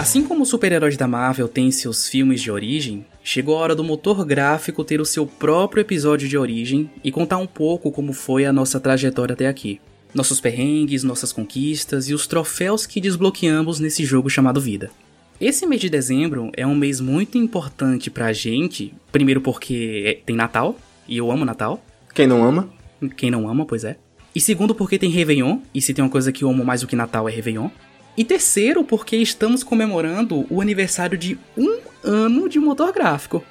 Assim 0.00 0.24
como 0.24 0.44
os 0.44 0.48
super-heróis 0.48 0.96
da 0.96 1.06
Marvel 1.06 1.46
têm 1.46 1.70
seus 1.70 2.08
filmes 2.08 2.40
de 2.40 2.50
origem, 2.50 3.04
chegou 3.22 3.54
a 3.54 3.60
hora 3.60 3.74
do 3.74 3.84
motor 3.84 4.24
gráfico 4.24 4.82
ter 4.82 4.98
o 4.98 5.04
seu 5.04 5.26
próprio 5.26 5.82
episódio 5.82 6.26
de 6.26 6.38
origem 6.38 6.90
e 7.04 7.12
contar 7.12 7.36
um 7.36 7.46
pouco 7.46 7.92
como 7.92 8.14
foi 8.14 8.46
a 8.46 8.52
nossa 8.52 8.80
trajetória 8.80 9.34
até 9.34 9.46
aqui. 9.46 9.78
Nossos 10.14 10.40
perrengues, 10.40 11.04
nossas 11.04 11.34
conquistas 11.34 12.08
e 12.08 12.14
os 12.14 12.26
troféus 12.26 12.86
que 12.86 12.98
desbloqueamos 12.98 13.78
nesse 13.78 14.02
jogo 14.02 14.30
chamado 14.30 14.58
vida. 14.58 14.90
Esse 15.38 15.66
mês 15.66 15.82
de 15.82 15.90
dezembro 15.90 16.50
é 16.56 16.66
um 16.66 16.74
mês 16.74 16.98
muito 16.98 17.36
importante 17.36 18.10
pra 18.10 18.32
gente, 18.32 18.94
primeiro 19.12 19.42
porque 19.42 20.22
tem 20.24 20.34
Natal, 20.34 20.78
e 21.06 21.18
eu 21.18 21.30
amo 21.30 21.44
Natal. 21.44 21.84
Quem 22.14 22.26
não 22.26 22.42
ama? 22.42 22.70
Quem 23.18 23.30
não 23.30 23.46
ama, 23.46 23.66
pois 23.66 23.84
é. 23.84 23.98
E 24.34 24.40
segundo, 24.40 24.74
porque 24.74 24.98
tem 24.98 25.10
Réveillon, 25.10 25.58
e 25.74 25.82
se 25.82 25.92
tem 25.92 26.02
uma 26.02 26.10
coisa 26.10 26.32
que 26.32 26.42
eu 26.42 26.48
amo 26.48 26.64
mais 26.64 26.80
do 26.80 26.86
que 26.86 26.96
Natal 26.96 27.28
é 27.28 27.32
Réveillon. 27.32 27.68
E 28.16 28.24
terceiro, 28.24 28.82
porque 28.84 29.16
estamos 29.16 29.62
comemorando 29.62 30.44
o 30.50 30.60
aniversário 30.60 31.16
de 31.16 31.38
um 31.56 31.78
ano 32.02 32.48
de 32.48 32.58
motor 32.58 32.92
gráfico. 32.92 33.44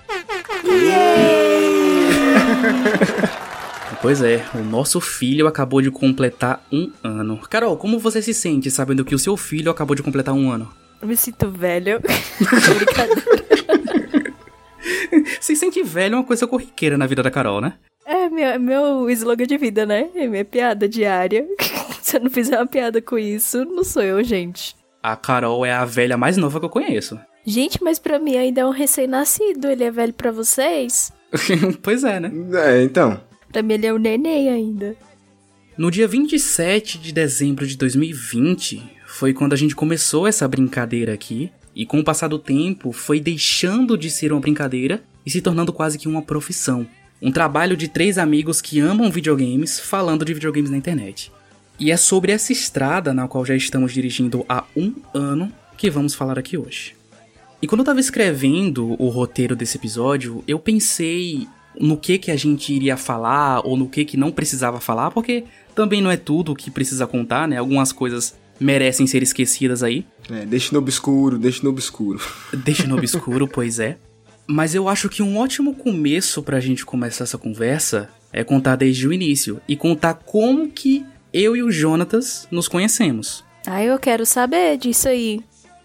pois 4.01 4.21
é, 4.21 4.43
o 4.53 4.57
nosso 4.59 4.99
filho 4.99 5.47
acabou 5.47 5.81
de 5.81 5.89
completar 5.89 6.61
um 6.71 6.91
ano. 7.03 7.39
Carol, 7.49 7.77
como 7.77 7.99
você 7.99 8.21
se 8.21 8.33
sente 8.33 8.69
sabendo 8.69 9.05
que 9.05 9.15
o 9.15 9.19
seu 9.19 9.37
filho 9.37 9.71
acabou 9.71 9.95
de 9.95 10.03
completar 10.03 10.35
um 10.35 10.51
ano? 10.51 10.69
Eu 11.01 11.07
me 11.07 11.15
sinto 11.15 11.49
velho. 11.49 12.01
se 15.39 15.55
sente 15.55 15.81
velho 15.81 16.15
é 16.15 16.17
uma 16.17 16.25
coisa 16.25 16.45
corriqueira 16.45 16.97
na 16.97 17.07
vida 17.07 17.23
da 17.23 17.31
Carol, 17.31 17.61
né? 17.61 17.75
É 18.05 18.27
meu, 18.27 18.59
meu 18.59 19.09
slogan 19.11 19.45
de 19.45 19.57
vida, 19.57 19.85
né? 19.85 20.09
É 20.15 20.27
minha 20.27 20.43
piada 20.43 20.89
diária. 20.89 21.47
Se 22.09 22.17
eu 22.17 22.21
não 22.21 22.31
fizer 22.31 22.57
uma 22.57 22.65
piada 22.65 22.99
com 23.03 23.19
isso, 23.19 23.63
não 23.65 23.83
sou 23.83 24.01
eu, 24.01 24.23
gente. 24.23 24.75
A 25.03 25.15
Carol 25.15 25.63
é 25.63 25.71
a 25.71 25.85
velha 25.85 26.17
mais 26.17 26.37
nova 26.37 26.59
que 26.59 26.65
eu 26.65 26.69
conheço. 26.69 27.19
Gente, 27.45 27.83
mas 27.83 27.99
pra 27.99 28.17
mim 28.17 28.35
ainda 28.35 28.61
é 28.61 28.65
um 28.65 28.71
recém-nascido. 28.71 29.67
Ele 29.67 29.83
é 29.83 29.91
velho 29.91 30.11
para 30.11 30.31
vocês? 30.31 31.13
pois 31.83 32.03
é, 32.03 32.19
né? 32.19 32.31
É, 32.65 32.81
então. 32.81 33.21
Pra 33.51 33.61
mim 33.61 33.75
ele 33.75 33.85
é 33.85 33.93
um 33.93 33.99
neném 33.99 34.49
ainda. 34.49 34.95
No 35.77 35.91
dia 35.91 36.07
27 36.07 36.97
de 36.97 37.11
dezembro 37.11 37.67
de 37.67 37.77
2020, 37.77 38.81
foi 39.05 39.31
quando 39.31 39.53
a 39.53 39.55
gente 39.55 39.75
começou 39.75 40.25
essa 40.25 40.47
brincadeira 40.47 41.13
aqui. 41.13 41.51
E 41.75 41.85
com 41.85 41.99
o 41.99 42.03
passar 42.03 42.27
do 42.27 42.39
tempo, 42.39 42.91
foi 42.91 43.19
deixando 43.19 43.95
de 43.95 44.09
ser 44.09 44.31
uma 44.31 44.41
brincadeira 44.41 45.03
e 45.23 45.29
se 45.29 45.41
tornando 45.41 45.71
quase 45.71 45.99
que 45.99 46.07
uma 46.07 46.23
profissão. 46.23 46.87
Um 47.21 47.31
trabalho 47.31 47.77
de 47.77 47.87
três 47.87 48.17
amigos 48.17 48.61
que 48.61 48.79
amam 48.79 49.11
videogames 49.11 49.79
falando 49.79 50.25
de 50.25 50.33
videogames 50.33 50.71
na 50.71 50.77
internet. 50.77 51.31
E 51.79 51.91
é 51.91 51.97
sobre 51.97 52.33
essa 52.33 52.51
estrada 52.51 53.13
na 53.13 53.27
qual 53.27 53.45
já 53.45 53.55
estamos 53.55 53.93
dirigindo 53.93 54.45
há 54.49 54.65
um 54.75 54.93
ano 55.13 55.49
que 55.77 55.89
vamos 55.89 56.13
falar 56.13 56.37
aqui 56.37 56.57
hoje. 56.57 56.93
E 57.61 57.67
quando 57.67 57.79
eu 57.79 57.83
estava 57.83 58.01
escrevendo 58.01 59.01
o 59.01 59.07
roteiro 59.07 59.55
desse 59.55 59.77
episódio, 59.77 60.43
eu 60.45 60.59
pensei 60.59 61.47
no 61.79 61.95
que 61.95 62.17
que 62.17 62.31
a 62.31 62.35
gente 62.35 62.73
iria 62.73 62.97
falar 62.97 63.65
ou 63.65 63.77
no 63.77 63.87
que 63.87 64.03
que 64.03 64.17
não 64.17 64.29
precisava 64.29 64.81
falar, 64.81 65.11
porque 65.11 65.45
também 65.73 66.01
não 66.01 66.11
é 66.11 66.17
tudo 66.17 66.53
que 66.53 66.69
precisa 66.69 67.07
contar, 67.07 67.47
né? 67.47 67.57
Algumas 67.57 67.93
coisas 67.93 68.35
merecem 68.59 69.07
ser 69.07 69.23
esquecidas 69.23 69.81
aí. 69.81 70.05
É, 70.29 70.45
deixe 70.45 70.73
no 70.73 70.79
obscuro, 70.79 71.37
deixe 71.37 71.63
no 71.63 71.69
obscuro. 71.69 72.19
Deixe 72.51 72.85
no 72.85 72.97
obscuro, 72.97 73.47
pois 73.47 73.79
é. 73.79 73.97
Mas 74.45 74.75
eu 74.75 74.89
acho 74.89 75.07
que 75.07 75.23
um 75.23 75.37
ótimo 75.37 75.73
começo 75.75 76.43
pra 76.43 76.59
gente 76.59 76.85
começar 76.85 77.23
essa 77.23 77.37
conversa 77.37 78.09
é 78.33 78.43
contar 78.43 78.75
desde 78.75 79.07
o 79.07 79.13
início 79.13 79.61
e 79.67 79.77
contar 79.77 80.15
como 80.15 80.67
que 80.67 81.05
eu 81.33 81.55
e 81.55 81.63
o 81.63 81.71
Jonatas 81.71 82.47
nos 82.51 82.67
conhecemos. 82.67 83.43
Ah, 83.65 83.83
eu 83.83 83.99
quero 83.99 84.25
saber 84.25 84.77
disso 84.77 85.07
aí. 85.07 85.41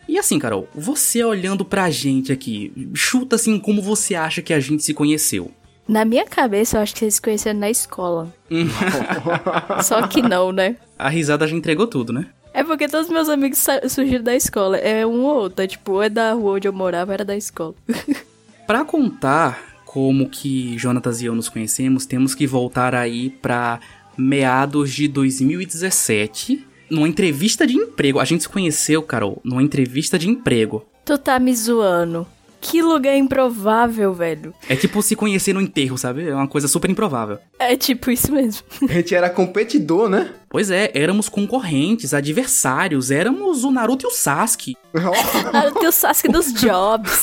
E 0.08 0.18
assim, 0.18 0.38
Carol, 0.38 0.68
você 0.74 1.24
olhando 1.24 1.64
pra 1.64 1.90
gente 1.90 2.32
aqui, 2.32 2.72
chuta 2.94 3.36
assim 3.36 3.58
como 3.58 3.80
você 3.80 4.14
acha 4.14 4.42
que 4.42 4.52
a 4.52 4.60
gente 4.60 4.82
se 4.82 4.92
conheceu. 4.92 5.50
Na 5.86 6.04
minha 6.04 6.24
cabeça, 6.24 6.78
eu 6.78 6.82
acho 6.82 6.94
que 6.94 7.00
vocês 7.00 7.14
se 7.14 7.22
conheceram 7.22 7.60
na 7.60 7.70
escola. 7.70 8.32
Só 9.82 10.06
que 10.06 10.22
não, 10.22 10.50
né? 10.50 10.76
A 10.98 11.08
risada 11.08 11.46
já 11.46 11.54
entregou 11.54 11.86
tudo, 11.86 12.12
né? 12.12 12.26
É 12.54 12.62
porque 12.62 12.88
todos 12.88 13.10
meus 13.10 13.28
amigos 13.28 13.64
surgiram 13.90 14.24
da 14.24 14.34
escola. 14.34 14.78
É 14.78 15.04
um 15.04 15.24
ou 15.24 15.36
outro. 15.42 15.62
É 15.62 15.66
tipo, 15.66 16.00
é 16.00 16.08
da 16.08 16.32
rua 16.32 16.52
onde 16.52 16.68
eu 16.68 16.72
morava, 16.72 17.12
era 17.12 17.24
da 17.24 17.36
escola. 17.36 17.74
pra 18.66 18.84
contar 18.84 19.74
como 19.84 20.28
que 20.28 20.78
Jonatas 20.78 21.20
e 21.20 21.26
eu 21.26 21.34
nos 21.34 21.48
conhecemos, 21.48 22.06
temos 22.06 22.34
que 22.34 22.46
voltar 22.46 22.94
aí 22.94 23.30
pra 23.30 23.80
meados 24.16 24.92
de 24.92 25.08
2017, 25.08 26.66
numa 26.90 27.08
entrevista 27.08 27.66
de 27.66 27.74
emprego. 27.74 28.20
A 28.20 28.24
gente 28.24 28.42
se 28.42 28.48
conheceu, 28.48 29.02
Carol, 29.02 29.40
numa 29.44 29.62
entrevista 29.62 30.18
de 30.18 30.28
emprego. 30.28 30.84
Tu 31.04 31.18
tá 31.18 31.38
me 31.38 31.54
zoando. 31.54 32.26
Que 32.64 32.80
lugar 32.80 33.14
improvável, 33.14 34.14
velho. 34.14 34.54
É 34.66 34.74
tipo 34.74 35.02
se 35.02 35.14
conhecer 35.14 35.52
no 35.52 35.60
enterro, 35.60 35.98
sabe? 35.98 36.26
É 36.26 36.34
uma 36.34 36.48
coisa 36.48 36.66
super 36.66 36.90
improvável. 36.90 37.38
É 37.58 37.76
tipo 37.76 38.10
isso 38.10 38.32
mesmo. 38.32 38.62
A 38.88 38.92
gente 38.94 39.14
era 39.14 39.28
competidor, 39.28 40.08
né? 40.08 40.32
Pois 40.48 40.70
é, 40.70 40.90
éramos 40.94 41.28
concorrentes, 41.28 42.14
adversários, 42.14 43.10
éramos 43.10 43.64
o 43.64 43.70
Naruto 43.70 44.06
e 44.06 44.08
o 44.08 44.10
Sasuke. 44.10 44.76
Naruto 45.52 45.84
e 45.84 45.88
o 45.88 45.92
Sasuke 45.92 46.28
dos 46.28 46.54
jobs. 46.54 47.20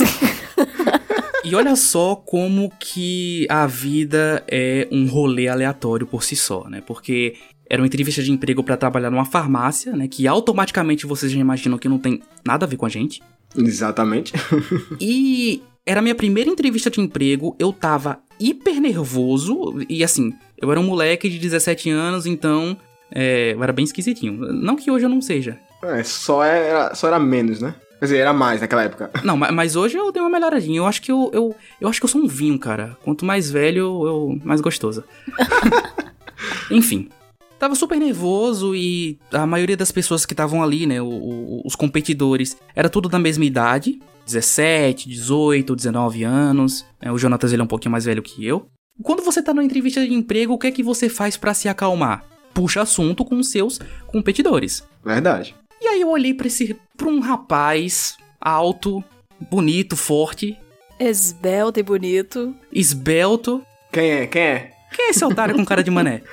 E 1.43 1.55
olha 1.55 1.75
só 1.75 2.15
como 2.15 2.71
que 2.79 3.47
a 3.49 3.65
vida 3.65 4.43
é 4.47 4.87
um 4.91 5.07
rolê 5.07 5.47
aleatório 5.47 6.05
por 6.05 6.23
si 6.23 6.35
só, 6.35 6.69
né? 6.69 6.83
Porque 6.85 7.35
era 7.67 7.81
uma 7.81 7.87
entrevista 7.87 8.21
de 8.21 8.31
emprego 8.31 8.63
para 8.63 8.77
trabalhar 8.77 9.09
numa 9.09 9.25
farmácia, 9.25 9.95
né? 9.95 10.07
Que 10.07 10.27
automaticamente 10.27 11.07
vocês 11.07 11.31
já 11.31 11.39
imaginam 11.39 11.77
que 11.77 11.89
não 11.89 11.97
tem 11.97 12.21
nada 12.45 12.65
a 12.65 12.69
ver 12.69 12.77
com 12.77 12.85
a 12.85 12.89
gente. 12.89 13.23
Exatamente. 13.57 14.33
e 15.01 15.63
era 15.85 15.99
a 15.99 16.03
minha 16.03 16.13
primeira 16.15 16.49
entrevista 16.49 16.89
de 16.89 17.01
emprego, 17.01 17.55
eu 17.57 17.73
tava 17.73 18.19
hiper 18.39 18.79
nervoso 18.79 19.83
e 19.89 20.03
assim, 20.03 20.33
eu 20.57 20.71
era 20.71 20.79
um 20.79 20.83
moleque 20.83 21.29
de 21.29 21.39
17 21.39 21.89
anos, 21.89 22.25
então 22.25 22.77
é, 23.11 23.53
eu 23.53 23.63
era 23.63 23.73
bem 23.73 23.83
esquisitinho. 23.83 24.33
Não 24.53 24.75
que 24.75 24.91
hoje 24.91 25.05
eu 25.05 25.09
não 25.09 25.21
seja. 25.21 25.59
É, 25.83 26.03
só 26.03 26.43
era, 26.43 26.93
só 26.93 27.07
era 27.07 27.19
menos, 27.19 27.61
né? 27.61 27.73
Quer 28.01 28.05
dizer, 28.05 28.17
era 28.17 28.33
mais 28.33 28.59
naquela 28.59 28.81
época. 28.81 29.11
Não, 29.23 29.37
mas 29.37 29.75
hoje 29.75 29.95
eu 29.95 30.11
dei 30.11 30.19
uma 30.19 30.29
melhoradinha. 30.29 30.79
Eu 30.79 30.87
acho 30.87 30.99
que 31.03 31.11
eu, 31.11 31.29
eu, 31.31 31.55
eu 31.79 31.87
acho 31.87 31.99
que 31.99 32.05
eu 32.05 32.09
sou 32.09 32.19
um 32.19 32.27
vinho, 32.27 32.57
cara. 32.57 32.97
Quanto 33.03 33.23
mais 33.23 33.51
velho, 33.51 34.07
eu 34.07 34.39
mais 34.43 34.59
gostoso. 34.59 35.03
Enfim. 36.71 37.09
Tava 37.59 37.75
super 37.75 37.99
nervoso 37.99 38.73
e 38.75 39.19
a 39.31 39.45
maioria 39.45 39.77
das 39.77 39.91
pessoas 39.91 40.25
que 40.25 40.33
estavam 40.33 40.63
ali, 40.63 40.87
né, 40.87 40.99
o, 40.99 41.05
o, 41.05 41.61
os 41.63 41.75
competidores, 41.75 42.57
era 42.75 42.89
tudo 42.89 43.07
da 43.07 43.19
mesma 43.19 43.45
idade, 43.45 44.01
17, 44.25 45.07
18, 45.07 45.75
19 45.75 46.23
anos. 46.23 46.83
É, 46.99 47.11
o 47.11 47.19
Jonatas 47.19 47.53
ele 47.53 47.61
é 47.61 47.63
um 47.63 47.67
pouquinho 47.67 47.91
mais 47.91 48.05
velho 48.05 48.23
que 48.23 48.43
eu. 48.43 48.65
Quando 49.03 49.21
você 49.21 49.43
tá 49.43 49.53
numa 49.53 49.63
entrevista 49.63 50.03
de 50.03 50.11
emprego, 50.11 50.53
o 50.53 50.57
que 50.57 50.65
é 50.65 50.71
que 50.71 50.81
você 50.81 51.07
faz 51.07 51.37
para 51.37 51.53
se 51.53 51.69
acalmar? 51.69 52.25
Puxa 52.51 52.81
assunto 52.81 53.23
com 53.23 53.43
seus 53.43 53.79
competidores. 54.07 54.83
Verdade. 55.05 55.55
Aí 55.91 55.99
eu 55.99 56.09
olhei 56.09 56.33
para 56.33 56.47
esse 56.47 56.73
pra 56.95 57.09
um 57.09 57.19
rapaz 57.19 58.15
alto, 58.39 59.03
bonito, 59.49 59.97
forte, 59.97 60.57
esbelto 60.97 61.81
e 61.81 61.83
bonito. 61.83 62.55
Esbelto. 62.71 63.61
Quem 63.91 64.09
é? 64.09 64.27
Quem 64.27 64.41
é? 64.41 64.71
Quem 64.95 65.07
é 65.07 65.09
esse 65.09 65.25
otário 65.25 65.53
com 65.53 65.65
cara 65.65 65.83
de 65.83 65.91
mané? 65.91 66.23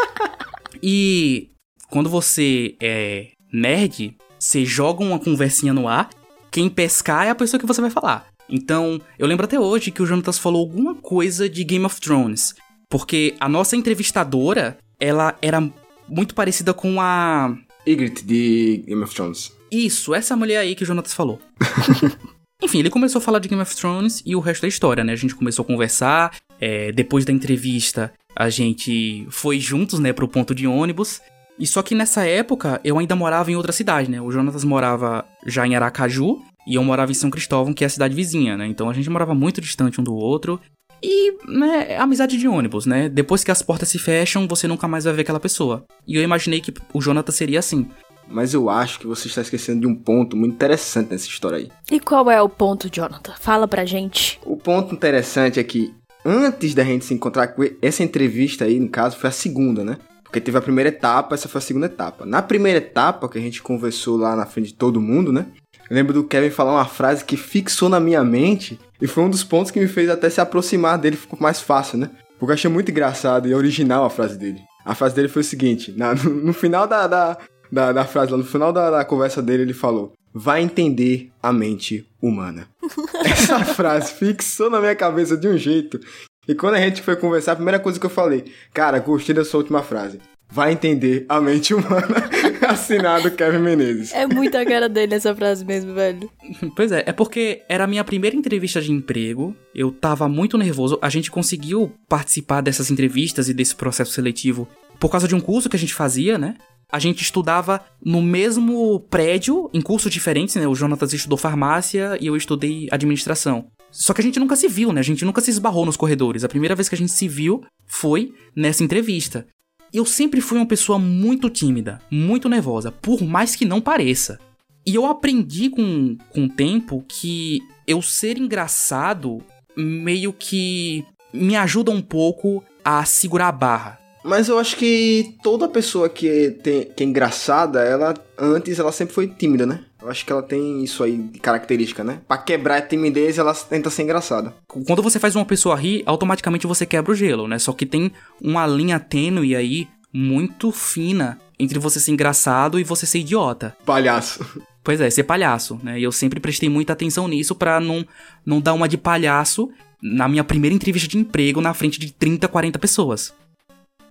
e 0.82 1.50
quando 1.90 2.08
você 2.08 2.74
é 2.80 3.32
nerd, 3.52 4.16
você 4.38 4.64
joga 4.64 5.04
uma 5.04 5.18
conversinha 5.18 5.74
no 5.74 5.86
ar, 5.86 6.08
quem 6.50 6.70
pescar 6.70 7.26
é 7.26 7.30
a 7.30 7.34
pessoa 7.34 7.60
que 7.60 7.66
você 7.66 7.82
vai 7.82 7.90
falar. 7.90 8.28
Então, 8.48 8.98
eu 9.18 9.26
lembro 9.26 9.44
até 9.44 9.60
hoje 9.60 9.90
que 9.90 10.00
o 10.00 10.06
Jonatas 10.06 10.38
falou 10.38 10.62
alguma 10.62 10.94
coisa 10.94 11.50
de 11.50 11.62
Game 11.64 11.84
of 11.84 12.00
Thrones, 12.00 12.54
porque 12.88 13.34
a 13.38 13.46
nossa 13.46 13.76
entrevistadora, 13.76 14.78
ela 14.98 15.36
era 15.42 15.60
muito 16.08 16.34
parecida 16.34 16.72
com 16.72 16.98
a 16.98 17.54
Ygritte 17.86 18.24
de 18.24 18.84
Game 18.86 19.02
of 19.02 19.14
Thrones. 19.14 19.52
Isso, 19.70 20.14
essa 20.14 20.36
mulher 20.36 20.58
aí 20.58 20.74
que 20.74 20.82
o 20.82 20.86
Jonatas 20.86 21.14
falou. 21.14 21.38
Enfim, 22.62 22.80
ele 22.80 22.90
começou 22.90 23.20
a 23.20 23.22
falar 23.22 23.38
de 23.38 23.48
Game 23.48 23.62
of 23.62 23.74
Thrones 23.74 24.22
e 24.26 24.36
o 24.36 24.40
resto 24.40 24.62
da 24.62 24.68
história, 24.68 25.02
né? 25.02 25.12
A 25.12 25.16
gente 25.16 25.34
começou 25.34 25.62
a 25.62 25.66
conversar. 25.66 26.36
É, 26.60 26.92
depois 26.92 27.24
da 27.24 27.32
entrevista, 27.32 28.12
a 28.36 28.50
gente 28.50 29.26
foi 29.30 29.58
juntos, 29.58 29.98
né, 29.98 30.12
pro 30.12 30.28
ponto 30.28 30.54
de 30.54 30.66
ônibus. 30.66 31.22
E 31.58 31.66
só 31.66 31.82
que 31.82 31.94
nessa 31.94 32.24
época 32.26 32.80
eu 32.84 32.98
ainda 32.98 33.16
morava 33.16 33.50
em 33.50 33.56
outra 33.56 33.72
cidade, 33.72 34.10
né? 34.10 34.20
O 34.20 34.30
Jonatas 34.30 34.64
morava 34.64 35.26
já 35.46 35.66
em 35.66 35.74
Aracaju 35.74 36.38
e 36.66 36.74
eu 36.74 36.84
morava 36.84 37.10
em 37.10 37.14
São 37.14 37.30
Cristóvão, 37.30 37.72
que 37.72 37.84
é 37.84 37.86
a 37.86 37.90
cidade 37.90 38.14
vizinha, 38.14 38.56
né? 38.56 38.66
Então 38.66 38.88
a 38.88 38.92
gente 38.92 39.08
morava 39.10 39.34
muito 39.34 39.60
distante 39.60 40.00
um 40.00 40.04
do 40.04 40.14
outro. 40.14 40.60
E, 41.02 41.32
né, 41.46 41.96
amizade 41.96 42.36
de 42.36 42.46
ônibus, 42.46 42.86
né? 42.86 43.08
Depois 43.08 43.42
que 43.42 43.50
as 43.50 43.62
portas 43.62 43.88
se 43.88 43.98
fecham, 43.98 44.46
você 44.46 44.68
nunca 44.68 44.86
mais 44.86 45.04
vai 45.04 45.14
ver 45.14 45.22
aquela 45.22 45.40
pessoa. 45.40 45.84
E 46.06 46.16
eu 46.16 46.22
imaginei 46.22 46.60
que 46.60 46.74
o 46.92 47.00
Jonathan 47.00 47.32
seria 47.32 47.58
assim. 47.58 47.86
Mas 48.28 48.54
eu 48.54 48.70
acho 48.70 49.00
que 49.00 49.06
você 49.06 49.26
está 49.26 49.40
esquecendo 49.40 49.80
de 49.80 49.86
um 49.86 49.94
ponto 49.94 50.36
muito 50.36 50.54
interessante 50.54 51.10
nessa 51.10 51.26
história 51.26 51.58
aí. 51.58 51.68
E 51.90 51.98
qual 51.98 52.30
é 52.30 52.40
o 52.40 52.48
ponto, 52.48 52.88
Jonathan? 52.88 53.34
Fala 53.40 53.66
pra 53.66 53.84
gente. 53.84 54.38
O 54.44 54.56
ponto 54.56 54.94
interessante 54.94 55.58
é 55.58 55.64
que 55.64 55.92
antes 56.24 56.74
da 56.74 56.84
gente 56.84 57.04
se 57.04 57.12
encontrar 57.12 57.48
com 57.48 57.64
essa 57.82 58.04
entrevista 58.04 58.66
aí, 58.66 58.78
no 58.78 58.88
caso, 58.88 59.16
foi 59.16 59.28
a 59.28 59.32
segunda, 59.32 59.82
né? 59.84 59.98
Porque 60.22 60.40
teve 60.40 60.56
a 60.56 60.62
primeira 60.62 60.90
etapa, 60.90 61.34
essa 61.34 61.48
foi 61.48 61.58
a 61.58 61.62
segunda 61.62 61.86
etapa. 61.86 62.24
Na 62.24 62.40
primeira 62.40 62.78
etapa, 62.78 63.28
que 63.28 63.36
a 63.36 63.40
gente 63.40 63.60
conversou 63.60 64.16
lá 64.16 64.36
na 64.36 64.46
frente 64.46 64.68
de 64.68 64.74
todo 64.74 65.00
mundo, 65.00 65.32
né? 65.32 65.46
Eu 65.90 65.96
lembro 65.96 66.12
do 66.12 66.22
Kevin 66.22 66.50
falar 66.50 66.72
uma 66.72 66.84
frase 66.84 67.24
que 67.24 67.36
fixou 67.36 67.88
na 67.88 67.98
minha 67.98 68.22
mente 68.22 68.78
e 69.02 69.08
foi 69.08 69.24
um 69.24 69.28
dos 69.28 69.42
pontos 69.42 69.72
que 69.72 69.80
me 69.80 69.88
fez 69.88 70.08
até 70.08 70.30
se 70.30 70.40
aproximar 70.40 70.96
dele, 70.96 71.16
ficou 71.16 71.36
mais 71.40 71.60
fácil, 71.60 71.98
né? 71.98 72.10
Porque 72.38 72.52
eu 72.52 72.54
achei 72.54 72.70
muito 72.70 72.92
engraçado 72.92 73.48
e 73.48 73.54
original 73.54 74.04
a 74.04 74.10
frase 74.10 74.38
dele. 74.38 74.60
A 74.84 74.94
frase 74.94 75.16
dele 75.16 75.26
foi 75.26 75.42
o 75.42 75.44
seguinte: 75.44 75.92
na, 75.96 76.14
no, 76.16 76.30
no, 76.30 76.52
final 76.52 76.86
da, 76.86 77.08
da, 77.08 77.38
da, 77.72 77.92
da, 77.92 78.04
frase, 78.04 78.30
no 78.30 78.44
final 78.44 78.72
da, 78.72 78.88
da 78.88 79.04
conversa 79.04 79.42
dele, 79.42 79.64
ele 79.64 79.74
falou: 79.74 80.12
Vai 80.32 80.62
entender 80.62 81.32
a 81.42 81.52
mente 81.52 82.06
humana. 82.22 82.68
Essa 83.26 83.64
frase 83.64 84.12
fixou 84.12 84.70
na 84.70 84.78
minha 84.78 84.94
cabeça 84.94 85.36
de 85.36 85.48
um 85.48 85.58
jeito. 85.58 85.98
E 86.46 86.54
quando 86.54 86.74
a 86.74 86.80
gente 86.80 87.02
foi 87.02 87.16
conversar, 87.16 87.52
a 87.52 87.56
primeira 87.56 87.80
coisa 87.80 87.98
que 87.98 88.06
eu 88.06 88.10
falei, 88.10 88.44
cara, 88.72 89.00
gostei 89.00 89.34
da 89.34 89.44
sua 89.44 89.58
última 89.58 89.82
frase. 89.82 90.20
Vai 90.48 90.72
entender 90.72 91.26
a 91.28 91.40
mente 91.40 91.74
humana. 91.74 92.30
Assinado 92.70 93.30
Kevin 93.32 93.58
Menezes. 93.58 94.12
É 94.14 94.26
muito 94.26 94.56
a 94.56 94.64
cara 94.64 94.88
dele 94.88 95.14
essa 95.14 95.34
frase 95.34 95.64
mesmo, 95.64 95.92
velho. 95.92 96.30
Pois 96.76 96.92
é, 96.92 97.02
é 97.06 97.12
porque 97.12 97.62
era 97.68 97.84
a 97.84 97.86
minha 97.86 98.04
primeira 98.04 98.36
entrevista 98.36 98.80
de 98.80 98.92
emprego, 98.92 99.56
eu 99.74 99.90
tava 99.90 100.28
muito 100.28 100.56
nervoso, 100.56 100.98
a 101.02 101.08
gente 101.08 101.30
conseguiu 101.30 101.92
participar 102.08 102.60
dessas 102.60 102.90
entrevistas 102.90 103.48
e 103.48 103.54
desse 103.54 103.74
processo 103.74 104.12
seletivo 104.12 104.68
por 104.98 105.10
causa 105.10 105.26
de 105.26 105.34
um 105.34 105.40
curso 105.40 105.68
que 105.68 105.76
a 105.76 105.78
gente 105.78 105.94
fazia, 105.94 106.38
né? 106.38 106.54
A 106.92 106.98
gente 106.98 107.22
estudava 107.22 107.80
no 108.04 108.20
mesmo 108.20 109.00
prédio, 109.08 109.70
em 109.72 109.80
cursos 109.80 110.12
diferentes, 110.12 110.56
né? 110.56 110.66
O 110.66 110.74
Jonatas 110.74 111.12
estudou 111.12 111.38
farmácia 111.38 112.18
e 112.20 112.26
eu 112.26 112.36
estudei 112.36 112.88
administração. 112.90 113.66
Só 113.90 114.12
que 114.12 114.20
a 114.20 114.24
gente 114.24 114.38
nunca 114.38 114.56
se 114.56 114.68
viu, 114.68 114.92
né? 114.92 115.00
A 115.00 115.04
gente 115.04 115.24
nunca 115.24 115.40
se 115.40 115.50
esbarrou 115.50 115.86
nos 115.86 115.96
corredores. 115.96 116.44
A 116.44 116.48
primeira 116.48 116.74
vez 116.74 116.88
que 116.88 116.94
a 116.94 116.98
gente 116.98 117.12
se 117.12 117.26
viu 117.26 117.62
foi 117.86 118.32
nessa 118.54 118.84
entrevista. 118.84 119.46
Eu 119.92 120.06
sempre 120.06 120.40
fui 120.40 120.58
uma 120.58 120.66
pessoa 120.66 120.98
muito 120.98 121.50
tímida, 121.50 122.00
muito 122.10 122.48
nervosa, 122.48 122.92
por 122.92 123.22
mais 123.22 123.56
que 123.56 123.64
não 123.64 123.80
pareça. 123.80 124.38
E 124.86 124.94
eu 124.94 125.04
aprendi 125.06 125.68
com, 125.68 126.16
com 126.30 126.44
o 126.44 126.48
tempo 126.48 127.04
que 127.08 127.60
eu 127.86 128.00
ser 128.00 128.38
engraçado 128.38 129.42
meio 129.76 130.32
que 130.32 131.04
me 131.32 131.56
ajuda 131.56 131.90
um 131.90 132.02
pouco 132.02 132.64
a 132.84 133.04
segurar 133.04 133.48
a 133.48 133.52
barra. 133.52 133.99
Mas 134.22 134.48
eu 134.48 134.58
acho 134.58 134.76
que 134.76 135.34
toda 135.42 135.68
pessoa 135.68 136.08
que, 136.08 136.58
tem, 136.62 136.84
que 136.84 137.02
é 137.02 137.06
engraçada, 137.06 137.82
ela 137.82 138.14
antes 138.38 138.78
ela 138.78 138.92
sempre 138.92 139.14
foi 139.14 139.28
tímida, 139.28 139.66
né? 139.66 139.84
Eu 140.00 140.08
acho 140.08 140.24
que 140.24 140.32
ela 140.32 140.42
tem 140.42 140.82
isso 140.82 141.02
aí 141.02 141.16
de 141.16 141.38
característica, 141.38 142.02
né? 142.02 142.20
Pra 142.26 142.38
quebrar 142.38 142.76
a 142.76 142.82
timidez, 142.82 143.38
ela 143.38 143.54
tenta 143.54 143.90
ser 143.90 144.02
engraçada. 144.02 144.54
Quando 144.66 145.02
você 145.02 145.18
faz 145.18 145.36
uma 145.36 145.44
pessoa 145.44 145.76
rir, 145.76 146.02
automaticamente 146.06 146.66
você 146.66 146.86
quebra 146.86 147.12
o 147.12 147.14
gelo, 147.14 147.46
né? 147.46 147.58
Só 147.58 147.72
que 147.72 147.84
tem 147.84 148.10
uma 148.40 148.66
linha 148.66 148.98
tênue 148.98 149.54
aí, 149.54 149.88
muito 150.12 150.72
fina, 150.72 151.38
entre 151.58 151.78
você 151.78 152.00
ser 152.00 152.12
engraçado 152.12 152.80
e 152.80 152.84
você 152.84 153.04
ser 153.04 153.18
idiota. 153.18 153.76
Palhaço. 153.84 154.44
Pois 154.82 154.98
é, 154.98 155.10
ser 155.10 155.24
palhaço, 155.24 155.78
né? 155.82 156.00
E 156.00 156.02
eu 156.02 156.10
sempre 156.10 156.40
prestei 156.40 156.70
muita 156.70 156.94
atenção 156.94 157.28
nisso 157.28 157.54
pra 157.54 157.78
não, 157.78 158.02
não 158.46 158.62
dar 158.62 158.72
uma 158.72 158.88
de 158.88 158.96
palhaço 158.96 159.68
na 160.02 160.26
minha 160.26 160.42
primeira 160.42 160.74
entrevista 160.74 161.06
de 161.06 161.18
emprego 161.18 161.60
na 161.60 161.74
frente 161.74 162.00
de 162.00 162.10
30, 162.10 162.48
40 162.48 162.78
pessoas. 162.78 163.34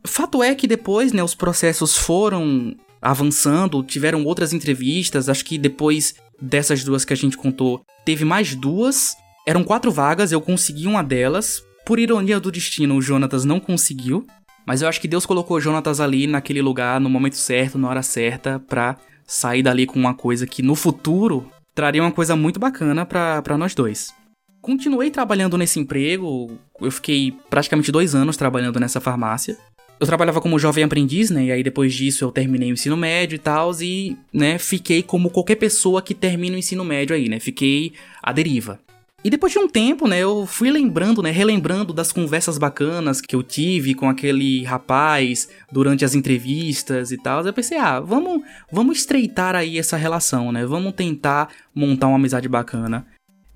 Fato 0.06 0.44
é 0.44 0.56
que 0.56 0.68
depois, 0.68 1.14
né, 1.14 1.24
os 1.24 1.36
processos 1.36 1.98
foram 1.98 2.76
avançando, 3.02 3.84
tiveram 3.84 4.26
outras 4.26 4.54
entrevistas, 4.54 5.30
acho 5.30 5.46
que 5.46 5.58
depois 5.58 6.16
dessas 6.42 6.84
duas 6.84 7.06
que 7.06 7.14
a 7.14 7.18
gente 7.18 7.38
contou, 7.38 7.82
teve 8.06 8.26
mais 8.26 8.56
duas. 8.56 9.16
Eram 9.48 9.64
quatro 9.64 9.92
vagas, 9.92 10.32
eu 10.32 10.42
consegui 10.42 10.88
uma 10.88 11.04
delas. 11.04 11.64
Por 11.86 12.00
ironia 12.00 12.40
do 12.40 12.52
destino, 12.52 12.96
o 12.96 13.02
Jonatas 13.02 13.46
não 13.46 13.60
conseguiu. 13.60 14.26
Mas 14.66 14.82
eu 14.82 14.88
acho 14.88 15.02
que 15.02 15.08
Deus 15.08 15.26
colocou 15.26 15.58
o 15.58 15.62
Jonatas 15.62 16.00
ali 16.00 16.28
naquele 16.28 16.62
lugar, 16.62 17.00
no 17.00 17.10
momento 17.10 17.38
certo, 17.38 17.78
na 17.78 17.90
hora 17.90 18.04
certa, 18.04 18.60
pra 18.60 18.98
sair 19.26 19.64
dali 19.64 19.86
com 19.86 19.98
uma 20.00 20.14
coisa 20.14 20.46
que 20.46 20.62
no 20.62 20.76
futuro 20.76 21.50
traria 21.74 22.04
uma 22.04 22.12
coisa 22.12 22.36
muito 22.36 22.60
bacana 22.60 23.06
para 23.06 23.58
nós 23.58 23.74
dois. 23.74 24.14
Continuei 24.62 25.10
trabalhando 25.10 25.58
nesse 25.58 25.80
emprego, 25.80 26.52
eu 26.82 26.92
fiquei 26.92 27.34
praticamente 27.50 27.92
dois 27.92 28.14
anos 28.14 28.36
trabalhando 28.36 28.80
nessa 28.80 29.00
farmácia. 29.00 29.58
Eu 30.00 30.08
trabalhava 30.08 30.40
como 30.40 30.58
jovem 30.58 30.84
aprendiz, 30.84 31.30
né? 31.30 31.46
E 31.46 31.52
aí 31.52 31.62
depois 31.62 31.94
disso 31.94 32.24
eu 32.24 32.32
terminei 32.32 32.72
o 32.72 32.74
ensino 32.74 32.96
médio 32.96 33.36
e 33.36 33.40
tal, 33.40 33.72
e, 33.82 34.16
né, 34.34 34.58
fiquei 34.58 35.04
como 35.04 35.30
qualquer 35.30 35.56
pessoa 35.56 36.02
que 36.02 36.14
termina 36.14 36.56
o 36.56 36.60
ensino 36.60 36.86
médio 36.86 37.14
aí, 37.14 37.28
né? 37.28 37.40
Fiquei 37.40 37.92
à 38.24 38.32
deriva. 38.32 38.80
E 39.22 39.30
depois 39.30 39.52
de 39.52 39.60
um 39.60 39.68
tempo, 39.68 40.08
né, 40.08 40.20
eu 40.20 40.46
fui 40.46 40.72
lembrando, 40.72 41.22
né, 41.22 41.30
relembrando 41.30 41.92
das 41.92 42.14
conversas 42.14 42.58
bacanas 42.58 43.20
que 43.20 43.36
eu 43.36 43.44
tive 43.44 43.94
com 43.94 44.08
aquele 44.08 44.64
rapaz 44.64 45.50
durante 45.70 46.06
as 46.06 46.16
entrevistas 46.16 47.12
e 47.12 47.18
tal. 47.18 47.46
Eu 47.46 47.52
pensei, 47.52 47.78
ah, 47.78 48.00
vamos, 48.00 48.42
vamos 48.72 49.00
estreitar 49.00 49.54
aí 49.54 49.78
essa 49.78 49.98
relação, 49.98 50.54
né? 50.54 50.66
Vamos 50.66 50.94
tentar 50.94 51.50
montar 51.76 52.08
uma 52.08 52.16
amizade 52.16 52.48
bacana. 52.48 53.06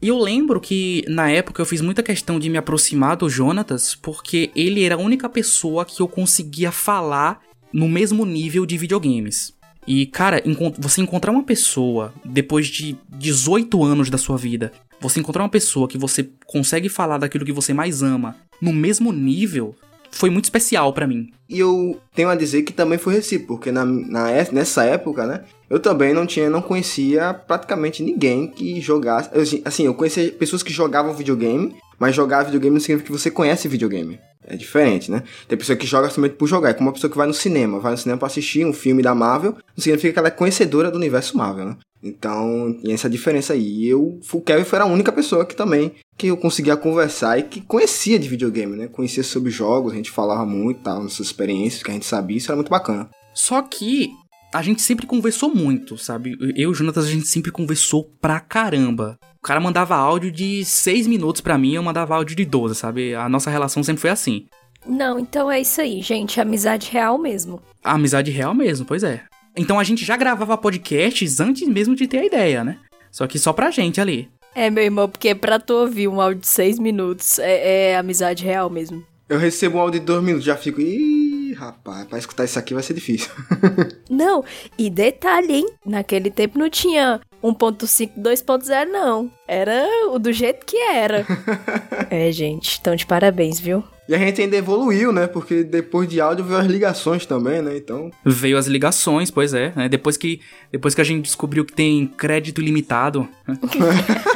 E 0.03 0.09
eu 0.09 0.19
lembro 0.19 0.59
que 0.59 1.05
na 1.07 1.31
época 1.31 1.61
eu 1.61 1.65
fiz 1.65 1.79
muita 1.79 2.03
questão 2.03 2.37
de 2.37 2.49
me 2.49 2.57
aproximar 2.57 3.15
do 3.15 3.29
Jonatas, 3.29 3.95
porque 3.95 4.51
ele 4.53 4.83
era 4.83 4.95
a 4.95 4.97
única 4.97 5.29
pessoa 5.29 5.85
que 5.85 6.01
eu 6.01 6.09
conseguia 6.09 6.73
falar 6.73 7.39
no 7.71 7.87
mesmo 7.87 8.25
nível 8.25 8.65
de 8.65 8.77
videogames. 8.77 9.53
E, 9.87 10.05
cara, 10.05 10.43
você 10.77 10.99
encontrar 10.99 11.31
uma 11.31 11.43
pessoa 11.43 12.13
depois 12.25 12.67
de 12.67 12.97
18 13.11 13.81
anos 13.81 14.09
da 14.09 14.17
sua 14.17 14.35
vida, 14.35 14.73
você 14.99 15.21
encontrar 15.21 15.43
uma 15.43 15.47
pessoa 15.47 15.87
que 15.87 15.97
você 15.97 16.29
consegue 16.45 16.89
falar 16.89 17.17
daquilo 17.17 17.45
que 17.45 17.53
você 17.53 17.73
mais 17.73 18.03
ama 18.03 18.35
no 18.59 18.73
mesmo 18.73 19.09
nível, 19.13 19.73
foi 20.11 20.29
muito 20.29 20.45
especial 20.45 20.91
para 20.91 21.07
mim. 21.07 21.31
E 21.47 21.59
eu 21.59 21.97
tenho 22.13 22.27
a 22.27 22.35
dizer 22.35 22.63
que 22.63 22.73
também 22.73 22.97
foi 22.97 23.13
recíproco, 23.13 23.55
porque 23.55 23.71
na, 23.71 23.85
na, 23.85 24.27
nessa 24.51 24.83
época, 24.83 25.25
né, 25.25 25.43
eu 25.73 25.79
também 25.79 26.13
não 26.13 26.27
tinha, 26.27 26.51
não 26.51 26.61
conhecia 26.61 27.33
praticamente 27.33 28.03
ninguém 28.03 28.45
que 28.45 28.79
jogasse. 28.79 29.31
Assim, 29.65 29.87
eu 29.87 29.95
conhecia 29.95 30.31
pessoas 30.31 30.61
que 30.61 30.71
jogavam 30.71 31.15
videogame, 31.15 31.75
mas 31.97 32.15
jogar 32.15 32.43
videogame 32.43 32.75
não 32.75 32.79
significa 32.79 33.07
que 33.07 33.19
você 33.19 33.31
conhece 33.31 33.67
videogame. 33.67 34.19
É 34.45 34.55
diferente, 34.55 35.09
né? 35.09 35.23
Tem 35.47 35.57
pessoa 35.57 35.75
que 35.75 35.87
joga 35.87 36.11
somente 36.11 36.35
por 36.35 36.45
jogar, 36.45 36.69
é 36.69 36.73
como 36.73 36.89
uma 36.89 36.93
pessoa 36.93 37.09
que 37.09 37.17
vai 37.17 37.25
no 37.25 37.33
cinema, 37.33 37.79
vai 37.79 37.93
no 37.93 37.97
cinema 37.97 38.19
pra 38.19 38.27
assistir 38.27 38.63
um 38.63 38.71
filme 38.71 39.01
da 39.01 39.15
Marvel, 39.15 39.53
não 39.75 39.83
significa 39.83 40.13
que 40.13 40.19
ela 40.19 40.27
é 40.27 40.31
conhecedora 40.31 40.91
do 40.91 40.97
universo 40.97 41.35
Marvel, 41.35 41.65
né? 41.65 41.77
Então, 42.03 42.77
tem 42.83 42.93
essa 42.93 43.09
diferença 43.09 43.53
aí. 43.53 43.85
E 43.85 43.89
eu, 43.89 44.19
o 44.31 44.41
Kevin 44.41 44.65
foi 44.65 44.77
a 44.77 44.85
única 44.85 45.11
pessoa 45.11 45.43
que 45.43 45.55
também 45.55 45.93
que 46.15 46.27
eu 46.27 46.37
conseguia 46.37 46.77
conversar 46.77 47.39
e 47.39 47.43
que 47.43 47.61
conhecia 47.61 48.19
de 48.19 48.29
videogame, 48.29 48.77
né? 48.77 48.87
Conhecia 48.87 49.23
sobre 49.23 49.49
jogos, 49.49 49.93
a 49.93 49.95
gente 49.95 50.11
falava 50.11 50.45
muito, 50.45 50.81
tal, 50.81 51.01
nossas 51.01 51.25
experiências, 51.25 51.81
que 51.81 51.89
a 51.89 51.93
gente 51.95 52.05
sabia, 52.05 52.37
isso 52.37 52.51
era 52.51 52.57
muito 52.57 52.69
bacana. 52.69 53.09
Só 53.33 53.59
que 53.63 54.11
a 54.53 54.61
gente 54.61 54.81
sempre 54.81 55.07
conversou 55.07 55.53
muito, 55.53 55.97
sabe? 55.97 56.37
Eu 56.39 56.53
e 56.55 56.67
o 56.67 56.73
Jonatas, 56.73 57.05
a 57.05 57.09
gente 57.09 57.27
sempre 57.27 57.51
conversou 57.51 58.09
pra 58.21 58.39
caramba. 58.39 59.19
O 59.39 59.41
cara 59.41 59.59
mandava 59.59 59.95
áudio 59.95 60.31
de 60.31 60.63
6 60.63 61.07
minutos 61.07 61.41
pra 61.41 61.57
mim, 61.57 61.73
eu 61.73 61.83
mandava 61.83 62.15
áudio 62.15 62.35
de 62.35 62.45
12, 62.45 62.75
sabe? 62.75 63.15
A 63.15 63.27
nossa 63.27 63.49
relação 63.49 63.83
sempre 63.83 64.01
foi 64.01 64.09
assim. 64.11 64.45
Não, 64.85 65.17
então 65.17 65.51
é 65.51 65.59
isso 65.59 65.81
aí, 65.81 66.01
gente. 66.01 66.39
Amizade 66.39 66.89
real 66.91 67.17
mesmo. 67.17 67.61
A 67.83 67.93
amizade 67.93 68.31
real 68.31 68.53
mesmo, 68.53 68.85
pois 68.85 69.03
é. 69.03 69.23
Então 69.55 69.79
a 69.79 69.83
gente 69.83 70.05
já 70.05 70.15
gravava 70.15 70.57
podcasts 70.57 71.39
antes 71.39 71.67
mesmo 71.67 71.95
de 71.95 72.07
ter 72.07 72.19
a 72.19 72.25
ideia, 72.25 72.63
né? 72.63 72.77
Só 73.11 73.27
que 73.27 73.39
só 73.39 73.53
pra 73.53 73.71
gente 73.71 73.99
ali. 73.99 74.29
É, 74.55 74.69
meu 74.69 74.83
irmão, 74.83 75.09
porque 75.09 75.33
pra 75.33 75.59
tu 75.59 75.73
ouvir 75.73 76.07
um 76.07 76.21
áudio 76.21 76.41
de 76.41 76.47
6 76.47 76.79
minutos 76.79 77.39
é, 77.39 77.91
é 77.91 77.97
amizade 77.97 78.43
real 78.43 78.69
mesmo. 78.69 79.03
Eu 79.27 79.39
recebo 79.39 79.77
um 79.77 79.81
áudio 79.81 79.99
de 79.99 80.05
2 80.05 80.23
minutos, 80.23 80.45
já 80.45 80.55
fico. 80.55 80.79
Ih, 80.81 81.22
rapaz, 81.65 82.05
pra 82.05 82.17
escutar 82.17 82.45
isso 82.45 82.59
aqui 82.59 82.73
vai 82.73 82.83
ser 82.83 82.93
difícil. 82.93 83.31
não, 84.09 84.43
e 84.77 84.89
detalhe, 84.89 85.53
hein? 85.53 85.69
Naquele 85.85 86.29
tempo 86.29 86.57
não 86.57 86.69
tinha 86.69 87.19
1.5, 87.43 88.11
2.0, 88.17 88.85
não. 88.87 89.31
Era 89.47 89.85
o 90.11 90.19
do 90.19 90.31
jeito 90.31 90.65
que 90.65 90.77
era. 90.77 91.25
é, 92.09 92.31
gente, 92.31 92.79
então 92.79 92.95
de 92.95 93.05
parabéns, 93.05 93.59
viu? 93.59 93.83
E 94.07 94.13
a 94.13 94.17
gente 94.17 94.41
ainda 94.41 94.57
evoluiu, 94.57 95.13
né? 95.13 95.27
Porque 95.27 95.63
depois 95.63 96.09
de 96.09 96.19
áudio 96.19 96.43
veio 96.43 96.59
as 96.59 96.67
ligações 96.67 97.25
também, 97.25 97.61
né? 97.61 97.77
Então. 97.77 98.11
Veio 98.25 98.57
as 98.57 98.67
ligações, 98.67 99.31
pois 99.31 99.53
é. 99.53 99.71
Né? 99.75 99.87
Depois, 99.87 100.17
que, 100.17 100.41
depois 100.71 100.93
que 100.93 101.01
a 101.01 101.05
gente 101.05 101.23
descobriu 101.23 101.63
que 101.63 101.73
tem 101.73 102.07
crédito 102.07 102.61
ilimitado. 102.61 103.27
Né? 103.47 103.57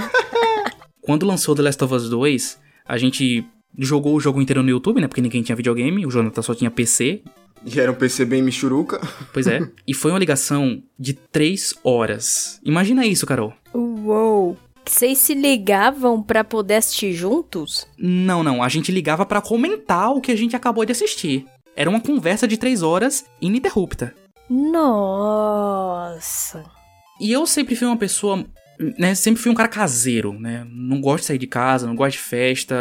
Quando 1.01 1.25
lançou 1.25 1.53
The 1.53 1.63
Last 1.63 1.83
of 1.83 1.93
Us 1.93 2.09
2, 2.09 2.59
a 2.85 2.97
gente 2.97 3.45
jogou 3.77 4.15
o 4.15 4.19
jogo 4.19 4.41
inteiro 4.41 4.63
no 4.63 4.69
YouTube, 4.69 4.99
né? 5.01 5.07
Porque 5.07 5.21
ninguém 5.21 5.43
tinha 5.43 5.55
videogame, 5.55 6.05
o 6.05 6.11
Jonathan 6.11 6.41
só 6.41 6.55
tinha 6.55 6.71
PC. 6.71 7.21
E 7.65 7.79
era 7.79 7.91
um 7.91 7.95
PC 7.95 8.25
bem 8.25 8.41
michuruca. 8.41 8.99
Pois 9.33 9.47
é. 9.47 9.59
e 9.87 9.93
foi 9.93 10.11
uma 10.11 10.19
ligação 10.19 10.81
de 10.97 11.13
três 11.13 11.73
horas. 11.83 12.59
Imagina 12.63 13.05
isso, 13.05 13.25
Carol. 13.25 13.53
Uou! 13.73 14.57
Vocês 14.85 15.17
se 15.17 15.33
ligavam 15.33 16.23
para 16.23 16.45
poder 16.45 16.75
assistir 16.75 17.11
juntos? 17.13 17.85
Não, 17.97 18.41
não. 18.41 18.63
A 18.63 18.69
gente 18.69 18.91
ligava 18.91 19.25
para 19.25 19.41
comentar 19.41 20.11
o 20.11 20.21
que 20.21 20.31
a 20.31 20.35
gente 20.35 20.55
acabou 20.55 20.85
de 20.85 20.93
assistir. 20.93 21.45
Era 21.75 21.89
uma 21.89 21.99
conversa 21.99 22.47
de 22.47 22.55
três 22.57 22.81
horas 22.81 23.25
ininterrupta. 23.41 24.15
Nossa! 24.49 25.83
E 27.19 27.31
eu 27.31 27.45
sempre 27.45 27.75
fui 27.75 27.85
uma 27.85 27.97
pessoa 27.97 28.45
né, 28.79 29.15
sempre 29.15 29.41
fui 29.41 29.51
um 29.51 29.55
cara 29.55 29.69
caseiro, 29.69 30.33
né? 30.33 30.65
Não 30.69 31.01
gosto 31.01 31.21
de 31.21 31.27
sair 31.27 31.37
de 31.37 31.47
casa, 31.47 31.87
não 31.87 31.95
gosto 31.95 32.17
de 32.17 32.23
festa. 32.23 32.75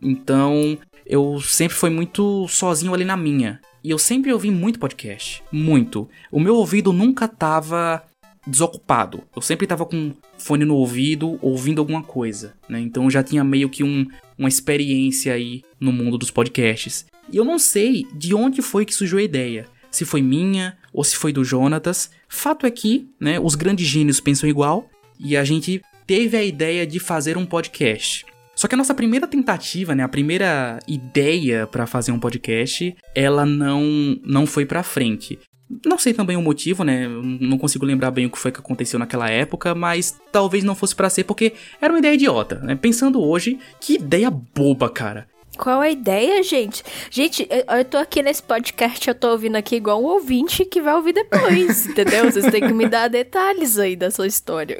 Então, 0.00 0.78
eu 1.06 1.40
sempre 1.40 1.76
fui 1.76 1.90
muito 1.90 2.46
sozinho 2.48 2.94
ali 2.94 3.04
na 3.04 3.16
minha. 3.16 3.60
E 3.82 3.90
eu 3.90 3.98
sempre 3.98 4.32
ouvi 4.32 4.50
muito 4.50 4.78
podcast. 4.78 5.42
Muito. 5.52 6.08
O 6.32 6.40
meu 6.40 6.56
ouvido 6.56 6.92
nunca 6.92 7.28
tava 7.28 8.02
desocupado. 8.46 9.22
Eu 9.34 9.42
sempre 9.42 9.66
tava 9.66 9.84
com 9.84 10.12
fone 10.38 10.64
no 10.64 10.76
ouvido, 10.76 11.38
ouvindo 11.42 11.80
alguma 11.80 12.02
coisa, 12.02 12.54
né? 12.68 12.80
Então 12.80 13.04
eu 13.04 13.10
já 13.10 13.22
tinha 13.22 13.44
meio 13.44 13.68
que 13.68 13.84
um, 13.84 14.06
uma 14.38 14.48
experiência 14.48 15.32
aí 15.32 15.62
no 15.78 15.92
mundo 15.92 16.16
dos 16.16 16.30
podcasts. 16.30 17.06
E 17.30 17.36
eu 17.36 17.44
não 17.44 17.58
sei 17.58 18.06
de 18.14 18.34
onde 18.34 18.62
foi 18.62 18.84
que 18.84 18.94
surgiu 18.94 19.18
a 19.18 19.22
ideia. 19.22 19.66
Se 19.90 20.04
foi 20.04 20.20
minha 20.20 20.76
ou 20.92 21.04
se 21.04 21.16
foi 21.16 21.32
do 21.32 21.44
Jonatas. 21.44 22.10
Fato 22.28 22.66
é 22.66 22.70
que, 22.70 23.08
né, 23.20 23.38
os 23.38 23.54
grandes 23.54 23.86
gênios 23.86 24.20
pensam 24.20 24.48
igual 24.48 24.88
e 25.24 25.36
a 25.36 25.42
gente 25.42 25.80
teve 26.06 26.36
a 26.36 26.44
ideia 26.44 26.86
de 26.86 27.00
fazer 27.00 27.36
um 27.36 27.46
podcast. 27.46 28.26
Só 28.54 28.68
que 28.68 28.74
a 28.74 28.78
nossa 28.78 28.94
primeira 28.94 29.26
tentativa, 29.26 29.94
né, 29.94 30.04
a 30.04 30.08
primeira 30.08 30.78
ideia 30.86 31.66
para 31.66 31.86
fazer 31.86 32.12
um 32.12 32.20
podcast, 32.20 32.94
ela 33.14 33.44
não 33.44 33.82
não 34.24 34.46
foi 34.46 34.64
para 34.64 34.82
frente. 34.82 35.38
Não 35.84 35.98
sei 35.98 36.12
também 36.12 36.36
o 36.36 36.42
motivo, 36.42 36.84
né? 36.84 37.08
Não 37.08 37.58
consigo 37.58 37.86
lembrar 37.86 38.10
bem 38.10 38.26
o 38.26 38.30
que 38.30 38.38
foi 38.38 38.52
que 38.52 38.60
aconteceu 38.60 38.98
naquela 38.98 39.28
época, 39.30 39.74
mas 39.74 40.16
talvez 40.30 40.62
não 40.62 40.74
fosse 40.74 40.94
para 40.94 41.10
ser 41.10 41.24
porque 41.24 41.54
era 41.80 41.92
uma 41.92 41.98
ideia 41.98 42.14
idiota, 42.14 42.60
né? 42.60 42.76
Pensando 42.76 43.20
hoje, 43.20 43.58
que 43.80 43.94
ideia 43.94 44.30
boba, 44.30 44.88
cara. 44.90 45.26
Qual 45.56 45.80
a 45.80 45.90
ideia, 45.90 46.42
gente? 46.42 46.82
Gente, 47.10 47.46
eu, 47.50 47.76
eu 47.78 47.84
tô 47.84 47.96
aqui 47.96 48.22
nesse 48.22 48.42
podcast, 48.42 49.06
eu 49.08 49.14
tô 49.14 49.30
ouvindo 49.30 49.56
aqui 49.56 49.76
igual 49.76 50.02
um 50.02 50.06
ouvinte 50.06 50.64
que 50.64 50.80
vai 50.80 50.94
ouvir 50.94 51.12
depois, 51.12 51.86
entendeu? 51.88 52.30
Vocês 52.30 52.50
têm 52.50 52.66
que 52.66 52.72
me 52.72 52.88
dar 52.88 53.08
detalhes 53.08 53.78
aí 53.78 53.96
da 53.96 54.10
sua 54.10 54.26
história. 54.26 54.78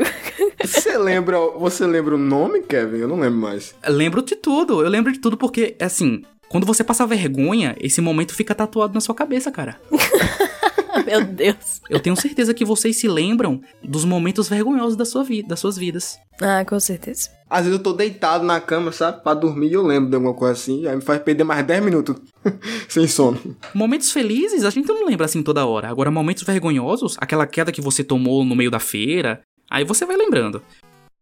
Você 0.63 0.97
lembra, 0.99 1.39
você 1.57 1.87
lembra 1.87 2.15
o 2.15 2.19
nome, 2.19 2.63
Kevin? 2.63 2.99
Eu 2.99 3.09
não 3.09 3.19
lembro 3.19 3.39
mais. 3.39 3.75
Eu 3.83 3.93
lembro 3.93 4.23
de 4.23 4.35
tudo, 4.37 4.83
eu 4.83 4.89
lembro 4.89 5.13
de 5.13 5.19
tudo 5.19 5.37
porque, 5.37 5.77
assim, 5.81 6.23
quando 6.49 6.67
você 6.67 6.83
passa 6.83 7.07
vergonha, 7.07 7.77
esse 7.81 8.01
momento 8.01 8.35
fica 8.35 8.55
tatuado 8.55 8.95
na 8.95 9.01
sua 9.01 9.15
cabeça, 9.15 9.51
cara. 9.51 9.81
Meu 11.05 11.25
Deus. 11.25 11.81
Eu 11.91 12.01
tenho 12.01 12.17
certeza 12.17 12.55
que 12.55 12.65
vocês 12.65 12.97
se 12.97 13.09
lembram 13.09 13.61
dos 13.83 14.05
momentos 14.05 14.49
vergonhosos 14.49 14.97
da 14.97 15.05
sua 15.05 15.25
vida, 15.25 15.49
das 15.49 15.61
suas 15.61 15.77
vidas. 15.77 16.19
Ah, 16.41 16.65
com 16.65 16.79
certeza. 16.79 17.31
Às 17.55 17.67
vezes 17.67 17.79
eu 17.79 17.83
tô 17.85 17.93
deitado 17.93 18.45
na 18.45 18.61
cama, 18.61 18.91
sabe? 18.91 19.23
Pra 19.23 19.33
dormir 19.33 19.69
e 19.69 19.75
eu 19.75 19.87
lembro 19.87 20.11
de 20.11 20.17
alguma 20.17 20.35
coisa 20.35 20.55
assim. 20.55 20.89
Aí 20.89 20.97
me 20.97 21.01
faz 21.01 21.23
perder 21.23 21.45
mais 21.45 21.65
10 21.65 21.85
minutos 21.85 22.17
sem 22.91 23.07
sono. 23.07 23.39
Momentos 23.73 24.11
felizes 24.11 24.65
a 24.65 24.71
gente 24.71 24.89
não 24.89 25.07
lembra 25.07 25.27
assim 25.27 25.41
toda 25.41 25.65
hora. 25.65 25.89
Agora, 25.89 26.11
momentos 26.11 26.43
vergonhosos, 26.43 27.15
aquela 27.21 27.47
queda 27.47 27.71
que 27.71 27.81
você 27.81 28.03
tomou 28.03 28.45
no 28.45 28.57
meio 28.57 28.73
da 28.73 28.81
feira, 28.81 29.41
aí 29.71 29.85
você 29.85 30.05
vai 30.05 30.17
lembrando. 30.17 30.61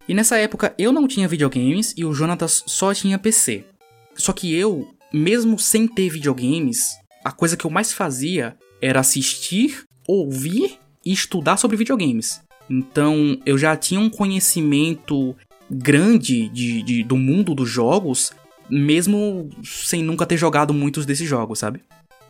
E 0.08 0.14
nessa 0.14 0.38
época 0.38 0.74
eu 0.78 0.90
não 0.90 1.06
tinha 1.06 1.28
videogames 1.28 1.92
e 1.98 2.02
o 2.02 2.14
Jonatas 2.14 2.64
só 2.66 2.94
tinha 2.94 3.18
PC. 3.18 3.66
Só 4.14 4.32
que 4.32 4.54
eu, 4.54 4.88
mesmo 5.12 5.58
sem 5.58 5.86
ter 5.86 6.08
videogames, 6.08 6.92
a 7.22 7.30
coisa 7.30 7.58
que 7.58 7.66
eu 7.66 7.70
mais 7.70 7.92
fazia 7.92 8.56
era 8.80 9.00
assistir, 9.00 9.84
ouvir 10.08 10.78
e 11.04 11.12
estudar 11.12 11.58
sobre 11.58 11.76
videogames. 11.76 12.40
Então 12.70 13.38
eu 13.44 13.58
já 13.58 13.76
tinha 13.76 14.00
um 14.00 14.08
conhecimento 14.08 15.36
grande 15.72 16.48
de, 16.48 16.82
de, 16.82 17.02
do 17.02 17.16
mundo 17.16 17.54
dos 17.54 17.68
jogos, 17.68 18.32
mesmo 18.68 19.48
sem 19.64 20.02
nunca 20.02 20.26
ter 20.26 20.36
jogado 20.36 20.74
muitos 20.74 21.06
desses 21.06 21.28
jogos, 21.28 21.58
sabe? 21.58 21.80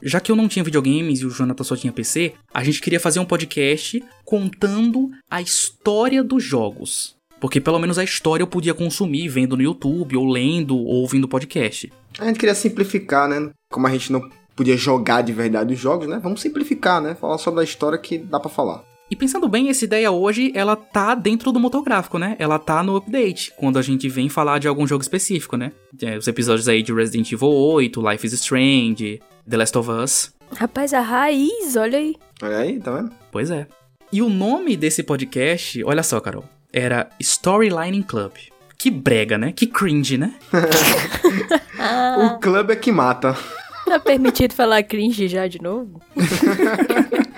Já 0.02 0.18
que 0.18 0.32
eu 0.32 0.36
não 0.36 0.48
tinha 0.48 0.64
videogames 0.64 1.20
e 1.20 1.26
o 1.26 1.30
Jonathan 1.30 1.62
só 1.62 1.76
tinha 1.76 1.92
PC, 1.92 2.34
a 2.52 2.64
gente 2.64 2.80
queria 2.80 2.98
fazer 2.98 3.20
um 3.20 3.24
podcast 3.24 4.02
contando 4.24 5.10
a 5.30 5.40
história 5.40 6.24
dos 6.24 6.42
jogos. 6.42 7.14
Porque 7.40 7.60
pelo 7.60 7.78
menos 7.78 7.98
a 7.98 8.04
história 8.04 8.42
eu 8.42 8.46
podia 8.46 8.74
consumir 8.74 9.28
vendo 9.28 9.56
no 9.56 9.62
YouTube, 9.62 10.16
ou 10.16 10.28
lendo, 10.28 10.76
ou 10.76 11.00
ouvindo 11.02 11.28
podcast. 11.28 11.92
A 12.18 12.26
gente 12.26 12.38
queria 12.38 12.54
simplificar, 12.54 13.28
né? 13.28 13.50
Como 13.70 13.86
a 13.86 13.90
gente 13.90 14.12
não 14.12 14.28
podia 14.54 14.76
jogar 14.76 15.22
de 15.22 15.32
verdade 15.32 15.74
os 15.74 15.80
jogos, 15.80 16.08
né? 16.08 16.20
Vamos 16.22 16.40
simplificar, 16.40 17.00
né? 17.00 17.14
Falar 17.14 17.38
sobre 17.38 17.60
a 17.60 17.64
história 17.64 17.98
que 17.98 18.18
dá 18.18 18.38
para 18.38 18.50
falar. 18.50 18.84
E 19.12 19.16
pensando 19.16 19.46
bem, 19.46 19.68
essa 19.68 19.84
ideia 19.84 20.10
hoje, 20.10 20.50
ela 20.54 20.74
tá 20.74 21.14
dentro 21.14 21.52
do 21.52 21.60
motográfico, 21.60 22.18
né? 22.18 22.34
Ela 22.38 22.58
tá 22.58 22.82
no 22.82 22.96
update, 22.96 23.52
quando 23.58 23.78
a 23.78 23.82
gente 23.82 24.08
vem 24.08 24.30
falar 24.30 24.58
de 24.58 24.66
algum 24.66 24.86
jogo 24.86 25.02
específico, 25.02 25.54
né? 25.54 25.70
É, 26.00 26.16
os 26.16 26.26
episódios 26.26 26.66
aí 26.66 26.82
de 26.82 26.94
Resident 26.94 27.30
Evil 27.30 27.50
8, 27.50 28.10
Life 28.10 28.26
is 28.26 28.32
Strange, 28.32 29.20
The 29.46 29.56
Last 29.58 29.76
of 29.76 29.90
Us. 29.90 30.32
Rapaz, 30.56 30.94
a 30.94 31.02
raiz, 31.02 31.76
olha 31.76 31.98
aí. 31.98 32.16
Olha 32.42 32.56
aí, 32.56 32.80
tá 32.80 32.90
vendo? 32.90 33.12
Pois 33.30 33.50
é. 33.50 33.66
E 34.10 34.22
o 34.22 34.30
nome 34.30 34.78
desse 34.78 35.02
podcast, 35.02 35.84
olha 35.84 36.02
só, 36.02 36.18
Carol, 36.18 36.46
era 36.72 37.10
Storyline 37.20 38.02
Club. 38.04 38.32
Que 38.78 38.90
brega, 38.90 39.36
né? 39.36 39.52
Que 39.52 39.66
cringe, 39.66 40.16
né? 40.16 40.32
o 42.16 42.38
clube 42.38 42.72
é 42.72 42.76
que 42.76 42.90
mata. 42.90 43.36
Tá 43.84 44.00
permitido 44.00 44.54
falar 44.54 44.82
cringe 44.84 45.28
já 45.28 45.46
de 45.46 45.60
novo? 45.60 46.00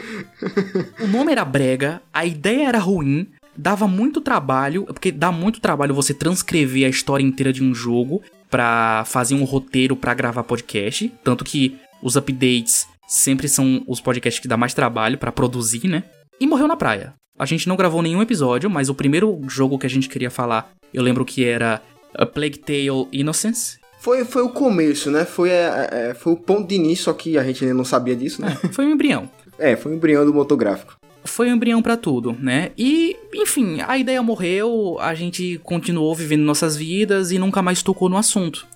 o 1.00 1.06
nome 1.06 1.32
era 1.32 1.44
brega, 1.44 2.02
a 2.12 2.25
ideia 2.25 2.68
era 2.68 2.78
ruim, 2.78 3.28
dava 3.56 3.87
muito 3.87 4.20
trabalho, 4.20 4.84
porque 4.84 5.12
dá 5.12 5.30
muito 5.30 5.61
trabalho 5.61 5.94
você 5.94 6.12
transcrever 6.12 6.87
a 6.87 6.90
história 6.90 7.25
inteira 7.25 7.52
de 7.52 7.62
um 7.62 7.75
jogo 7.75 8.23
para 8.50 9.04
fazer 9.06 9.34
um 9.34 9.44
roteiro 9.44 9.96
para 9.96 10.14
gravar 10.14 10.44
podcast, 10.44 11.12
tanto 11.23 11.44
que 11.44 11.76
os 12.02 12.16
updates 12.16 12.87
sempre 13.06 13.49
são 13.49 13.82
os 13.87 14.00
podcasts 14.00 14.40
que 14.40 14.49
dá 14.49 14.56
mais 14.56 14.75
trabalho 14.75 15.18
para 15.18 15.32
produzir, 15.32 15.87
né? 15.88 16.04
E 16.40 16.46
morreu 16.46 16.68
na 16.68 16.76
praia. 16.76 17.14
A 17.38 17.46
gente 17.46 17.68
não 17.68 17.76
gravou 17.76 18.02
nenhum 18.02 18.23
episódio, 18.23 18.70
mas 18.70 18.88
o 18.88 18.94
primeiro 18.94 19.40
jogo 19.49 19.78
que 19.78 19.87
a 19.87 19.90
gente 19.90 20.08
queria 20.08 20.30
falar, 20.30 20.73
eu 20.92 21.02
lembro 21.02 21.25
que 21.25 21.44
era 21.44 21.82
A 22.14 22.25
Plague 22.25 22.58
Tale 22.58 23.08
Innocence, 23.12 23.78
foi, 24.04 24.23
foi 24.26 24.42
o 24.42 24.50
começo, 24.50 25.11
né? 25.11 25.25
Foi, 25.25 25.49
é, 25.49 25.88
é, 25.90 26.14
foi 26.14 26.34
o 26.34 26.37
ponto 26.37 26.68
de 26.68 26.75
início, 26.75 27.04
só 27.04 27.14
que 27.14 27.38
a 27.38 27.42
gente 27.42 27.64
ainda 27.64 27.75
não 27.75 27.87
sabia 27.87 28.14
disso, 28.14 28.42
né? 28.42 28.54
É, 28.62 28.68
foi 28.68 28.84
um 28.84 28.90
embrião. 28.90 29.30
É, 29.64 29.76
foi 29.76 29.92
um 29.92 29.94
embrião 29.94 30.26
do 30.26 30.35
motográfico. 30.35 30.94
Foi 31.25 31.49
um 31.49 31.54
embrião 31.54 31.80
para 31.80 31.97
tudo, 31.97 32.37
né? 32.38 32.73
E, 32.76 33.16
enfim, 33.35 33.78
a 33.80 33.97
ideia 33.97 34.23
morreu, 34.23 34.99
a 35.00 35.14
gente 35.14 35.59
continuou 35.64 36.14
vivendo 36.14 36.42
nossas 36.42 36.76
vidas 36.76 37.33
e 37.33 37.38
nunca 37.38 37.62
mais 37.62 37.83
tocou 37.83 38.11
no 38.11 38.18
assunto. 38.18 38.66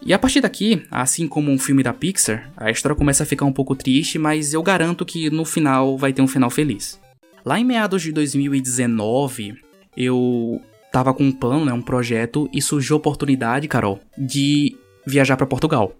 E 0.00 0.14
a 0.14 0.18
partir 0.18 0.40
daqui, 0.40 0.82
assim 0.90 1.28
como 1.28 1.50
um 1.50 1.58
filme 1.58 1.82
da 1.82 1.92
Pixar, 1.92 2.50
a 2.56 2.70
história 2.70 2.96
começa 2.96 3.22
a 3.22 3.26
ficar 3.26 3.44
um 3.44 3.52
pouco 3.52 3.76
triste, 3.76 4.18
mas 4.18 4.54
eu 4.54 4.62
garanto 4.62 5.04
que 5.04 5.28
no 5.28 5.44
final 5.44 5.98
vai 5.98 6.10
ter 6.10 6.22
um 6.22 6.28
final 6.28 6.48
feliz. 6.48 6.98
Lá 7.44 7.60
em 7.60 7.64
meados 7.64 8.00
de 8.00 8.10
2019, 8.10 9.58
eu 9.94 10.58
tava 10.90 11.12
com 11.12 11.24
um 11.24 11.32
plano, 11.32 11.66
né, 11.66 11.72
um 11.74 11.82
projeto, 11.82 12.48
e 12.50 12.62
surgiu 12.62 12.96
a 12.96 12.98
oportunidade, 12.98 13.68
Carol, 13.68 14.00
de 14.16 14.74
viajar 15.06 15.36
para 15.36 15.46
Portugal. 15.46 15.94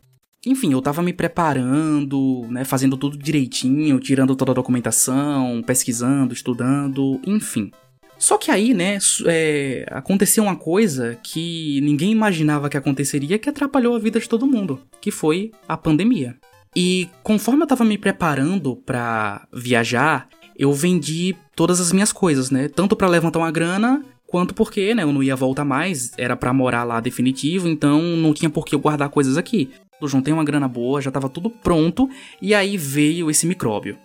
Enfim, 0.46 0.72
eu 0.72 0.82
tava 0.82 1.02
me 1.02 1.12
preparando, 1.12 2.46
né, 2.50 2.64
fazendo 2.64 2.96
tudo 2.96 3.16
direitinho, 3.16 3.98
tirando 3.98 4.36
toda 4.36 4.52
a 4.52 4.54
documentação, 4.54 5.62
pesquisando, 5.66 6.34
estudando, 6.34 7.20
enfim. 7.26 7.70
Só 8.18 8.38
que 8.38 8.50
aí, 8.50 8.72
né, 8.72 8.98
é, 9.26 9.86
aconteceu 9.90 10.44
uma 10.44 10.56
coisa 10.56 11.18
que 11.22 11.80
ninguém 11.82 12.12
imaginava 12.12 12.68
que 12.68 12.76
aconteceria 12.76 13.38
que 13.38 13.48
atrapalhou 13.48 13.96
a 13.96 13.98
vida 13.98 14.20
de 14.20 14.28
todo 14.28 14.46
mundo, 14.46 14.80
que 15.00 15.10
foi 15.10 15.50
a 15.68 15.76
pandemia. 15.76 16.36
E 16.76 17.08
conforme 17.22 17.62
eu 17.62 17.66
tava 17.66 17.84
me 17.84 17.96
preparando 17.96 18.76
para 18.76 19.46
viajar, 19.52 20.28
eu 20.56 20.72
vendi 20.72 21.36
todas 21.54 21.80
as 21.80 21.92
minhas 21.92 22.12
coisas, 22.12 22.50
né? 22.50 22.68
Tanto 22.68 22.96
para 22.96 23.08
levantar 23.08 23.38
uma 23.38 23.50
grana 23.50 24.04
quanto 24.34 24.52
porque, 24.52 24.96
né, 24.96 25.04
eu 25.04 25.12
não 25.12 25.22
ia 25.22 25.36
voltar 25.36 25.64
mais, 25.64 26.10
era 26.18 26.34
para 26.34 26.52
morar 26.52 26.82
lá 26.82 26.98
definitivo, 26.98 27.68
então 27.68 28.02
não 28.02 28.34
tinha 28.34 28.50
por 28.50 28.64
que 28.64 28.74
eu 28.74 28.80
guardar 28.80 29.08
coisas 29.08 29.36
aqui. 29.36 29.70
Eu 30.02 30.08
juntei 30.08 30.34
uma 30.34 30.42
grana 30.42 30.66
boa, 30.66 31.00
já 31.00 31.08
tava 31.08 31.28
tudo 31.28 31.48
pronto, 31.48 32.10
e 32.42 32.52
aí 32.52 32.76
veio 32.76 33.30
esse 33.30 33.46
micróbio. 33.46 33.96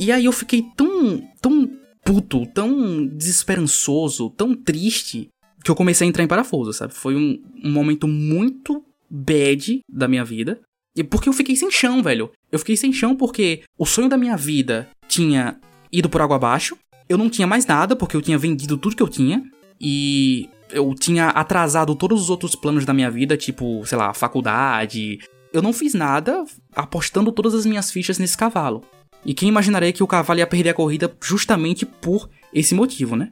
E 0.00 0.10
aí 0.10 0.24
eu 0.24 0.32
fiquei 0.32 0.64
tão, 0.74 1.22
tão 1.38 1.70
puto, 2.02 2.46
tão 2.46 3.06
desesperançoso, 3.06 4.30
tão 4.30 4.54
triste, 4.54 5.28
que 5.62 5.70
eu 5.70 5.74
comecei 5.74 6.06
a 6.06 6.08
entrar 6.08 6.24
em 6.24 6.28
parafuso, 6.28 6.72
sabe? 6.72 6.94
Foi 6.94 7.14
um, 7.14 7.38
um 7.62 7.70
momento 7.70 8.08
muito 8.08 8.82
bad 9.10 9.80
da 9.86 10.08
minha 10.08 10.24
vida. 10.24 10.62
E 10.96 11.04
porque 11.04 11.28
eu 11.28 11.34
fiquei 11.34 11.56
sem 11.56 11.70
chão, 11.70 12.02
velho. 12.02 12.30
Eu 12.50 12.58
fiquei 12.58 12.78
sem 12.78 12.90
chão 12.90 13.14
porque 13.14 13.60
o 13.76 13.84
sonho 13.84 14.08
da 14.08 14.16
minha 14.16 14.34
vida 14.34 14.88
tinha 15.06 15.58
ido 15.92 16.08
por 16.08 16.22
água 16.22 16.36
abaixo. 16.36 16.74
Eu 17.06 17.18
não 17.18 17.28
tinha 17.28 17.46
mais 17.46 17.66
nada 17.66 17.94
porque 17.94 18.16
eu 18.16 18.22
tinha 18.22 18.38
vendido 18.38 18.78
tudo 18.78 18.96
que 18.96 19.02
eu 19.02 19.08
tinha 19.10 19.44
e 19.80 20.48
eu 20.70 20.94
tinha 20.94 21.28
atrasado 21.28 21.94
todos 21.94 22.20
os 22.20 22.30
outros 22.30 22.54
planos 22.54 22.84
da 22.84 22.94
minha 22.94 23.10
vida, 23.10 23.36
tipo, 23.36 23.84
sei 23.86 23.98
lá, 23.98 24.12
faculdade. 24.14 25.18
Eu 25.52 25.62
não 25.62 25.72
fiz 25.72 25.94
nada 25.94 26.44
apostando 26.74 27.30
todas 27.30 27.54
as 27.54 27.64
minhas 27.64 27.90
fichas 27.90 28.18
nesse 28.18 28.36
cavalo. 28.36 28.82
E 29.24 29.32
quem 29.32 29.48
imaginaria 29.48 29.92
que 29.92 30.02
o 30.02 30.06
cavalo 30.06 30.40
ia 30.40 30.46
perder 30.46 30.70
a 30.70 30.74
corrida 30.74 31.14
justamente 31.22 31.86
por 31.86 32.28
esse 32.52 32.74
motivo, 32.74 33.16
né? 33.16 33.30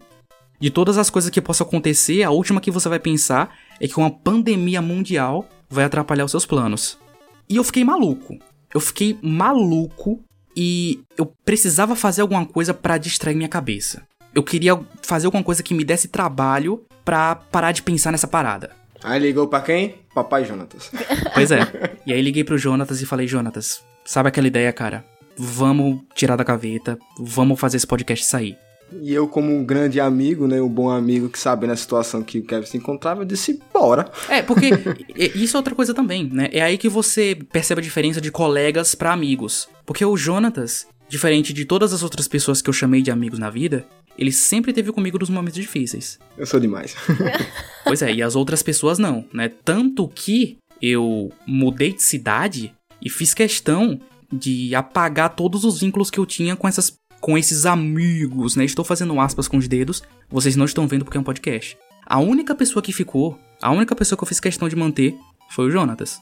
De 0.58 0.70
todas 0.70 0.96
as 0.96 1.10
coisas 1.10 1.30
que 1.30 1.40
possam 1.40 1.66
acontecer, 1.66 2.22
a 2.22 2.30
última 2.30 2.60
que 2.60 2.70
você 2.70 2.88
vai 2.88 2.98
pensar 2.98 3.56
é 3.80 3.88
que 3.88 3.98
uma 3.98 4.10
pandemia 4.10 4.80
mundial 4.80 5.46
vai 5.68 5.84
atrapalhar 5.84 6.24
os 6.24 6.30
seus 6.30 6.46
planos. 6.46 6.96
E 7.48 7.56
eu 7.56 7.64
fiquei 7.64 7.84
maluco. 7.84 8.38
Eu 8.72 8.80
fiquei 8.80 9.18
maluco 9.20 10.22
e 10.56 11.00
eu 11.18 11.26
precisava 11.44 11.96
fazer 11.96 12.22
alguma 12.22 12.46
coisa 12.46 12.72
para 12.72 12.96
distrair 12.96 13.34
minha 13.34 13.48
cabeça 13.48 14.06
eu 14.34 14.42
queria 14.42 14.78
fazer 15.02 15.26
alguma 15.26 15.42
coisa 15.42 15.62
que 15.62 15.74
me 15.74 15.84
desse 15.84 16.08
trabalho 16.08 16.82
pra 17.04 17.34
parar 17.34 17.72
de 17.72 17.82
pensar 17.82 18.10
nessa 18.12 18.26
parada. 18.26 18.70
Aí 19.02 19.20
ligou 19.20 19.48
pra 19.48 19.60
quem? 19.60 19.96
Papai 20.14 20.44
Jonatas. 20.44 20.90
Pois 21.34 21.50
é. 21.50 21.60
E 22.06 22.12
aí 22.12 22.20
liguei 22.20 22.44
pro 22.44 22.58
Jonatas 22.58 23.00
e 23.00 23.06
falei, 23.06 23.26
Jonatas, 23.26 23.82
sabe 24.04 24.28
aquela 24.28 24.46
ideia, 24.46 24.72
cara? 24.72 25.04
Vamos 25.36 26.00
tirar 26.14 26.36
da 26.36 26.44
gaveta, 26.44 26.98
vamos 27.18 27.58
fazer 27.58 27.78
esse 27.78 27.86
podcast 27.86 28.24
sair. 28.26 28.56
E 29.00 29.12
eu, 29.12 29.26
como 29.26 29.50
um 29.50 29.64
grande 29.64 29.98
amigo, 29.98 30.46
né? 30.46 30.60
Um 30.60 30.68
bom 30.68 30.90
amigo 30.90 31.30
que 31.30 31.38
sabendo 31.38 31.72
a 31.72 31.76
situação 31.76 32.22
que 32.22 32.40
o 32.40 32.44
Kevin 32.44 32.66
se 32.66 32.76
encontrava, 32.76 33.22
eu 33.22 33.24
disse, 33.24 33.58
bora. 33.72 34.10
É, 34.28 34.42
porque 34.42 34.70
isso 35.34 35.56
é 35.56 35.58
outra 35.58 35.74
coisa 35.74 35.94
também, 35.94 36.28
né? 36.30 36.50
É 36.52 36.60
aí 36.60 36.76
que 36.76 36.88
você 36.88 37.36
percebe 37.50 37.80
a 37.80 37.84
diferença 37.84 38.20
de 38.20 38.30
colegas 38.30 38.94
para 38.94 39.12
amigos. 39.12 39.68
Porque 39.86 40.04
o 40.04 40.16
Jonatas, 40.16 40.86
diferente 41.08 41.52
de 41.52 41.64
todas 41.64 41.92
as 41.92 42.02
outras 42.02 42.28
pessoas 42.28 42.60
que 42.60 42.68
eu 42.68 42.74
chamei 42.74 43.00
de 43.00 43.10
amigos 43.10 43.38
na 43.38 43.48
vida, 43.48 43.86
ele 44.16 44.32
sempre 44.32 44.72
teve 44.72 44.92
comigo 44.92 45.18
nos 45.18 45.30
momentos 45.30 45.60
difíceis. 45.60 46.18
Eu 46.36 46.46
sou 46.46 46.60
demais. 46.60 46.94
pois 47.84 48.02
é, 48.02 48.12
e 48.12 48.22
as 48.22 48.36
outras 48.36 48.62
pessoas 48.62 48.98
não, 48.98 49.24
né? 49.32 49.48
Tanto 49.48 50.08
que 50.08 50.58
eu 50.80 51.32
mudei 51.46 51.92
de 51.92 52.02
cidade 52.02 52.74
e 53.00 53.08
fiz 53.08 53.32
questão 53.34 54.00
de 54.32 54.74
apagar 54.74 55.34
todos 55.34 55.64
os 55.64 55.80
vínculos 55.80 56.10
que 56.10 56.18
eu 56.18 56.26
tinha 56.26 56.56
com 56.56 56.66
essas 56.66 56.94
com 57.20 57.38
esses 57.38 57.66
amigos, 57.66 58.56
né? 58.56 58.64
Estou 58.64 58.84
fazendo 58.84 59.20
aspas 59.20 59.46
com 59.46 59.56
os 59.56 59.68
dedos, 59.68 60.02
vocês 60.28 60.56
não 60.56 60.64
estão 60.64 60.88
vendo 60.88 61.04
porque 61.04 61.16
é 61.16 61.20
um 61.20 61.24
podcast. 61.24 61.78
A 62.04 62.18
única 62.18 62.52
pessoa 62.52 62.82
que 62.82 62.92
ficou, 62.92 63.38
a 63.60 63.70
única 63.70 63.94
pessoa 63.94 64.16
que 64.16 64.24
eu 64.24 64.26
fiz 64.26 64.40
questão 64.40 64.68
de 64.68 64.74
manter 64.74 65.16
foi 65.48 65.66
o 65.66 65.70
Jonatas. 65.70 66.20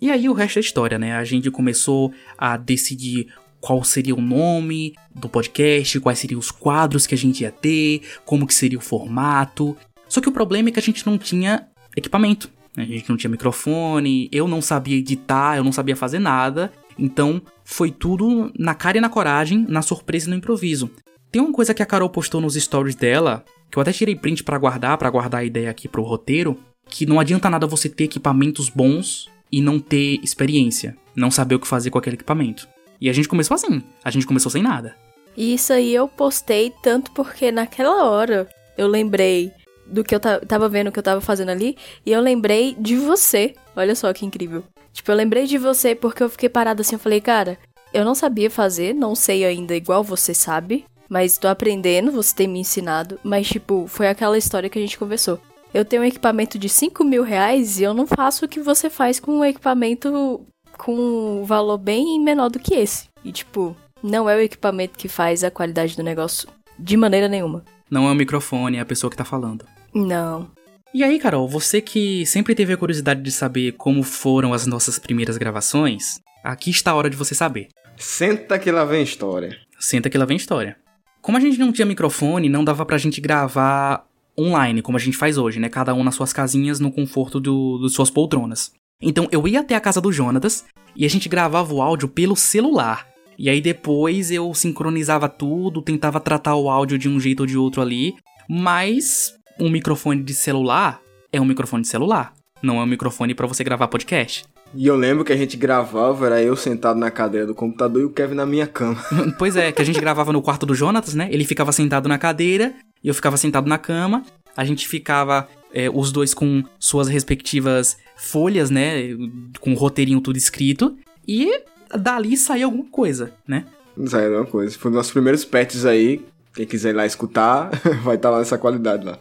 E 0.00 0.12
aí 0.12 0.28
o 0.28 0.32
resto 0.32 0.58
é 0.58 0.60
história, 0.60 0.96
né? 0.96 1.16
A 1.16 1.24
gente 1.24 1.50
começou 1.50 2.12
a 2.36 2.56
decidir 2.56 3.26
qual 3.60 3.82
seria 3.84 4.14
o 4.14 4.20
nome 4.20 4.94
do 5.14 5.28
podcast, 5.28 6.00
quais 6.00 6.18
seriam 6.18 6.38
os 6.38 6.50
quadros 6.50 7.06
que 7.06 7.14
a 7.14 7.18
gente 7.18 7.42
ia 7.42 7.50
ter, 7.50 8.02
como 8.24 8.46
que 8.46 8.54
seria 8.54 8.78
o 8.78 8.82
formato. 8.82 9.76
Só 10.08 10.20
que 10.20 10.28
o 10.28 10.32
problema 10.32 10.68
é 10.68 10.72
que 10.72 10.78
a 10.78 10.82
gente 10.82 11.06
não 11.06 11.18
tinha 11.18 11.66
equipamento. 11.96 12.50
Né? 12.76 12.84
A 12.84 12.86
gente 12.86 13.08
não 13.10 13.16
tinha 13.16 13.30
microfone, 13.30 14.28
eu 14.32 14.46
não 14.46 14.62
sabia 14.62 14.96
editar, 14.96 15.56
eu 15.56 15.64
não 15.64 15.72
sabia 15.72 15.96
fazer 15.96 16.18
nada. 16.18 16.72
Então, 16.98 17.42
foi 17.64 17.90
tudo 17.90 18.52
na 18.58 18.74
cara 18.74 18.98
e 18.98 19.00
na 19.00 19.08
coragem, 19.08 19.64
na 19.68 19.82
surpresa 19.82 20.26
e 20.26 20.30
no 20.30 20.36
improviso. 20.36 20.90
Tem 21.30 21.42
uma 21.42 21.52
coisa 21.52 21.74
que 21.74 21.82
a 21.82 21.86
Carol 21.86 22.08
postou 22.08 22.40
nos 22.40 22.54
stories 22.54 22.94
dela, 22.94 23.44
que 23.70 23.78
eu 23.78 23.82
até 23.82 23.92
tirei 23.92 24.16
print 24.16 24.42
para 24.42 24.58
guardar, 24.58 24.96
para 24.96 25.10
guardar 25.10 25.42
a 25.42 25.44
ideia 25.44 25.70
aqui 25.70 25.86
pro 25.86 26.02
roteiro, 26.02 26.56
que 26.88 27.04
não 27.04 27.20
adianta 27.20 27.50
nada 27.50 27.66
você 27.66 27.88
ter 27.88 28.04
equipamentos 28.04 28.70
bons 28.70 29.28
e 29.52 29.60
não 29.60 29.78
ter 29.78 30.18
experiência, 30.22 30.96
não 31.14 31.30
saber 31.30 31.56
o 31.56 31.60
que 31.60 31.68
fazer 31.68 31.90
com 31.90 31.98
aquele 31.98 32.16
equipamento. 32.16 32.66
E 33.00 33.08
a 33.08 33.12
gente 33.12 33.28
começou 33.28 33.54
assim, 33.54 33.82
a 34.02 34.10
gente 34.10 34.26
começou 34.26 34.50
sem 34.50 34.62
nada. 34.62 34.96
Isso 35.36 35.72
aí 35.72 35.94
eu 35.94 36.08
postei 36.08 36.72
tanto 36.82 37.10
porque 37.12 37.52
naquela 37.52 38.04
hora 38.04 38.48
eu 38.76 38.88
lembrei 38.88 39.52
do 39.86 40.04
que 40.04 40.14
eu 40.14 40.20
tava 40.20 40.68
vendo, 40.68 40.88
o 40.88 40.92
que 40.92 40.98
eu 40.98 41.02
tava 41.02 41.20
fazendo 41.20 41.50
ali, 41.50 41.76
e 42.04 42.12
eu 42.12 42.20
lembrei 42.20 42.76
de 42.78 42.96
você. 42.96 43.54
Olha 43.76 43.94
só 43.94 44.12
que 44.12 44.26
incrível. 44.26 44.64
Tipo, 44.92 45.12
eu 45.12 45.16
lembrei 45.16 45.46
de 45.46 45.58
você 45.58 45.94
porque 45.94 46.22
eu 46.22 46.28
fiquei 46.28 46.48
parada 46.48 46.80
assim, 46.80 46.96
eu 46.96 47.00
falei, 47.00 47.20
cara, 47.20 47.58
eu 47.92 48.04
não 48.04 48.14
sabia 48.14 48.50
fazer, 48.50 48.94
não 48.94 49.14
sei 49.14 49.44
ainda 49.44 49.74
igual 49.74 50.02
você 50.02 50.34
sabe, 50.34 50.84
mas 51.08 51.38
tô 51.38 51.48
aprendendo, 51.48 52.12
você 52.12 52.34
tem 52.34 52.48
me 52.48 52.60
ensinado. 52.60 53.18
Mas, 53.22 53.48
tipo, 53.48 53.86
foi 53.86 54.08
aquela 54.08 54.36
história 54.36 54.68
que 54.68 54.78
a 54.78 54.82
gente 54.82 54.98
conversou. 54.98 55.40
Eu 55.72 55.84
tenho 55.84 56.02
um 56.02 56.06
equipamento 56.06 56.58
de 56.58 56.68
5 56.68 57.04
mil 57.04 57.22
reais 57.22 57.78
e 57.78 57.82
eu 57.82 57.94
não 57.94 58.06
faço 58.06 58.44
o 58.44 58.48
que 58.48 58.60
você 58.60 58.90
faz 58.90 59.20
com 59.20 59.38
um 59.38 59.44
equipamento 59.44 60.46
com 60.78 61.40
um 61.40 61.44
valor 61.44 61.76
bem 61.76 62.20
menor 62.20 62.48
do 62.48 62.58
que 62.58 62.74
esse. 62.74 63.08
E, 63.24 63.32
tipo, 63.32 63.76
não 64.02 64.30
é 64.30 64.36
o 64.36 64.40
equipamento 64.40 64.96
que 64.96 65.08
faz 65.08 65.42
a 65.42 65.50
qualidade 65.50 65.96
do 65.96 66.02
negócio 66.02 66.48
de 66.78 66.96
maneira 66.96 67.28
nenhuma. 67.28 67.64
Não 67.90 68.08
é 68.08 68.12
o 68.12 68.14
microfone, 68.14 68.78
é 68.78 68.80
a 68.80 68.86
pessoa 68.86 69.10
que 69.10 69.16
tá 69.16 69.24
falando. 69.24 69.64
Não. 69.92 70.50
E 70.94 71.02
aí, 71.04 71.18
Carol, 71.18 71.48
você 71.48 71.80
que 71.80 72.24
sempre 72.24 72.54
teve 72.54 72.72
a 72.72 72.76
curiosidade 72.76 73.20
de 73.20 73.30
saber 73.30 73.72
como 73.72 74.02
foram 74.02 74.54
as 74.54 74.66
nossas 74.66 74.98
primeiras 74.98 75.36
gravações, 75.36 76.20
aqui 76.42 76.70
está 76.70 76.92
a 76.92 76.94
hora 76.94 77.10
de 77.10 77.16
você 77.16 77.34
saber. 77.34 77.68
Senta 77.96 78.58
que 78.58 78.70
lá 78.70 78.84
vem 78.84 79.02
história. 79.02 79.56
Senta 79.78 80.08
que 80.08 80.16
lá 80.16 80.24
vem 80.24 80.36
história. 80.36 80.76
Como 81.20 81.36
a 81.36 81.40
gente 81.40 81.58
não 81.58 81.72
tinha 81.72 81.84
microfone, 81.84 82.48
não 82.48 82.64
dava 82.64 82.86
pra 82.86 82.96
gente 82.96 83.20
gravar 83.20 84.06
online, 84.38 84.80
como 84.80 84.96
a 84.96 85.00
gente 85.00 85.16
faz 85.16 85.36
hoje, 85.36 85.58
né? 85.58 85.68
Cada 85.68 85.92
um 85.92 86.04
nas 86.04 86.14
suas 86.14 86.32
casinhas, 86.32 86.78
no 86.78 86.92
conforto 86.92 87.40
do, 87.40 87.78
das 87.82 87.92
suas 87.92 88.08
poltronas. 88.08 88.72
Então 89.00 89.28
eu 89.30 89.46
ia 89.46 89.60
até 89.60 89.74
a 89.74 89.80
casa 89.80 90.00
do 90.00 90.12
Jonatas 90.12 90.64
e 90.96 91.04
a 91.04 91.08
gente 91.08 91.28
gravava 91.28 91.72
o 91.72 91.80
áudio 91.80 92.08
pelo 92.08 92.34
celular. 92.34 93.06
E 93.38 93.48
aí 93.48 93.60
depois 93.60 94.30
eu 94.32 94.52
sincronizava 94.52 95.28
tudo, 95.28 95.80
tentava 95.80 96.18
tratar 96.18 96.56
o 96.56 96.68
áudio 96.68 96.98
de 96.98 97.08
um 97.08 97.20
jeito 97.20 97.40
ou 97.40 97.46
de 97.46 97.56
outro 97.56 97.80
ali, 97.80 98.16
mas 98.48 99.34
um 99.60 99.70
microfone 99.70 100.22
de 100.22 100.34
celular 100.34 101.00
é 101.32 101.40
um 101.40 101.44
microfone 101.44 101.82
de 101.82 101.88
celular, 101.88 102.32
não 102.60 102.80
é 102.80 102.82
um 102.82 102.86
microfone 102.86 103.34
para 103.34 103.46
você 103.46 103.62
gravar 103.62 103.86
podcast. 103.86 104.44
E 104.74 104.86
eu 104.86 104.96
lembro 104.96 105.24
que 105.24 105.32
a 105.32 105.36
gente 105.36 105.56
gravava, 105.56 106.26
era 106.26 106.42
eu 106.42 106.56
sentado 106.56 106.98
na 106.98 107.10
cadeira 107.10 107.46
do 107.46 107.54
computador 107.54 108.02
e 108.02 108.04
o 108.04 108.10
Kevin 108.10 108.34
na 108.34 108.44
minha 108.44 108.66
cama. 108.66 109.02
pois 109.38 109.56
é, 109.56 109.70
que 109.72 109.80
a 109.80 109.84
gente 109.84 110.00
gravava 110.00 110.32
no 110.32 110.42
quarto 110.42 110.66
do 110.66 110.74
Jonatas, 110.74 111.14
né? 111.14 111.28
Ele 111.30 111.44
ficava 111.44 111.72
sentado 111.72 112.08
na 112.08 112.18
cadeira 112.18 112.74
e 113.02 113.08
eu 113.08 113.14
ficava 113.14 113.36
sentado 113.36 113.68
na 113.68 113.78
cama. 113.78 114.24
A 114.56 114.64
gente 114.64 114.86
ficava 114.86 115.48
é, 115.72 115.88
os 115.88 116.12
dois 116.12 116.34
com 116.34 116.62
suas 116.78 117.08
respectivas 117.08 117.96
folhas, 118.18 118.68
né? 118.68 119.16
Com 119.60 119.72
o 119.72 119.76
roteirinho 119.76 120.20
tudo 120.20 120.36
escrito. 120.36 120.96
E 121.26 121.62
dali 121.96 122.36
saiu 122.36 122.66
alguma 122.66 122.84
coisa, 122.90 123.32
né? 123.46 123.64
Saiu 124.06 124.36
alguma 124.36 124.50
coisa. 124.50 124.78
Foi 124.78 124.90
um 124.90 124.92
dos 124.92 124.98
nossos 124.98 125.12
primeiros 125.12 125.44
pets 125.44 125.86
aí. 125.86 126.24
Quem 126.54 126.66
quiser 126.66 126.90
ir 126.90 126.94
lá 126.94 127.06
escutar, 127.06 127.70
vai 128.02 128.16
estar 128.16 128.28
tá 128.28 128.30
lá 128.30 128.38
nessa 128.38 128.58
qualidade 128.58 129.04
lá. 129.04 129.18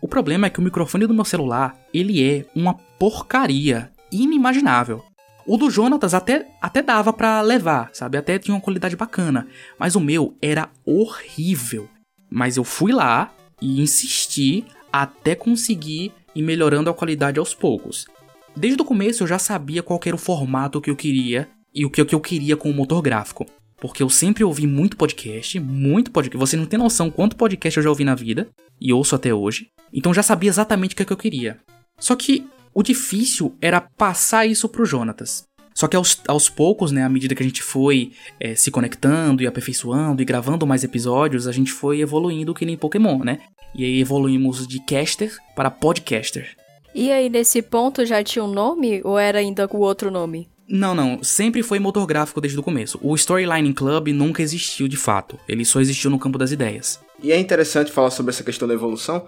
O 0.00 0.08
problema 0.08 0.46
é 0.46 0.50
que 0.50 0.58
o 0.58 0.62
microfone 0.62 1.06
do 1.06 1.14
meu 1.14 1.24
celular, 1.24 1.78
ele 1.92 2.22
é 2.22 2.46
uma 2.54 2.74
porcaria 2.98 3.90
inimaginável. 4.10 5.04
O 5.46 5.56
do 5.56 5.70
Jonatas 5.70 6.14
até, 6.14 6.46
até 6.60 6.82
dava 6.82 7.12
para 7.12 7.40
levar, 7.40 7.90
sabe? 7.92 8.16
Até 8.16 8.38
tinha 8.38 8.54
uma 8.54 8.60
qualidade 8.60 8.96
bacana. 8.96 9.46
Mas 9.78 9.94
o 9.94 10.00
meu 10.00 10.34
era 10.40 10.70
horrível. 10.84 11.88
Mas 12.30 12.56
eu 12.56 12.64
fui 12.64 12.92
lá 12.92 13.32
e 13.60 13.80
insisti 13.80 14.64
até 14.92 15.34
conseguir 15.34 16.12
ir 16.34 16.42
melhorando 16.42 16.88
a 16.88 16.94
qualidade 16.94 17.38
aos 17.38 17.54
poucos. 17.54 18.06
Desde 18.60 18.82
o 18.82 18.84
começo 18.84 19.22
eu 19.22 19.26
já 19.26 19.38
sabia 19.38 19.82
qual 19.82 19.98
era 20.04 20.14
o 20.14 20.18
formato 20.18 20.82
que 20.82 20.90
eu 20.90 20.94
queria 20.94 21.48
e 21.74 21.86
o 21.86 21.90
que 21.90 22.02
eu 22.02 22.20
queria 22.20 22.58
com 22.58 22.68
o 22.70 22.74
motor 22.74 23.00
gráfico. 23.00 23.46
Porque 23.80 24.02
eu 24.02 24.10
sempre 24.10 24.44
ouvi 24.44 24.66
muito 24.66 24.98
podcast, 24.98 25.58
muito 25.58 26.10
podcast. 26.10 26.36
Você 26.36 26.56
não 26.58 26.66
tem 26.66 26.78
noção 26.78 27.10
quanto 27.10 27.36
podcast 27.36 27.78
eu 27.78 27.82
já 27.82 27.88
ouvi 27.88 28.04
na 28.04 28.14
vida, 28.14 28.48
e 28.78 28.92
ouço 28.92 29.14
até 29.14 29.32
hoje. 29.32 29.68
Então 29.90 30.12
já 30.12 30.22
sabia 30.22 30.50
exatamente 30.50 30.92
o 30.92 30.96
que, 30.96 31.02
é 31.02 31.06
que 31.06 31.12
eu 31.12 31.16
queria. 31.16 31.58
Só 31.98 32.14
que 32.14 32.46
o 32.74 32.82
difícil 32.82 33.56
era 33.62 33.80
passar 33.80 34.44
isso 34.44 34.68
pro 34.68 34.84
Jonatas. 34.84 35.44
Só 35.74 35.88
que 35.88 35.96
aos, 35.96 36.20
aos 36.28 36.50
poucos, 36.50 36.92
né, 36.92 37.02
à 37.02 37.08
medida 37.08 37.34
que 37.34 37.42
a 37.42 37.46
gente 37.46 37.62
foi 37.62 38.12
é, 38.38 38.54
se 38.54 38.70
conectando 38.70 39.42
e 39.42 39.46
aperfeiçoando 39.46 40.20
e 40.20 40.24
gravando 40.26 40.66
mais 40.66 40.84
episódios, 40.84 41.48
a 41.48 41.52
gente 41.52 41.72
foi 41.72 42.00
evoluindo 42.00 42.52
que 42.52 42.66
nem 42.66 42.76
Pokémon, 42.76 43.20
né? 43.20 43.38
E 43.74 43.86
aí 43.86 44.00
evoluímos 44.02 44.68
de 44.68 44.84
caster 44.84 45.34
para 45.56 45.70
podcaster. 45.70 46.60
E 46.94 47.10
aí, 47.12 47.28
nesse 47.28 47.62
ponto, 47.62 48.04
já 48.04 48.22
tinha 48.22 48.44
um 48.44 48.52
nome 48.52 49.00
ou 49.04 49.18
era 49.18 49.38
ainda 49.38 49.68
o 49.70 49.78
outro 49.78 50.10
nome? 50.10 50.48
Não, 50.68 50.94
não. 50.94 51.22
Sempre 51.22 51.62
foi 51.62 51.78
motor 51.80 52.06
gráfico 52.06 52.40
desde 52.40 52.58
o 52.58 52.62
começo. 52.62 52.98
O 53.02 53.14
Storyline 53.16 53.72
Club 53.74 54.08
nunca 54.08 54.40
existiu 54.40 54.86
de 54.86 54.96
fato. 54.96 55.38
Ele 55.48 55.64
só 55.64 55.80
existiu 55.80 56.10
no 56.10 56.18
campo 56.18 56.38
das 56.38 56.52
ideias. 56.52 57.00
E 57.22 57.32
é 57.32 57.38
interessante 57.38 57.90
falar 57.90 58.10
sobre 58.10 58.30
essa 58.30 58.44
questão 58.44 58.68
da 58.68 58.74
evolução, 58.74 59.26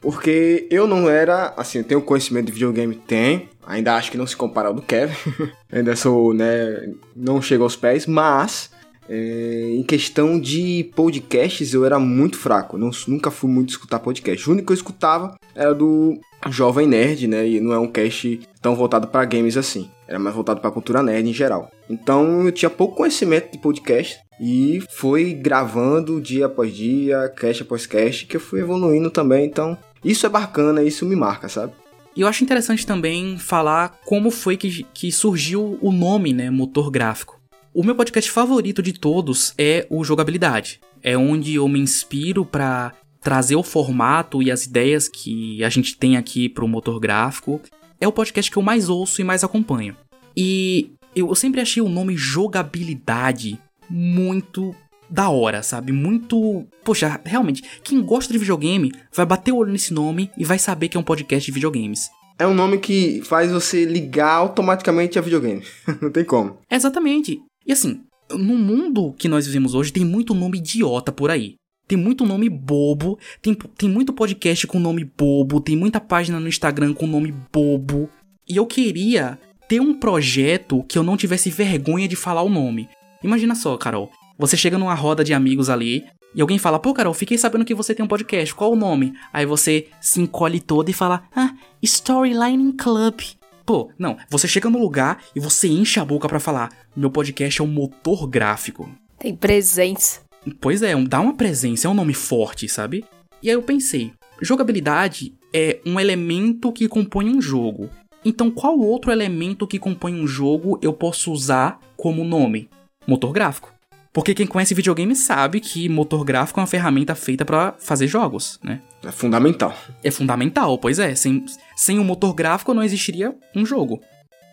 porque 0.00 0.66
eu 0.70 0.86
não 0.86 1.08
era, 1.08 1.52
assim, 1.56 1.78
eu 1.78 1.84
tenho 1.84 2.00
conhecimento 2.00 2.46
de 2.46 2.52
videogame, 2.52 2.94
tem, 2.94 3.48
ainda 3.66 3.96
acho 3.96 4.10
que 4.10 4.16
não 4.16 4.26
se 4.26 4.36
compara 4.36 4.68
ao 4.68 4.74
do 4.74 4.82
Kevin, 4.82 5.14
ainda 5.70 5.96
sou, 5.96 6.32
né, 6.32 6.90
não 7.14 7.42
chego 7.42 7.64
aos 7.64 7.76
pés, 7.76 8.06
mas 8.06 8.70
é, 9.08 9.74
em 9.76 9.82
questão 9.82 10.38
de 10.38 10.90
podcasts 10.94 11.74
eu 11.74 11.84
era 11.84 11.98
muito 11.98 12.38
fraco, 12.38 12.78
não, 12.78 12.90
nunca 13.06 13.30
fui 13.30 13.50
muito 13.50 13.70
escutar 13.70 13.98
podcast. 13.98 14.48
O 14.48 14.52
único 14.52 14.66
que 14.66 14.72
eu 14.72 14.76
escutava 14.76 15.34
era 15.54 15.74
do 15.74 16.18
Jovem 16.48 16.86
Nerd, 16.86 17.26
né, 17.26 17.48
e 17.48 17.60
não 17.60 17.72
é 17.72 17.78
um 17.78 17.88
cast 17.88 18.40
tão 18.60 18.74
voltado 18.74 19.08
para 19.08 19.24
games 19.24 19.56
assim, 19.56 19.90
era 20.08 20.18
mais 20.18 20.34
voltado 20.34 20.60
para 20.60 20.70
cultura 20.70 21.02
nerd 21.02 21.28
em 21.28 21.32
geral. 21.32 21.70
Então 21.88 22.44
eu 22.44 22.52
tinha 22.52 22.70
pouco 22.70 22.96
conhecimento 22.96 23.52
de 23.52 23.58
podcast, 23.58 24.24
e 24.40 24.82
foi 24.90 25.32
gravando 25.32 26.20
dia 26.20 26.46
após 26.46 26.74
dia, 26.74 27.32
cast 27.36 27.62
após 27.62 27.86
cast, 27.86 28.26
que 28.26 28.36
eu 28.36 28.40
fui 28.40 28.60
evoluindo 28.60 29.10
também. 29.10 29.46
Então, 29.46 29.78
isso 30.04 30.26
é 30.26 30.28
bacana, 30.28 30.82
isso 30.82 31.06
me 31.06 31.14
marca, 31.14 31.48
sabe? 31.48 31.72
E 32.16 32.20
eu 32.20 32.28
acho 32.28 32.44
interessante 32.44 32.86
também 32.86 33.38
falar 33.38 33.98
como 34.04 34.30
foi 34.30 34.56
que, 34.56 34.84
que 34.94 35.10
surgiu 35.10 35.78
o 35.80 35.90
nome, 35.90 36.32
né, 36.32 36.48
motor 36.48 36.90
gráfico. 36.90 37.33
O 37.76 37.82
meu 37.82 37.96
podcast 37.96 38.30
favorito 38.30 38.80
de 38.80 38.92
todos 38.92 39.52
é 39.58 39.84
o 39.90 40.04
Jogabilidade. 40.04 40.80
É 41.02 41.18
onde 41.18 41.56
eu 41.56 41.66
me 41.66 41.80
inspiro 41.80 42.46
para 42.46 42.92
trazer 43.20 43.56
o 43.56 43.64
formato 43.64 44.40
e 44.40 44.48
as 44.48 44.64
ideias 44.64 45.08
que 45.08 45.64
a 45.64 45.68
gente 45.68 45.96
tem 45.96 46.16
aqui 46.16 46.48
para 46.48 46.64
o 46.64 46.68
motor 46.68 47.00
gráfico. 47.00 47.60
É 48.00 48.06
o 48.06 48.12
podcast 48.12 48.48
que 48.48 48.56
eu 48.56 48.62
mais 48.62 48.88
ouço 48.88 49.20
e 49.20 49.24
mais 49.24 49.42
acompanho. 49.42 49.96
E 50.36 50.92
eu 51.16 51.34
sempre 51.34 51.60
achei 51.60 51.82
o 51.82 51.88
nome 51.88 52.16
Jogabilidade 52.16 53.58
muito 53.90 54.72
da 55.10 55.28
hora, 55.28 55.60
sabe? 55.60 55.90
Muito. 55.90 56.64
Poxa, 56.84 57.20
realmente, 57.24 57.64
quem 57.82 58.00
gosta 58.00 58.32
de 58.32 58.38
videogame 58.38 58.92
vai 59.12 59.26
bater 59.26 59.50
o 59.50 59.56
olho 59.56 59.72
nesse 59.72 59.92
nome 59.92 60.30
e 60.38 60.44
vai 60.44 60.60
saber 60.60 60.88
que 60.88 60.96
é 60.96 61.00
um 61.00 61.04
podcast 61.04 61.44
de 61.44 61.52
videogames. 61.52 62.08
É 62.38 62.46
um 62.46 62.54
nome 62.54 62.78
que 62.78 63.20
faz 63.24 63.50
você 63.50 63.84
ligar 63.84 64.34
automaticamente 64.34 65.18
a 65.18 65.22
videogame. 65.22 65.64
Não 66.00 66.10
tem 66.10 66.24
como. 66.24 66.58
Exatamente. 66.70 67.42
E 67.66 67.72
assim, 67.72 68.02
no 68.30 68.56
mundo 68.56 69.14
que 69.18 69.28
nós 69.28 69.46
vivemos 69.46 69.74
hoje, 69.74 69.92
tem 69.92 70.04
muito 70.04 70.34
nome 70.34 70.58
idiota 70.58 71.10
por 71.12 71.30
aí. 71.30 71.54
Tem 71.86 71.98
muito 71.98 72.24
nome 72.24 72.48
bobo, 72.48 73.18
tem, 73.42 73.54
tem 73.54 73.88
muito 73.88 74.12
podcast 74.12 74.66
com 74.66 74.78
nome 74.78 75.04
bobo, 75.04 75.60
tem 75.60 75.76
muita 75.76 76.00
página 76.00 76.40
no 76.40 76.48
Instagram 76.48 76.94
com 76.94 77.06
nome 77.06 77.32
bobo. 77.52 78.08
E 78.48 78.56
eu 78.56 78.66
queria 78.66 79.38
ter 79.68 79.80
um 79.80 79.94
projeto 79.94 80.82
que 80.88 80.98
eu 80.98 81.02
não 81.02 81.16
tivesse 81.16 81.50
vergonha 81.50 82.08
de 82.08 82.16
falar 82.16 82.42
o 82.42 82.48
nome. 82.48 82.88
Imagina 83.22 83.54
só, 83.54 83.76
Carol. 83.76 84.10
Você 84.38 84.56
chega 84.56 84.78
numa 84.78 84.94
roda 84.94 85.22
de 85.22 85.34
amigos 85.34 85.68
ali 85.68 86.04
e 86.34 86.40
alguém 86.40 86.58
fala: 86.58 86.78
Pô, 86.78 86.92
Carol, 86.92 87.14
fiquei 87.14 87.38
sabendo 87.38 87.64
que 87.64 87.74
você 87.74 87.94
tem 87.94 88.04
um 88.04 88.08
podcast, 88.08 88.54
qual 88.54 88.72
o 88.72 88.76
nome? 88.76 89.12
Aí 89.32 89.46
você 89.46 89.88
se 90.00 90.20
encolhe 90.20 90.60
toda 90.60 90.90
e 90.90 90.94
fala: 90.94 91.24
Ah, 91.34 91.54
Storyline 91.82 92.72
Club. 92.72 93.20
Pô, 93.64 93.90
não, 93.98 94.16
você 94.28 94.46
chega 94.46 94.68
no 94.68 94.78
lugar 94.78 95.22
e 95.34 95.40
você 95.40 95.68
enche 95.68 95.98
a 95.98 96.04
boca 96.04 96.28
para 96.28 96.40
falar: 96.40 96.70
Meu 96.94 97.10
podcast 97.10 97.60
é 97.60 97.64
um 97.64 97.68
motor 97.68 98.26
gráfico. 98.26 98.90
Tem 99.18 99.34
presença. 99.34 100.20
Pois 100.60 100.82
é, 100.82 100.94
dá 101.04 101.20
uma 101.20 101.34
presença, 101.34 101.86
é 101.86 101.90
um 101.90 101.94
nome 101.94 102.12
forte, 102.12 102.68
sabe? 102.68 103.04
E 103.42 103.48
aí 103.48 103.56
eu 103.56 103.62
pensei: 103.62 104.12
jogabilidade 104.40 105.34
é 105.52 105.80
um 105.86 105.98
elemento 105.98 106.72
que 106.72 106.88
compõe 106.88 107.28
um 107.28 107.40
jogo. 107.40 107.88
Então, 108.24 108.50
qual 108.50 108.78
outro 108.78 109.12
elemento 109.12 109.66
que 109.66 109.78
compõe 109.78 110.14
um 110.14 110.26
jogo 110.26 110.78
eu 110.82 110.92
posso 110.92 111.30
usar 111.30 111.78
como 111.96 112.24
nome? 112.24 112.68
Motor 113.06 113.32
gráfico. 113.32 113.73
Porque 114.14 114.32
quem 114.32 114.46
conhece 114.46 114.74
videogame 114.74 115.16
sabe 115.16 115.58
que 115.58 115.88
motor 115.88 116.24
gráfico 116.24 116.60
é 116.60 116.62
uma 116.62 116.68
ferramenta 116.68 117.16
feita 117.16 117.44
para 117.44 117.74
fazer 117.80 118.06
jogos, 118.06 118.60
né? 118.62 118.80
É 119.04 119.10
fundamental. 119.10 119.76
É 120.04 120.10
fundamental, 120.10 120.78
pois 120.78 121.00
é. 121.00 121.16
Sem, 121.16 121.44
sem 121.74 121.98
o 121.98 122.04
motor 122.04 122.32
gráfico 122.32 122.72
não 122.72 122.84
existiria 122.84 123.34
um 123.56 123.66
jogo. 123.66 124.00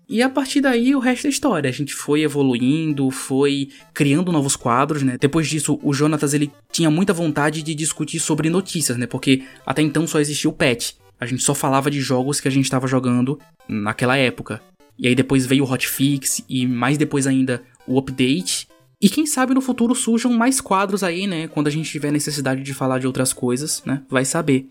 E 0.08 0.20
a 0.20 0.28
partir 0.28 0.60
daí 0.60 0.96
o 0.96 0.98
resto 0.98 1.28
é 1.28 1.30
história. 1.30 1.70
A 1.70 1.72
gente 1.72 1.94
foi 1.94 2.22
evoluindo, 2.22 3.08
foi 3.12 3.68
criando 3.94 4.32
novos 4.32 4.56
quadros, 4.56 5.04
né? 5.04 5.16
Depois 5.18 5.48
disso, 5.48 5.78
o 5.80 5.94
Jonatas 5.94 6.34
ele 6.34 6.50
tinha 6.72 6.90
muita 6.90 7.12
vontade 7.12 7.62
de 7.62 7.72
discutir 7.72 8.18
sobre 8.18 8.50
notícias, 8.50 8.98
né? 8.98 9.06
Porque 9.06 9.44
até 9.64 9.80
então 9.80 10.08
só 10.08 10.18
existia 10.18 10.50
o 10.50 10.52
patch. 10.52 10.94
A 11.20 11.24
gente 11.24 11.42
só 11.44 11.54
falava 11.54 11.88
de 11.88 12.00
jogos 12.00 12.40
que 12.40 12.48
a 12.48 12.50
gente 12.50 12.64
estava 12.64 12.88
jogando 12.88 13.38
naquela 13.68 14.16
época. 14.16 14.60
E 14.98 15.06
aí 15.06 15.14
depois 15.14 15.46
veio 15.46 15.64
o 15.64 15.72
hotfix 15.72 16.42
e 16.48 16.66
mais 16.66 16.98
depois 16.98 17.28
ainda 17.28 17.62
o 17.86 17.96
update. 17.96 18.66
E 19.02 19.08
quem 19.08 19.26
sabe 19.26 19.52
no 19.52 19.60
futuro 19.60 19.96
surjam 19.96 20.32
mais 20.32 20.60
quadros 20.60 21.02
aí, 21.02 21.26
né? 21.26 21.48
Quando 21.48 21.66
a 21.66 21.70
gente 21.70 21.90
tiver 21.90 22.12
necessidade 22.12 22.62
de 22.62 22.72
falar 22.72 23.00
de 23.00 23.06
outras 23.08 23.32
coisas, 23.32 23.82
né? 23.84 24.02
Vai 24.08 24.24
saber. 24.24 24.68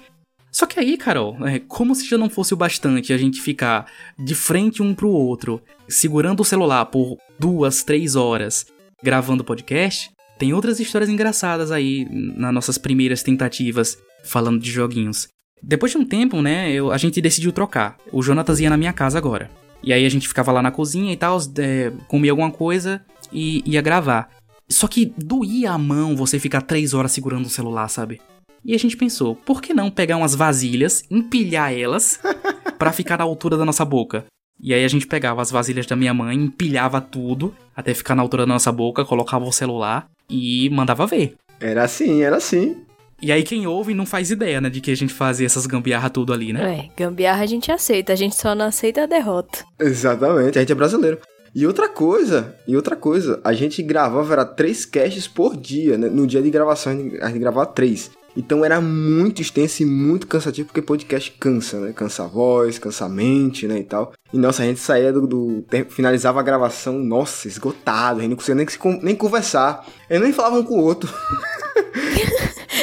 Só 0.50 0.66
que 0.66 0.80
aí, 0.80 0.98
Carol, 0.98 1.36
é 1.46 1.60
como 1.60 1.94
se 1.94 2.08
já 2.08 2.18
não 2.18 2.30
fosse 2.30 2.54
o 2.54 2.58
bastante 2.58 3.12
a 3.12 3.18
gente 3.18 3.42
ficar 3.42 3.92
de 4.18 4.34
frente 4.34 4.82
um 4.82 4.96
pro 4.96 5.10
outro, 5.10 5.62
segurando 5.90 6.40
o 6.40 6.46
celular 6.46 6.86
por 6.86 7.18
duas, 7.38 7.84
três 7.84 8.16
horas, 8.16 8.66
gravando 9.04 9.44
podcast, 9.44 10.10
tem 10.40 10.54
outras 10.54 10.80
histórias 10.80 11.10
engraçadas 11.10 11.70
aí 11.70 12.08
nas 12.10 12.54
nossas 12.54 12.78
primeiras 12.78 13.22
tentativas 13.22 13.98
falando 14.24 14.62
de 14.62 14.72
joguinhos. 14.72 15.28
Depois 15.62 15.92
de 15.92 15.98
um 15.98 16.06
tempo, 16.06 16.42
né, 16.42 16.72
eu, 16.72 16.90
a 16.92 16.98
gente 16.98 17.22
decidiu 17.22 17.52
trocar. 17.52 17.98
O 18.12 18.22
Jonatas 18.24 18.62
ia 18.62 18.70
na 18.70 18.78
minha 18.78 18.94
casa 18.94 19.18
agora. 19.18 19.52
E 19.84 19.92
aí 19.92 20.06
a 20.06 20.10
gente 20.10 20.28
ficava 20.28 20.52
lá 20.52 20.62
na 20.62 20.72
cozinha 20.72 21.12
e 21.12 21.18
tal, 21.18 21.38
é, 21.58 21.92
comia 22.08 22.32
alguma 22.32 22.52
coisa 22.52 23.02
e 23.32 23.64
ia 23.66 23.82
gravar. 23.82 24.30
Só 24.70 24.88
que 24.88 25.14
doía 25.18 25.72
a 25.72 25.78
mão 25.78 26.16
você 26.16 26.40
ficar 26.40 26.62
três 26.62 26.94
horas 26.94 27.12
segurando 27.12 27.46
o 27.46 27.50
celular, 27.50 27.88
sabe? 27.88 28.22
E 28.64 28.76
a 28.76 28.78
gente 28.78 28.96
pensou, 28.96 29.36
por 29.36 29.62
que 29.62 29.74
não 29.74 29.90
pegar 29.90 30.18
umas 30.18 30.36
vasilhas, 30.36 31.04
empilhar 31.10 31.74
elas 31.74 32.20
para 32.78 32.94
ficar 32.94 33.18
na 33.18 33.24
altura 33.24 33.58
da 33.58 33.66
nossa 33.66 33.84
boca? 33.84 34.26
E 34.64 34.74
aí 34.74 34.86
a 34.86 34.88
gente 34.88 35.08
pegava 35.08 35.42
as 35.42 35.50
vasilhas 35.50 35.88
da 35.88 35.96
minha 35.96 36.14
mãe, 36.14 36.38
empilhava 36.38 37.02
tudo 37.02 37.54
até 37.76 37.94
ficar 37.94 38.14
na 38.16 38.22
altura 38.22 38.46
da 38.46 38.54
nossa 38.54 38.72
boca, 38.72 39.04
colocava 39.04 39.46
o 39.46 39.52
celular 39.52 40.08
e 40.30 40.70
mandava 40.70 41.08
ver. 41.08 41.34
Era 41.60 41.84
assim, 41.84 42.22
era 42.22 42.38
assim. 42.38 42.78
E 43.22 43.32
aí 43.32 43.44
quem 43.44 43.68
ouve 43.68 43.94
não 43.94 44.06
faz 44.06 44.32
ideia, 44.32 44.62
né, 44.62 44.70
de 44.70 44.82
que 44.82 44.92
a 44.92 44.96
gente 44.96 45.14
fazia 45.14 45.46
essas 45.46 45.68
gambiarra 45.68 46.10
tudo 46.10 46.34
ali, 46.34 46.54
né? 46.54 46.90
É, 46.90 47.04
gambiarra 47.04 47.44
a 47.44 47.46
gente 47.46 47.72
aceita, 47.72 48.14
a 48.14 48.16
gente 48.16 48.36
só 48.36 48.56
não 48.56 48.66
aceita 48.66 49.04
a 49.04 49.06
derrota. 49.06 49.64
Exatamente, 49.80 50.58
a 50.58 50.62
gente 50.62 50.72
é 50.72 50.76
brasileiro. 50.76 51.20
E 51.54 51.68
outra 51.68 51.90
coisa, 51.90 52.56
e 52.66 52.76
outra 52.76 52.96
coisa, 52.96 53.42
a 53.44 53.52
gente 53.52 53.84
gravava 53.84 54.34
era 54.34 54.46
três 54.46 54.86
casts 54.86 55.28
por 55.28 55.58
dia, 55.58 55.98
né? 55.98 56.08
No 56.10 56.26
dia 56.26 56.42
de 56.42 56.50
gravação 56.50 56.94
a 56.94 57.28
gente 57.28 57.40
gravava 57.40 57.66
três. 57.66 58.10
Então 58.36 58.64
era 58.64 58.80
muito 58.80 59.42
extenso 59.42 59.84
e 59.84 59.86
muito 59.86 60.26
cansativo, 60.26 60.68
porque 60.68 60.82
podcast 60.82 61.30
cansa, 61.38 61.80
né? 61.82 61.94
Cansa 61.94 62.24
a 62.24 62.28
voz, 62.28 62.80
cansa 62.80 63.06
a 63.06 63.10
mente, 63.10 63.68
né? 63.68 63.80
E 63.80 63.84
tal. 63.84 64.14
E 64.32 64.38
nossa, 64.38 64.64
a 64.64 64.66
gente 64.66 64.80
saía 64.80 65.12
do. 65.12 65.28
do 65.28 65.66
finalizava 65.90 66.40
a 66.40 66.44
gravação, 66.44 66.98
nossa, 66.98 67.50
esgotado, 67.50 68.20
a 68.20 68.22
gente 68.22 68.30
não 68.30 68.38
conseguia 68.38 68.66
nem, 68.66 69.02
nem 69.04 69.16
conversar. 69.16 69.86
Eles 70.10 70.24
nem 70.24 70.32
falavam 70.32 70.62
um 70.62 70.64
com 70.64 70.80
o 70.80 70.84
outro. 70.84 71.14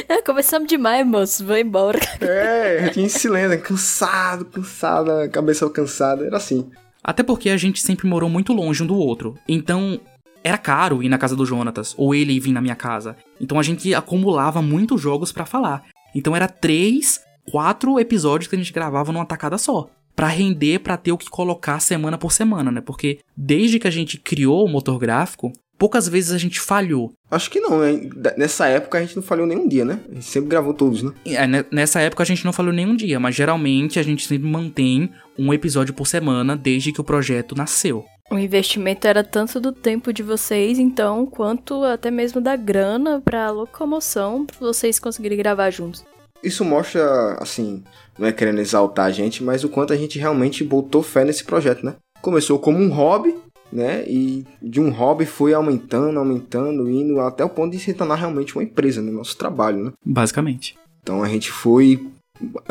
É, 0.06 0.22
Conversamos 0.22 0.68
demais, 0.68 1.06
moço. 1.06 1.44
Vou 1.44 1.56
embora. 1.56 1.98
É, 2.20 2.78
a 2.78 2.86
gente 2.86 3.00
em 3.02 3.08
silêncio, 3.10 3.60
cansado, 3.60 4.46
cansado, 4.46 5.10
cabeça 5.30 5.68
cansada. 5.68 6.24
Era 6.24 6.38
assim. 6.38 6.70
Até 7.08 7.22
porque 7.22 7.48
a 7.48 7.56
gente 7.56 7.80
sempre 7.80 8.06
morou 8.06 8.28
muito 8.28 8.52
longe 8.52 8.82
um 8.82 8.86
do 8.86 8.94
outro. 8.94 9.34
Então, 9.48 9.98
era 10.44 10.58
caro 10.58 11.02
ir 11.02 11.08
na 11.08 11.16
casa 11.16 11.34
do 11.34 11.46
Jonatas, 11.46 11.94
ou 11.96 12.14
ele 12.14 12.38
vir 12.38 12.52
na 12.52 12.60
minha 12.60 12.76
casa. 12.76 13.16
Então 13.40 13.58
a 13.58 13.62
gente 13.62 13.94
acumulava 13.94 14.60
muitos 14.60 15.00
jogos 15.00 15.32
para 15.32 15.46
falar. 15.46 15.84
Então 16.14 16.36
era 16.36 16.46
três, 16.46 17.18
quatro 17.50 17.98
episódios 17.98 18.46
que 18.46 18.54
a 18.54 18.58
gente 18.58 18.74
gravava 18.74 19.10
numa 19.10 19.24
tacada 19.24 19.56
só. 19.56 19.88
Pra 20.14 20.26
render, 20.26 20.80
pra 20.80 20.98
ter 20.98 21.10
o 21.10 21.16
que 21.16 21.30
colocar 21.30 21.80
semana 21.80 22.18
por 22.18 22.30
semana, 22.30 22.70
né? 22.70 22.82
Porque 22.82 23.20
desde 23.34 23.78
que 23.78 23.88
a 23.88 23.90
gente 23.90 24.18
criou 24.18 24.66
o 24.66 24.68
motor 24.68 24.98
gráfico, 24.98 25.50
poucas 25.78 26.08
vezes 26.08 26.32
a 26.32 26.38
gente 26.38 26.60
falhou. 26.60 27.12
Acho 27.30 27.50
que 27.50 27.60
não, 27.60 27.78
né? 27.78 28.08
Nessa 28.36 28.66
época 28.66 28.98
a 28.98 29.00
gente 29.00 29.16
não 29.16 29.22
falhou 29.22 29.46
nenhum 29.46 29.68
dia, 29.68 29.84
né? 29.84 30.00
A 30.10 30.14
gente 30.14 30.26
sempre 30.26 30.50
gravou 30.50 30.74
todos, 30.74 31.02
né? 31.02 31.12
É, 31.24 31.46
nessa 31.70 32.00
época 32.00 32.22
a 32.22 32.26
gente 32.26 32.44
não 32.44 32.52
falhou 32.52 32.72
nenhum 32.72 32.96
dia, 32.96 33.20
mas 33.20 33.34
geralmente 33.34 33.98
a 33.98 34.02
gente 34.02 34.26
sempre 34.26 34.48
mantém 34.48 35.10
um 35.38 35.52
episódio 35.52 35.94
por 35.94 36.06
semana 36.06 36.56
desde 36.56 36.92
que 36.92 37.00
o 37.00 37.04
projeto 37.04 37.54
nasceu. 37.54 38.04
O 38.30 38.38
investimento 38.38 39.06
era 39.06 39.24
tanto 39.24 39.58
do 39.58 39.72
tempo 39.72 40.12
de 40.12 40.22
vocês, 40.22 40.78
então, 40.78 41.24
quanto 41.24 41.82
até 41.84 42.10
mesmo 42.10 42.42
da 42.42 42.56
grana 42.56 43.22
pra 43.24 43.50
locomoção 43.50 44.44
pra 44.44 44.56
vocês 44.60 44.98
conseguirem 44.98 45.38
gravar 45.38 45.70
juntos. 45.70 46.04
Isso 46.42 46.62
mostra, 46.64 47.38
assim, 47.40 47.82
não 48.18 48.28
é 48.28 48.32
querendo 48.32 48.60
exaltar 48.60 49.06
a 49.06 49.10
gente, 49.10 49.42
mas 49.42 49.64
o 49.64 49.68
quanto 49.68 49.92
a 49.92 49.96
gente 49.96 50.18
realmente 50.18 50.62
botou 50.62 51.02
fé 51.02 51.24
nesse 51.24 51.42
projeto, 51.42 51.84
né? 51.84 51.96
Começou 52.20 52.58
como 52.58 52.78
um 52.78 52.90
hobby, 52.90 53.34
né? 53.72 54.04
E 54.08 54.44
de 54.60 54.80
um 54.80 54.90
hobby 54.90 55.26
foi 55.26 55.54
aumentando, 55.54 56.18
aumentando, 56.18 56.90
indo 56.90 57.20
até 57.20 57.44
o 57.44 57.48
ponto 57.48 57.72
de 57.72 57.78
se 57.78 57.94
tornar 57.94 58.16
realmente 58.16 58.56
uma 58.56 58.62
empresa, 58.62 59.02
né? 59.02 59.10
Nosso 59.10 59.36
trabalho, 59.36 59.84
né? 59.84 59.92
Basicamente. 60.04 60.76
Então 61.02 61.22
a 61.22 61.28
gente 61.28 61.50
foi 61.50 62.06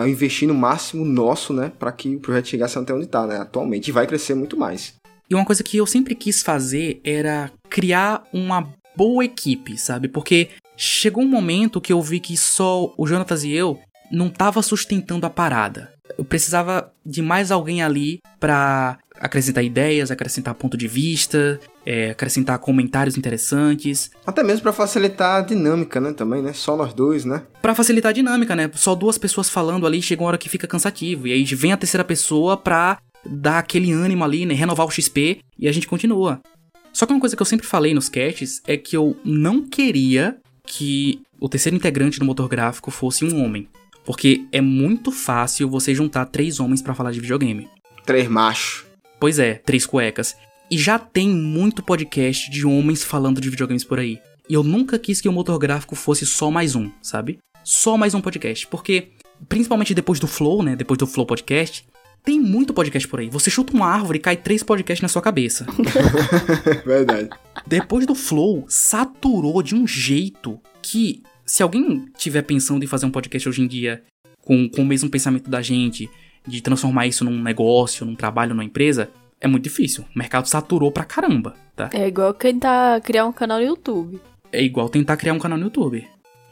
investindo 0.07 0.51
o 0.51 0.55
máximo 0.55 1.03
nosso, 1.03 1.53
né? 1.53 1.71
Para 1.77 1.91
que 1.91 2.15
o 2.15 2.19
projeto 2.19 2.47
chegasse 2.47 2.77
até 2.77 2.93
onde 2.93 3.05
está, 3.05 3.25
né? 3.25 3.37
Atualmente. 3.37 3.89
E 3.89 3.91
vai 3.91 4.07
crescer 4.07 4.33
muito 4.33 4.57
mais. 4.57 4.95
E 5.29 5.35
uma 5.35 5.45
coisa 5.45 5.63
que 5.63 5.77
eu 5.77 5.85
sempre 5.85 6.15
quis 6.15 6.41
fazer 6.41 7.01
era 7.03 7.51
criar 7.69 8.23
uma 8.31 8.73
boa 8.95 9.25
equipe, 9.25 9.77
sabe? 9.77 10.07
Porque 10.07 10.49
chegou 10.75 11.23
um 11.23 11.27
momento 11.27 11.81
que 11.81 11.91
eu 11.91 12.01
vi 12.01 12.19
que 12.19 12.37
só 12.37 12.93
o 12.97 13.05
Jonatas 13.05 13.43
e 13.43 13.51
eu 13.51 13.79
não 14.11 14.29
tava 14.29 14.61
sustentando 14.61 15.25
a 15.25 15.29
parada. 15.29 15.93
Eu 16.17 16.23
precisava 16.23 16.91
de 17.05 17.21
mais 17.21 17.51
alguém 17.51 17.83
ali 17.83 18.21
para 18.39 18.97
acrescentar 19.19 19.63
ideias, 19.63 20.11
acrescentar 20.11 20.53
ponto 20.55 20.77
de 20.77 20.87
vista, 20.87 21.59
é, 21.85 22.11
acrescentar 22.11 22.57
comentários 22.59 23.17
interessantes. 23.17 24.11
Até 24.25 24.43
mesmo 24.43 24.63
para 24.63 24.73
facilitar 24.73 25.37
a 25.37 25.41
dinâmica, 25.41 25.99
né? 25.99 26.13
Também, 26.13 26.41
né? 26.41 26.53
Só 26.53 26.75
nós 26.75 26.93
dois, 26.93 27.25
né? 27.25 27.43
Para 27.61 27.75
facilitar 27.75 28.09
a 28.09 28.13
dinâmica, 28.13 28.55
né? 28.55 28.69
Só 28.75 28.95
duas 28.95 29.17
pessoas 29.17 29.49
falando 29.49 29.85
ali 29.85 30.01
chega 30.01 30.21
uma 30.21 30.29
hora 30.29 30.37
que 30.37 30.49
fica 30.49 30.67
cansativo. 30.67 31.27
E 31.27 31.33
aí 31.33 31.43
vem 31.43 31.71
a 31.71 31.77
terceira 31.77 32.03
pessoa 32.03 32.57
pra 32.57 32.97
dar 33.25 33.59
aquele 33.59 33.91
ânimo 33.91 34.23
ali, 34.23 34.45
né? 34.45 34.53
Renovar 34.53 34.85
o 34.87 34.91
XP 34.91 35.39
e 35.57 35.67
a 35.67 35.71
gente 35.71 35.87
continua. 35.87 36.41
Só 36.93 37.05
que 37.05 37.13
uma 37.13 37.19
coisa 37.19 37.35
que 37.35 37.41
eu 37.41 37.45
sempre 37.45 37.67
falei 37.67 37.93
nos 37.93 38.09
casts 38.09 38.61
é 38.65 38.75
que 38.75 38.97
eu 38.97 39.15
não 39.23 39.67
queria 39.67 40.37
que 40.65 41.21
o 41.39 41.47
terceiro 41.47 41.75
integrante 41.75 42.19
do 42.19 42.25
motor 42.25 42.49
gráfico 42.49 42.89
fosse 42.91 43.23
um 43.23 43.43
homem. 43.43 43.67
Porque 44.03 44.45
é 44.51 44.61
muito 44.61 45.11
fácil 45.11 45.69
você 45.69 45.93
juntar 45.93 46.25
três 46.25 46.59
homens 46.59 46.81
para 46.81 46.95
falar 46.95 47.11
de 47.11 47.19
videogame. 47.19 47.67
Três 48.05 48.27
machos. 48.27 48.86
Pois 49.19 49.39
é, 49.39 49.55
três 49.55 49.85
cuecas. 49.85 50.35
E 50.69 50.77
já 50.77 50.99
tem 50.99 51.29
muito 51.29 51.81
podcast 51.81 52.51
de 52.51 52.65
homens 52.65 53.03
falando 53.03 53.41
de 53.41 53.49
videogames 53.49 53.83
por 53.83 53.99
aí. 53.99 54.19
E 54.49 54.53
eu 54.53 54.63
nunca 54.63 54.99
quis 54.99 55.19
que 55.19 55.27
o 55.27 55.31
motor 55.31 55.57
gráfico 55.57 55.95
fosse 55.95 56.25
só 56.25 56.51
mais 56.51 56.75
um, 56.75 56.91
sabe? 57.01 57.39
Só 57.63 57.97
mais 57.97 58.13
um 58.13 58.21
podcast. 58.21 58.67
Porque, 58.67 59.09
principalmente 59.49 59.93
depois 59.93 60.19
do 60.19 60.27
Flow, 60.27 60.61
né? 60.61 60.75
Depois 60.75 60.97
do 60.97 61.07
Flow 61.07 61.25
Podcast, 61.25 61.85
tem 62.23 62.39
muito 62.39 62.73
podcast 62.73 63.07
por 63.07 63.19
aí. 63.19 63.29
Você 63.29 63.49
chuta 63.49 63.73
uma 63.73 63.87
árvore 63.87 64.19
e 64.19 64.21
cai 64.21 64.37
três 64.37 64.61
podcasts 64.61 65.01
na 65.01 65.07
sua 65.07 65.21
cabeça. 65.21 65.65
Verdade. 66.85 67.29
Depois 67.65 68.05
do 68.05 68.13
Flow, 68.13 68.65
saturou 68.67 69.63
de 69.63 69.73
um 69.73 69.87
jeito 69.87 70.59
que, 70.81 71.23
se 71.45 71.63
alguém 71.63 72.05
tiver 72.17 72.43
pensando 72.43 72.83
em 72.83 72.87
fazer 72.87 73.05
um 73.05 73.11
podcast 73.11 73.49
hoje 73.49 73.61
em 73.61 73.67
dia 73.67 74.03
com, 74.41 74.69
com 74.69 74.81
o 74.81 74.85
mesmo 74.85 75.09
pensamento 75.09 75.49
da 75.49 75.61
gente, 75.61 76.09
de 76.47 76.61
transformar 76.61 77.07
isso 77.07 77.25
num 77.25 77.41
negócio, 77.41 78.05
num 78.05 78.15
trabalho, 78.15 78.51
numa 78.51 78.63
empresa, 78.63 79.09
é 79.39 79.47
muito 79.47 79.63
difícil. 79.63 80.05
O 80.15 80.17
mercado 80.17 80.47
saturou 80.47 80.91
pra 80.91 81.03
caramba, 81.03 81.53
tá? 81.75 81.89
É 81.93 82.07
igual 82.07 82.33
tentar 82.33 83.01
criar 83.01 83.25
um 83.25 83.31
canal 83.31 83.59
no 83.59 83.65
YouTube. 83.65 84.19
É 84.51 84.63
igual 84.63 84.89
tentar 84.89 85.17
criar 85.17 85.33
um 85.33 85.39
canal 85.39 85.57
no 85.57 85.65
YouTube. 85.65 86.07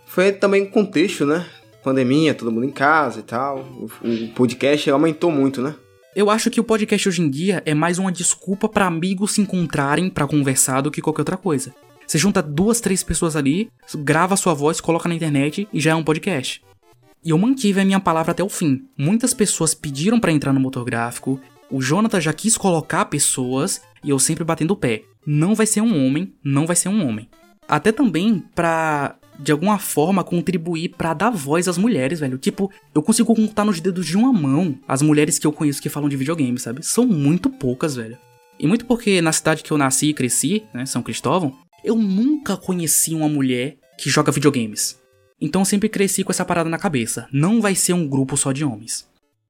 Foi 0.06 0.32
também 0.32 0.64
um 0.64 0.70
contexto, 0.70 1.26
né? 1.26 1.46
Pandemia, 1.84 2.34
todo 2.34 2.52
mundo 2.52 2.66
em 2.66 2.72
casa 2.72 3.20
e 3.20 3.24
tal. 3.24 3.60
O, 3.60 3.86
o 3.86 4.28
podcast 4.30 4.90
aumentou 4.90 5.32
muito, 5.32 5.62
né? 5.62 5.76
Eu 6.16 6.30
acho 6.30 6.50
que 6.50 6.60
o 6.60 6.64
podcast 6.64 7.10
hoje 7.10 7.22
em 7.22 7.30
dia 7.30 7.62
é 7.66 7.74
mais 7.74 8.00
uma 8.00 8.12
desculpa 8.12 8.70
para 8.70 8.86
amigos 8.86 9.34
se 9.34 9.42
encontrarem 9.42 10.10
para 10.10 10.26
conversar 10.26 10.82
do 10.82 10.90
que 10.90 11.02
qualquer 11.02 11.22
outra 11.22 11.38
coisa. 11.38 11.74
Você 12.08 12.18
junta 12.18 12.42
duas, 12.42 12.80
três 12.80 13.04
pessoas 13.04 13.36
ali, 13.36 13.70
grava 13.98 14.38
sua 14.38 14.54
voz, 14.54 14.80
coloca 14.80 15.10
na 15.10 15.16
internet 15.16 15.68
e 15.74 15.80
já 15.80 15.92
é 15.92 15.96
um 15.96 16.04
podcast. 16.04 16.62
E 17.26 17.32
eu 17.32 17.38
mantive 17.40 17.82
a 17.82 17.86
minha 17.86 18.00
palavra 18.00 18.34
até 18.34 18.44
o 18.44 18.50
fim. 18.50 18.86
Muitas 18.96 19.34
pessoas 19.34 19.74
pediram 19.74 20.20
para 20.20 20.32
entrar 20.32 20.54
no 20.54 20.60
motor 20.60 20.86
gráfico, 20.86 21.42
o 21.72 21.82
Jonathan 21.82 22.22
já 22.22 22.32
quis 22.32 22.56
colocar 22.56 23.06
pessoas 23.06 23.82
e 24.04 24.12
eu 24.12 24.20
sempre 24.20 24.44
batendo 24.44 24.72
o 24.72 24.78
pé. 24.78 25.02
Não 25.26 25.56
vai 25.56 25.66
ser 25.66 25.82
um 25.82 26.06
homem, 26.06 26.34
não 26.44 26.68
vai 26.68 26.76
ser 26.76 26.90
um 26.90 27.08
homem. 27.08 27.28
Até 27.68 27.92
também 27.92 28.44
pra, 28.54 29.16
de 29.40 29.52
alguma 29.52 29.80
forma, 29.80 30.24
contribuir 30.24 30.90
para 30.90 31.16
dar 31.16 31.32
voz 31.32 31.68
às 31.68 31.80
mulheres, 31.80 32.20
velho. 32.20 32.38
Tipo, 32.38 32.72
eu 32.94 33.02
consigo 33.02 33.34
contar 33.34 33.66
nos 33.66 33.82
dedos 33.82 34.06
de 34.06 34.16
uma 34.16 34.32
mão 34.32 34.78
as 34.88 35.02
mulheres 35.02 35.40
que 35.40 35.48
eu 35.48 35.52
conheço 35.52 35.82
que 35.82 35.90
falam 35.90 36.08
de 36.08 36.16
videogame, 36.16 36.60
sabe? 36.60 36.86
São 36.86 37.08
muito 37.08 37.50
poucas, 37.50 37.96
velho. 37.96 38.20
E 38.60 38.68
muito 38.68 38.86
porque 38.86 39.20
na 39.20 39.32
cidade 39.32 39.64
que 39.64 39.72
eu 39.72 39.80
nasci 39.80 40.10
e 40.10 40.14
cresci, 40.14 40.64
né, 40.72 40.86
São 40.86 41.02
Cristóvão, 41.02 41.58
eu 41.84 41.96
nunca 41.96 42.56
conheci 42.56 43.16
uma 43.16 43.28
mulher 43.28 43.78
que 43.98 44.12
joga 44.12 44.32
videogames. 44.32 45.04
Então 45.40 45.66
sempre 45.66 45.90
cresci 45.90 46.24
com 46.24 46.32
essa 46.32 46.46
parada 46.46 46.70
na 46.70 46.78
cabeça. 46.78 47.28
Não 47.32 47.62
vai 47.62 47.76
ser 47.76 47.94
um 47.94 48.08
grupo 48.08 48.38
só 48.38 48.52
de 48.52 48.64
homens. 48.64 49.08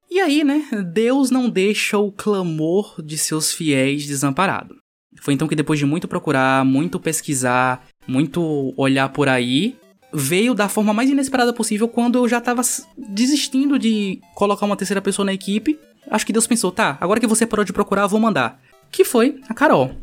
E 0.10 0.20
aí, 0.20 0.44
né, 0.44 0.66
Deus 0.94 1.30
não 1.30 1.50
deixa 1.50 1.98
o 1.98 2.12
clamor 2.12 3.02
de 3.04 3.18
seus 3.18 3.52
fiéis 3.52 4.06
desamparado. 4.06 4.76
Foi 5.22 5.34
então 5.34 5.48
que 5.48 5.56
depois 5.56 5.80
de 5.80 5.86
muito 5.86 6.08
procurar, 6.08 6.64
muito 6.66 7.00
pesquisar, 7.00 7.86
muito 8.08 8.74
olhar 8.78 9.10
por 9.10 9.28
aí, 9.28 9.76
veio 10.14 10.54
da 10.54 10.70
forma 10.70 10.94
mais 10.94 11.10
inesperada 11.10 11.52
possível 11.54 11.88
quando 11.88 12.18
eu 12.18 12.28
já 12.28 12.40
tava 12.40 12.62
desistindo 12.98 13.78
de 13.78 14.22
colocar 14.34 14.66
uma 14.66 14.78
terceira 14.78 15.02
pessoa 15.02 15.26
na 15.26 15.34
equipe. 15.34 15.80
Acho 16.10 16.26
que 16.26 16.34
Deus 16.34 16.48
pensou, 16.48 16.72
tá, 16.72 16.98
agora 17.02 17.20
que 17.20 17.28
você 17.28 17.46
parou 17.46 17.66
de 17.66 17.74
procurar, 17.74 18.04
eu 18.04 18.10
vou 18.10 18.20
mandar. 18.20 18.62
Que 18.92 19.04
foi 19.04 19.42
a 19.50 19.54
Carol. 19.54 19.96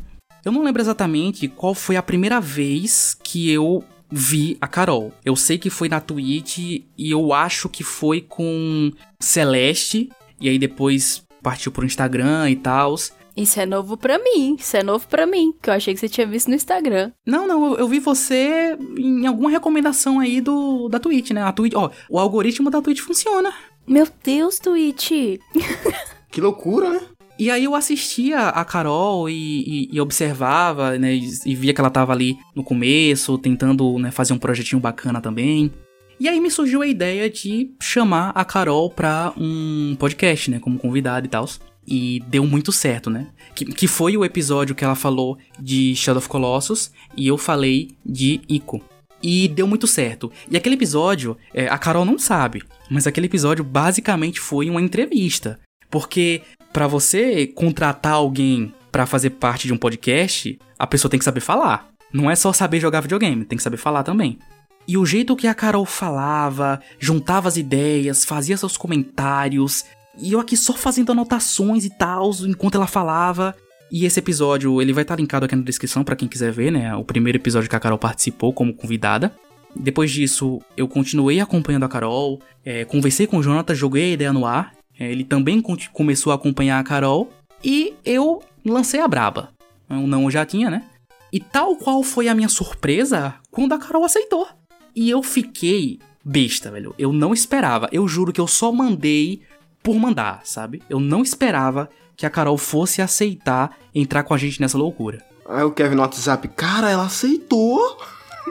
Eu 0.43 0.51
não 0.51 0.63
lembro 0.63 0.81
exatamente 0.81 1.47
qual 1.47 1.73
foi 1.73 1.95
a 1.95 2.03
primeira 2.03 2.41
vez 2.41 3.17
que 3.23 3.49
eu 3.49 3.83
vi 4.15 4.57
a 4.61 4.67
Carol. 4.67 5.11
Eu 5.25 5.35
sei 5.35 5.57
que 5.57 5.71
foi 5.71 5.89
na 5.89 5.99
Twitch 5.99 6.59
e 6.59 6.85
eu 6.97 7.33
acho 7.33 7.67
que 7.67 7.83
foi 7.83 8.21
com 8.21 8.91
Celeste. 9.19 10.09
E 10.39 10.47
aí 10.47 10.59
depois 10.59 11.23
partiu 11.41 11.71
pro 11.71 11.85
Instagram 11.85 12.49
e 12.51 12.55
tal. 12.55 12.95
Isso 13.35 13.59
é 13.59 13.65
novo 13.65 13.97
pra 13.97 14.19
mim, 14.19 14.55
isso 14.59 14.77
é 14.77 14.83
novo 14.83 15.07
pra 15.07 15.25
mim, 15.25 15.55
que 15.59 15.67
eu 15.67 15.73
achei 15.73 15.91
que 15.91 15.99
você 15.99 16.07
tinha 16.07 16.27
visto 16.27 16.49
no 16.49 16.55
Instagram. 16.55 17.11
Não, 17.25 17.47
não, 17.47 17.71
eu, 17.71 17.79
eu 17.79 17.87
vi 17.87 17.99
você 17.99 18.77
em 18.95 19.25
alguma 19.25 19.49
recomendação 19.49 20.19
aí 20.19 20.39
do 20.39 20.87
da 20.87 20.99
Twitch, 20.99 21.31
né? 21.31 21.41
A 21.41 21.51
Twitch, 21.51 21.73
ó, 21.75 21.89
o 22.07 22.19
algoritmo 22.19 22.69
da 22.69 22.79
Twitch 22.79 22.99
funciona. 22.99 23.51
Meu 23.87 24.07
Deus, 24.23 24.59
Twitch! 24.59 25.09
que 26.31 26.39
loucura, 26.39 26.91
né? 26.91 27.01
E 27.37 27.49
aí 27.49 27.63
eu 27.63 27.73
assistia 27.73 28.49
a 28.49 28.63
Carol 28.63 29.27
e, 29.29 29.33
e, 29.33 29.89
e 29.93 30.01
observava, 30.01 30.97
né? 30.97 31.15
E, 31.15 31.29
e, 31.45 31.55
via 31.55 31.73
que 31.73 31.81
ela 31.81 31.89
tava 31.89 32.13
ali 32.13 32.37
no 32.55 32.63
começo, 32.63 33.37
tentando 33.37 33.97
né, 33.97 34.11
fazer 34.11 34.33
um 34.33 34.37
projetinho 34.37 34.79
bacana 34.79 35.19
também. 35.19 35.71
E 36.19 36.29
aí 36.29 36.39
me 36.39 36.51
surgiu 36.51 36.81
a 36.81 36.87
ideia 36.87 37.29
de 37.29 37.71
chamar 37.81 38.29
a 38.35 38.45
Carol 38.45 38.89
pra 38.89 39.33
um 39.35 39.95
podcast, 39.99 40.51
né? 40.51 40.59
Como 40.59 40.77
convidada 40.77 41.25
e 41.25 41.29
tal. 41.29 41.49
E 41.85 42.23
deu 42.27 42.45
muito 42.45 42.71
certo, 42.71 43.09
né? 43.09 43.27
Que, 43.55 43.65
que 43.65 43.87
foi 43.87 44.15
o 44.15 44.23
episódio 44.23 44.75
que 44.75 44.83
ela 44.83 44.95
falou 44.95 45.37
de 45.59 45.95
Shadow 45.95 46.19
of 46.19 46.29
Colossus 46.29 46.91
e 47.17 47.27
eu 47.27 47.37
falei 47.37 47.89
de 48.05 48.39
Ico. 48.47 48.81
E 49.21 49.47
deu 49.47 49.65
muito 49.65 49.87
certo. 49.87 50.31
E 50.49 50.55
aquele 50.55 50.75
episódio, 50.75 51.35
é, 51.53 51.67
a 51.67 51.77
Carol 51.77 52.05
não 52.05 52.19
sabe, 52.19 52.61
mas 52.89 53.07
aquele 53.07 53.25
episódio 53.25 53.63
basicamente 53.63 54.39
foi 54.39 54.69
uma 54.69 54.81
entrevista. 54.81 55.59
Porque 55.89 56.41
para 56.73 56.87
você 56.87 57.45
contratar 57.45 58.13
alguém 58.13 58.73
para 58.91 59.05
fazer 59.05 59.29
parte 59.29 59.67
de 59.67 59.73
um 59.73 59.77
podcast, 59.77 60.59
a 60.77 60.87
pessoa 60.87 61.09
tem 61.09 61.19
que 61.19 61.23
saber 61.23 61.39
falar. 61.39 61.87
Não 62.11 62.29
é 62.29 62.35
só 62.35 62.51
saber 62.51 62.79
jogar 62.79 63.01
videogame, 63.01 63.45
tem 63.45 63.57
que 63.57 63.63
saber 63.63 63.77
falar 63.77 64.03
também. 64.03 64.39
E 64.87 64.97
o 64.97 65.05
jeito 65.05 65.35
que 65.35 65.47
a 65.47 65.53
Carol 65.53 65.85
falava, 65.85 66.81
juntava 66.99 67.47
as 67.47 67.57
ideias, 67.57 68.25
fazia 68.25 68.57
seus 68.57 68.75
comentários, 68.75 69.85
e 70.17 70.33
eu 70.33 70.39
aqui 70.39 70.57
só 70.57 70.73
fazendo 70.73 71.11
anotações 71.11 71.85
e 71.85 71.89
tal, 71.89 72.31
enquanto 72.41 72.75
ela 72.75 72.87
falava. 72.87 73.55
E 73.91 74.05
esse 74.05 74.19
episódio, 74.19 74.81
ele 74.81 74.93
vai 74.93 75.03
estar 75.03 75.15
tá 75.15 75.21
linkado 75.21 75.45
aqui 75.45 75.55
na 75.55 75.63
descrição 75.63 76.03
para 76.03 76.15
quem 76.15 76.27
quiser 76.27 76.51
ver, 76.51 76.71
né? 76.71 76.95
O 76.95 77.03
primeiro 77.03 77.37
episódio 77.37 77.69
que 77.69 77.75
a 77.75 77.79
Carol 77.79 77.97
participou 77.97 78.51
como 78.51 78.73
convidada. 78.73 79.31
Depois 79.75 80.11
disso, 80.11 80.61
eu 80.75 80.87
continuei 80.87 81.39
acompanhando 81.39 81.83
a 81.83 81.89
Carol, 81.89 82.39
é, 82.65 82.85
conversei 82.85 83.25
com 83.25 83.37
o 83.37 83.43
Jonathan, 83.43 83.73
joguei 83.73 84.11
a 84.11 84.13
ideia 84.13 84.33
no 84.33 84.45
ar, 84.45 84.73
ele 84.99 85.23
também 85.23 85.61
começou 85.91 86.31
a 86.31 86.35
acompanhar 86.35 86.79
a 86.79 86.83
Carol 86.83 87.29
e 87.63 87.93
eu 88.05 88.41
lancei 88.65 88.99
a 88.99 89.07
braba. 89.07 89.49
O 89.89 90.07
não 90.07 90.23
eu 90.23 90.31
já 90.31 90.45
tinha, 90.45 90.69
né? 90.69 90.83
E 91.31 91.39
tal 91.39 91.75
qual 91.75 92.03
foi 92.03 92.27
a 92.27 92.35
minha 92.35 92.49
surpresa 92.49 93.35
quando 93.51 93.73
a 93.73 93.79
Carol 93.79 94.05
aceitou. 94.05 94.47
E 94.95 95.09
eu 95.09 95.23
fiquei 95.23 95.99
besta, 96.23 96.69
velho. 96.71 96.93
Eu 96.97 97.11
não 97.11 97.33
esperava. 97.33 97.89
Eu 97.91 98.07
juro 98.07 98.31
que 98.31 98.39
eu 98.39 98.47
só 98.47 98.71
mandei 98.71 99.41
por 99.81 99.95
mandar, 99.95 100.41
sabe? 100.43 100.81
Eu 100.89 100.99
não 100.99 101.21
esperava 101.23 101.89
que 102.15 102.25
a 102.25 102.29
Carol 102.29 102.57
fosse 102.57 103.01
aceitar 103.01 103.77
entrar 103.93 104.23
com 104.23 104.33
a 104.33 104.37
gente 104.37 104.61
nessa 104.61 104.77
loucura. 104.77 105.25
Aí 105.47 105.63
o 105.63 105.71
Kevin 105.71 105.95
no 105.95 106.01
WhatsApp, 106.01 106.47
cara, 106.49 106.89
ela 106.89 107.05
aceitou. 107.05 107.97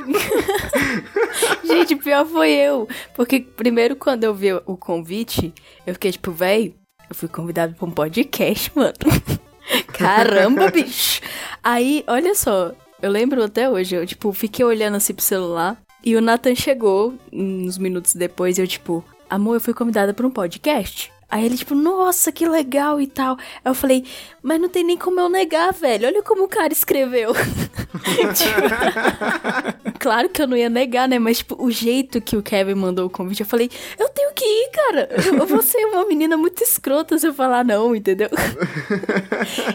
Gente, 1.65 1.97
pior 1.97 2.27
foi 2.27 2.51
eu. 2.51 2.89
Porque 3.15 3.41
primeiro, 3.41 3.97
quando 3.97 4.25
eu 4.25 4.35
vi 4.35 4.53
o 4.53 4.77
convite, 4.77 5.53
eu 5.87 5.95
fiquei 5.95 6.13
tipo, 6.13 6.31
véi, 6.31 6.75
eu 7.09 7.15
fui 7.15 7.29
convidado 7.29 7.75
pra 7.75 7.87
um 7.87 7.91
podcast, 7.91 8.71
mano. 8.75 8.95
Caramba, 9.93 10.71
bicho. 10.71 11.21
Aí, 11.63 12.05
olha 12.07 12.35
só, 12.35 12.73
eu 13.01 13.11
lembro 13.11 13.43
até 13.43 13.69
hoje, 13.69 13.95
eu, 13.95 14.07
tipo, 14.07 14.33
fiquei 14.33 14.65
olhando 14.65 14.97
assim 14.97 15.15
pro 15.15 15.25
celular. 15.25 15.77
E 16.05 16.17
o 16.17 16.21
Nathan 16.21 16.55
chegou 16.55 17.15
uns 17.33 17.79
minutos 17.79 18.15
depois, 18.15 18.59
eu, 18.59 18.67
tipo, 18.67 19.05
amor, 19.31 19.55
eu 19.55 19.61
fui 19.61 19.73
convidada 19.73 20.13
pra 20.13 20.27
um 20.27 20.31
podcast. 20.31 21.13
Aí 21.33 21.47
ele, 21.47 21.57
tipo, 21.57 21.75
nossa, 21.75 22.31
que 22.31 22.47
legal 22.47 23.01
e 23.01 23.07
tal. 23.07 23.39
Aí 23.65 23.71
eu 23.71 23.75
falei, 23.75 24.05
mas 24.43 24.61
não 24.61 24.69
tem 24.69 24.85
nem 24.85 24.99
como 24.99 25.19
eu 25.19 25.31
negar, 25.31 25.73
velho. 25.73 26.07
Olha 26.07 26.23
como 26.23 26.45
o 26.45 26.49
cara 26.49 26.75
escreveu. 26.75 27.33
tipo, 28.37 29.99
claro 29.99 30.29
que 30.29 30.43
eu 30.43 30.47
não 30.47 30.55
ia 30.55 30.69
negar, 30.69 31.09
né? 31.09 31.19
Mas, 31.19 31.39
tipo, 31.39 31.57
o 31.59 31.71
jeito 31.71 32.21
que 32.21 32.37
o 32.37 32.43
Kevin 32.43 32.75
mandou 32.75 33.07
o 33.07 33.11
convite, 33.11 33.41
eu 33.41 33.47
falei, 33.47 33.71
eu 33.99 34.11
tenho 34.11 34.31
que 34.35 34.45
ir, 34.45 34.71
cara. 34.73 35.09
Eu 35.25 35.47
vou 35.47 35.63
ser 35.63 35.83
uma 35.87 36.05
menina 36.05 36.37
muito 36.37 36.63
escrota 36.63 37.17
se 37.17 37.27
eu 37.27 37.33
falar 37.33 37.65
não, 37.65 37.97
entendeu? 37.97 38.29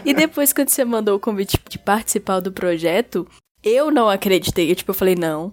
e 0.04 0.14
depois, 0.14 0.52
quando 0.52 0.68
você 0.68 0.84
mandou 0.84 1.16
o 1.16 1.20
convite 1.20 1.58
de 1.68 1.76
participar 1.76 2.38
do 2.38 2.52
projeto, 2.52 3.26
eu 3.64 3.90
não 3.90 4.08
acreditei. 4.08 4.70
Eu, 4.70 4.76
tipo, 4.76 4.92
eu 4.92 4.94
falei, 4.94 5.16
não, 5.16 5.52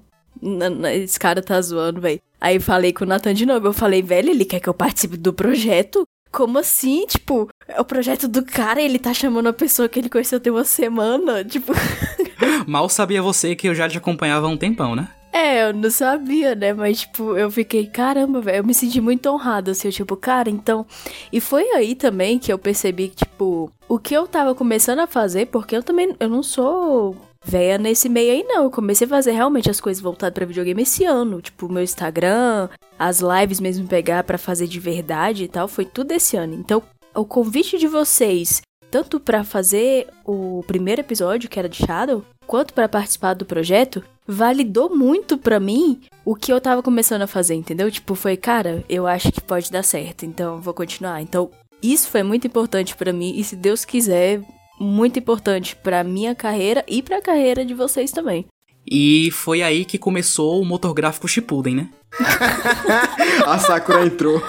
esse 0.94 1.20
cara 1.20 1.42
tá 1.42 1.60
zoando, 1.62 2.02
velho. 2.02 2.22
Aí 2.40 2.60
falei 2.60 2.94
com 2.94 3.04
o 3.04 3.08
Nathan 3.08 3.34
de 3.34 3.46
novo. 3.46 3.68
Eu 3.68 3.74
falei, 3.74 4.02
velho, 4.02 4.30
ele 4.30 4.46
quer 4.46 4.60
que 4.60 4.70
eu 4.70 4.74
participe 4.74 5.18
do 5.18 5.34
projeto? 5.34 6.08
Como 6.32 6.60
assim? 6.60 7.06
Tipo, 7.08 7.50
é 7.68 7.80
o 7.80 7.86
projeto 7.86 8.28
do 8.28 8.44
cara 8.44 8.82
ele 8.82 9.00
tá 9.00 9.14
chamando 9.14 9.48
a 9.48 9.54
pessoa 9.54 9.88
que 9.88 9.98
ele 10.00 10.10
conheceu 10.10 10.40
tem 10.40 10.52
uma 10.52 10.66
semana? 10.66 11.44
Tipo. 11.44 11.74
Mal 12.68 12.90
sabia 12.90 13.22
você 13.22 13.56
que 13.56 13.68
eu 13.68 13.76
já 13.76 13.88
te 13.88 13.98
acompanhava 13.98 14.46
há 14.46 14.50
um 14.50 14.58
tempão, 14.58 14.96
né? 14.96 15.08
É, 15.32 15.68
eu 15.68 15.74
não 15.74 15.92
sabia, 15.92 16.56
né? 16.56 16.74
Mas, 16.74 17.02
tipo, 17.02 17.38
eu 17.38 17.52
fiquei, 17.52 17.88
caramba, 17.88 18.40
velho. 18.40 18.60
Eu 18.60 18.64
me 18.64 18.74
senti 18.74 19.02
muito 19.02 19.30
honrada, 19.30 19.72
assim. 19.72 19.90
Eu, 19.90 19.92
tipo, 19.92 20.16
cara, 20.16 20.50
então. 20.50 20.86
E 21.30 21.42
foi 21.42 21.64
aí 21.72 21.94
também 21.94 22.40
que 22.40 22.54
eu 22.54 22.58
percebi 22.58 23.10
que, 23.10 23.26
tipo, 23.26 23.70
o 23.88 24.00
que 24.00 24.14
eu 24.14 24.28
tava 24.28 24.56
começando 24.56 25.00
a 25.00 25.08
fazer, 25.08 25.48
porque 25.48 25.76
eu 25.76 25.84
também. 25.84 26.16
Eu 26.22 26.30
não 26.30 26.42
sou 26.42 27.18
véia 27.46 27.78
nesse 27.78 28.10
meio 28.10 28.34
aí, 28.34 28.44
não. 28.44 28.64
Eu 28.64 28.72
comecei 28.72 29.06
a 29.06 29.10
fazer 29.10 29.32
realmente 29.32 29.70
as 29.70 29.80
coisas 29.80 30.02
voltadas 30.02 30.34
para 30.34 30.46
videogame 30.46 30.82
esse 30.82 31.06
ano. 31.06 31.42
Tipo, 31.42 31.72
meu 31.72 31.84
Instagram, 31.84 32.70
as 32.98 33.20
lives 33.20 33.60
mesmo 33.60 33.88
pegar 33.88 34.24
para 34.24 34.38
fazer 34.38 34.68
de 34.68 34.80
verdade 34.80 35.44
e 35.44 35.48
tal, 35.48 35.68
foi 35.68 35.86
tudo 35.86 36.12
esse 36.12 36.36
ano. 36.36 36.56
Então, 36.56 36.82
o 37.14 37.24
convite 37.24 37.78
de 37.78 37.88
vocês, 37.88 38.62
tanto 38.90 39.20
para 39.20 39.44
fazer 39.44 40.08
o 40.26 40.64
primeiro 40.66 41.02
episódio, 41.02 41.50
que 41.50 41.60
era 41.60 41.70
de 41.70 41.86
Shadow, 41.86 42.26
quanto 42.48 42.74
para 42.74 42.90
participar 42.90 43.34
do 43.34 43.46
projeto, 43.46 44.04
validou 44.28 44.96
muito 44.96 45.38
para 45.38 45.60
mim 45.60 46.02
o 46.24 46.36
que 46.36 46.52
eu 46.52 46.60
tava 46.60 46.82
começando 46.82 47.22
a 47.22 47.28
fazer, 47.28 47.54
entendeu? 47.54 47.92
Tipo, 47.92 48.16
foi, 48.16 48.36
cara, 48.36 48.84
eu 48.90 49.06
acho 49.06 49.32
que 49.32 49.42
pode 49.42 49.72
dar 49.72 49.84
certo, 49.84 50.26
então 50.26 50.60
vou 50.60 50.74
continuar. 50.74 51.22
Então, 51.22 51.50
isso 51.82 52.10
foi 52.10 52.24
muito 52.24 52.48
importante 52.48 52.96
para 52.96 53.14
mim 53.14 53.38
e 53.38 53.44
se 53.44 53.56
Deus 53.56 53.86
quiser, 53.86 54.42
muito 54.80 55.20
importante 55.20 55.76
para 55.76 56.04
minha 56.04 56.36
carreira 56.36 56.84
e 56.88 57.02
para 57.02 57.18
a 57.18 57.22
carreira 57.22 57.66
de 57.66 57.74
vocês 57.74 58.12
também. 58.12 58.46
E 58.90 59.32
foi 59.32 59.64
aí 59.64 59.84
que 59.84 59.98
começou 59.98 60.62
o 60.62 60.66
motor 60.66 60.94
gráfico 60.94 61.28
Shippuden, 61.28 61.76
né? 61.76 61.90
a 63.46 63.58
Sakura 63.58 64.06
entrou. 64.06 64.42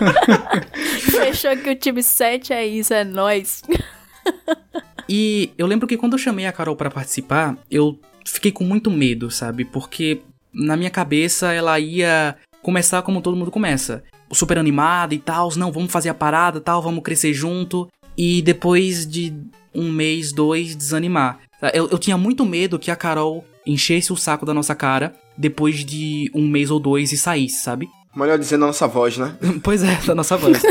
Fechou 1.00 1.56
que 1.56 1.70
o 1.70 1.76
time 1.76 2.02
7 2.02 2.52
é 2.52 2.66
isso, 2.66 2.92
é 2.92 3.02
nós. 3.02 3.62
e 5.08 5.50
eu 5.56 5.66
lembro 5.66 5.86
que 5.86 5.96
quando 5.96 6.12
eu 6.12 6.18
chamei 6.18 6.46
a 6.46 6.52
Carol 6.52 6.76
para 6.76 6.90
participar, 6.90 7.56
eu 7.70 7.98
fiquei 8.24 8.52
com 8.52 8.64
muito 8.64 8.90
medo, 8.90 9.30
sabe? 9.30 9.64
Porque 9.64 10.20
na 10.52 10.76
minha 10.76 10.90
cabeça 10.90 11.52
ela 11.52 11.78
ia 11.80 12.36
começar 12.62 13.02
como 13.02 13.22
todo 13.22 13.36
mundo 13.36 13.50
começa. 13.50 14.04
Super 14.32 14.58
animada 14.58 15.14
e 15.14 15.18
tal, 15.18 15.54
não, 15.56 15.72
vamos 15.72 15.92
fazer 15.92 16.08
a 16.08 16.14
parada 16.14 16.60
tal, 16.60 16.82
vamos 16.82 17.02
crescer 17.02 17.32
junto. 17.32 17.88
E 18.16 18.40
depois 18.42 19.06
de 19.06 19.34
um 19.74 19.90
mês, 19.92 20.32
dois, 20.32 20.74
desanimar. 20.74 21.38
Eu, 21.74 21.88
eu 21.88 21.98
tinha 21.98 22.16
muito 22.16 22.44
medo 22.44 22.78
que 22.78 22.90
a 22.90 22.96
Carol 22.96 23.44
enchesse 23.66 24.12
o 24.12 24.16
saco 24.16 24.46
da 24.46 24.54
nossa 24.54 24.74
cara 24.74 25.14
depois 25.36 25.84
de 25.84 26.30
um 26.34 26.46
mês 26.48 26.70
ou 26.70 26.78
dois 26.80 27.12
e 27.12 27.16
saísse, 27.16 27.62
sabe? 27.62 27.88
Melhor 28.14 28.38
dizendo 28.38 28.64
a 28.64 28.68
nossa 28.68 28.86
voz, 28.86 29.18
né? 29.18 29.36
pois 29.62 29.82
é, 29.82 29.94
da 30.06 30.14
nossa 30.14 30.36
voz. 30.36 30.62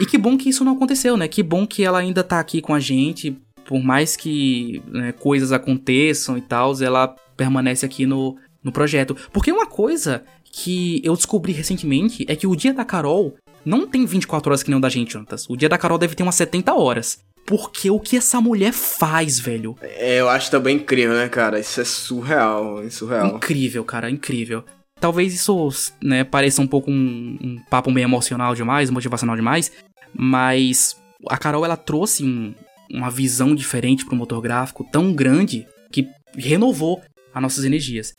e 0.00 0.06
que 0.06 0.16
bom 0.16 0.38
que 0.38 0.48
isso 0.48 0.64
não 0.64 0.72
aconteceu, 0.72 1.16
né? 1.16 1.28
Que 1.28 1.42
bom 1.42 1.66
que 1.66 1.84
ela 1.84 1.98
ainda 1.98 2.24
tá 2.24 2.40
aqui 2.40 2.62
com 2.62 2.72
a 2.72 2.80
gente. 2.80 3.36
Por 3.66 3.82
mais 3.82 4.16
que 4.16 4.82
né, 4.88 5.12
coisas 5.12 5.52
aconteçam 5.52 6.38
e 6.38 6.40
tal, 6.40 6.72
ela 6.82 7.14
permanece 7.36 7.84
aqui 7.84 8.06
no, 8.06 8.36
no 8.64 8.72
projeto. 8.72 9.14
Porque 9.32 9.52
uma 9.52 9.66
coisa 9.66 10.24
que 10.50 11.00
eu 11.04 11.14
descobri 11.14 11.52
recentemente 11.52 12.24
é 12.26 12.34
que 12.34 12.46
o 12.46 12.56
dia 12.56 12.72
da 12.72 12.84
Carol 12.84 13.36
não 13.64 13.86
tem 13.86 14.04
24 14.06 14.50
horas 14.50 14.62
que 14.62 14.70
nem 14.70 14.78
o 14.78 14.80
da 14.80 14.88
gente, 14.88 15.12
Jonatas. 15.12 15.48
O 15.48 15.56
dia 15.56 15.68
da 15.68 15.78
Carol 15.78 15.98
deve 15.98 16.14
ter 16.14 16.22
umas 16.22 16.34
70 16.34 16.74
horas. 16.74 17.18
Porque 17.46 17.90
o 17.90 17.98
que 17.98 18.16
essa 18.16 18.40
mulher 18.40 18.72
faz, 18.72 19.40
velho? 19.40 19.76
É, 19.82 20.20
eu 20.20 20.28
acho 20.28 20.50
também 20.50 20.76
incrível, 20.76 21.14
né, 21.14 21.28
cara? 21.28 21.58
Isso 21.58 21.80
é 21.80 21.84
surreal, 21.84 22.82
é 22.82 22.90
surreal. 22.90 23.36
Incrível, 23.36 23.84
cara, 23.84 24.10
incrível. 24.10 24.64
Talvez 25.00 25.34
isso, 25.34 25.70
né, 26.02 26.22
pareça 26.22 26.60
um 26.60 26.66
pouco 26.66 26.90
um, 26.90 27.38
um 27.40 27.58
papo 27.70 27.90
meio 27.90 28.04
emocional 28.04 28.54
demais, 28.54 28.90
motivacional 28.90 29.34
demais, 29.34 29.72
mas 30.14 31.00
a 31.28 31.38
Carol, 31.38 31.64
ela 31.64 31.76
trouxe 31.76 32.22
um, 32.22 32.54
uma 32.90 33.10
visão 33.10 33.54
diferente 33.54 34.04
pro 34.04 34.16
motor 34.16 34.40
gráfico 34.40 34.84
tão 34.84 35.12
grande 35.12 35.66
que 35.90 36.08
renovou 36.36 37.02
as 37.34 37.42
nossas 37.42 37.64
energias. 37.64 38.12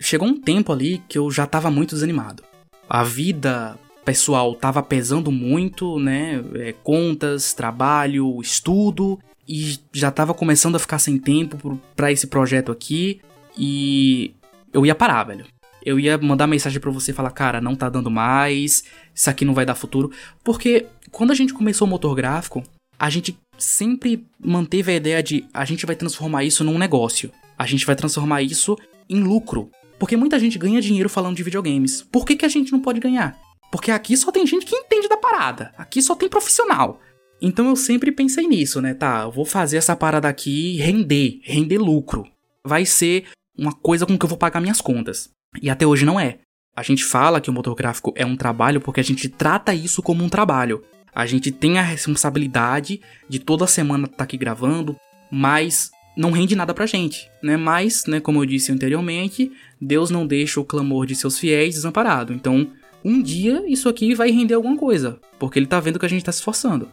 Chegou 0.00 0.28
um 0.28 0.38
tempo 0.38 0.72
ali 0.72 1.02
que 1.08 1.18
eu 1.18 1.30
já 1.30 1.46
tava 1.46 1.70
muito 1.70 1.94
desanimado. 1.94 2.42
A 2.88 3.02
vida 3.02 3.78
pessoal 4.06 4.54
tava 4.54 4.82
pesando 4.84 5.32
muito, 5.32 5.98
né? 5.98 6.42
É, 6.54 6.72
contas, 6.72 7.52
trabalho, 7.52 8.40
estudo, 8.40 9.18
e 9.48 9.78
já 9.92 10.12
tava 10.12 10.32
começando 10.32 10.76
a 10.76 10.78
ficar 10.78 11.00
sem 11.00 11.18
tempo 11.18 11.78
para 11.96 12.12
esse 12.12 12.28
projeto 12.28 12.70
aqui. 12.70 13.20
E 13.58 14.32
eu 14.72 14.86
ia 14.86 14.94
parar, 14.94 15.24
velho. 15.24 15.44
Eu 15.84 15.98
ia 15.98 16.16
mandar 16.18 16.46
mensagem 16.46 16.80
para 16.80 16.90
você 16.90 17.12
falar, 17.12 17.30
cara, 17.30 17.60
não 17.60 17.74
tá 17.74 17.88
dando 17.88 18.10
mais, 18.10 18.84
isso 19.14 19.28
aqui 19.28 19.44
não 19.44 19.54
vai 19.54 19.66
dar 19.66 19.74
futuro. 19.74 20.10
Porque 20.42 20.86
quando 21.10 21.32
a 21.32 21.34
gente 21.34 21.52
começou 21.52 21.86
o 21.86 21.90
motor 21.90 22.14
gráfico, 22.14 22.62
a 22.98 23.10
gente 23.10 23.36
sempre 23.58 24.24
manteve 24.38 24.92
a 24.92 24.96
ideia 24.96 25.22
de 25.22 25.44
a 25.52 25.64
gente 25.64 25.84
vai 25.84 25.96
transformar 25.96 26.44
isso 26.44 26.64
num 26.64 26.78
negócio. 26.78 27.30
A 27.58 27.66
gente 27.66 27.86
vai 27.86 27.96
transformar 27.96 28.42
isso 28.42 28.76
em 29.08 29.20
lucro. 29.20 29.70
Porque 29.98 30.16
muita 30.16 30.38
gente 30.38 30.58
ganha 30.58 30.80
dinheiro 30.80 31.08
falando 31.08 31.36
de 31.36 31.42
videogames. 31.42 32.02
Por 32.02 32.24
que, 32.24 32.36
que 32.36 32.44
a 32.44 32.48
gente 32.48 32.70
não 32.70 32.80
pode 32.80 33.00
ganhar? 33.00 33.45
Porque 33.70 33.90
aqui 33.90 34.16
só 34.16 34.30
tem 34.30 34.46
gente 34.46 34.64
que 34.64 34.76
entende 34.76 35.08
da 35.08 35.16
parada. 35.16 35.72
Aqui 35.76 36.00
só 36.00 36.14
tem 36.14 36.28
profissional. 36.28 37.00
Então 37.40 37.68
eu 37.68 37.76
sempre 37.76 38.10
pensei 38.10 38.46
nisso, 38.46 38.80
né? 38.80 38.94
Tá, 38.94 39.22
eu 39.22 39.30
vou 39.30 39.44
fazer 39.44 39.76
essa 39.76 39.94
parada 39.94 40.28
aqui 40.28 40.76
render, 40.78 41.40
render 41.42 41.78
lucro. 41.78 42.26
Vai 42.64 42.86
ser 42.86 43.26
uma 43.56 43.72
coisa 43.72 44.06
com 44.06 44.16
que 44.16 44.24
eu 44.24 44.28
vou 44.28 44.38
pagar 44.38 44.60
minhas 44.60 44.80
contas. 44.80 45.30
E 45.60 45.70
até 45.70 45.86
hoje 45.86 46.04
não 46.04 46.18
é. 46.18 46.38
A 46.74 46.82
gente 46.82 47.04
fala 47.04 47.40
que 47.40 47.48
o 47.48 47.52
motor 47.52 47.74
gráfico 47.74 48.12
é 48.16 48.24
um 48.24 48.36
trabalho 48.36 48.80
porque 48.80 49.00
a 49.00 49.04
gente 49.04 49.28
trata 49.28 49.74
isso 49.74 50.02
como 50.02 50.22
um 50.22 50.28
trabalho. 50.28 50.82
A 51.14 51.24
gente 51.24 51.50
tem 51.50 51.78
a 51.78 51.82
responsabilidade 51.82 53.00
de 53.28 53.38
toda 53.38 53.66
semana 53.66 54.04
estar 54.04 54.18
tá 54.18 54.24
aqui 54.24 54.36
gravando, 54.36 54.96
mas 55.30 55.90
não 56.16 56.30
rende 56.30 56.54
nada 56.54 56.74
pra 56.74 56.84
gente, 56.84 57.30
né? 57.42 57.56
Mas, 57.56 58.04
né, 58.06 58.20
como 58.20 58.42
eu 58.42 58.46
disse 58.46 58.72
anteriormente, 58.72 59.50
Deus 59.80 60.10
não 60.10 60.26
deixa 60.26 60.60
o 60.60 60.64
clamor 60.64 61.06
de 61.06 61.14
seus 61.14 61.38
fiéis 61.38 61.74
desamparado. 61.74 62.32
Então, 62.32 62.70
um 63.04 63.22
dia 63.22 63.62
isso 63.66 63.88
aqui 63.88 64.14
vai 64.14 64.30
render 64.30 64.54
alguma 64.54 64.76
coisa, 64.76 65.18
porque 65.38 65.58
ele 65.58 65.66
tá 65.66 65.78
vendo 65.80 65.98
que 65.98 66.06
a 66.06 66.08
gente 66.08 66.24
tá 66.24 66.32
se 66.32 66.38
esforçando. 66.38 66.88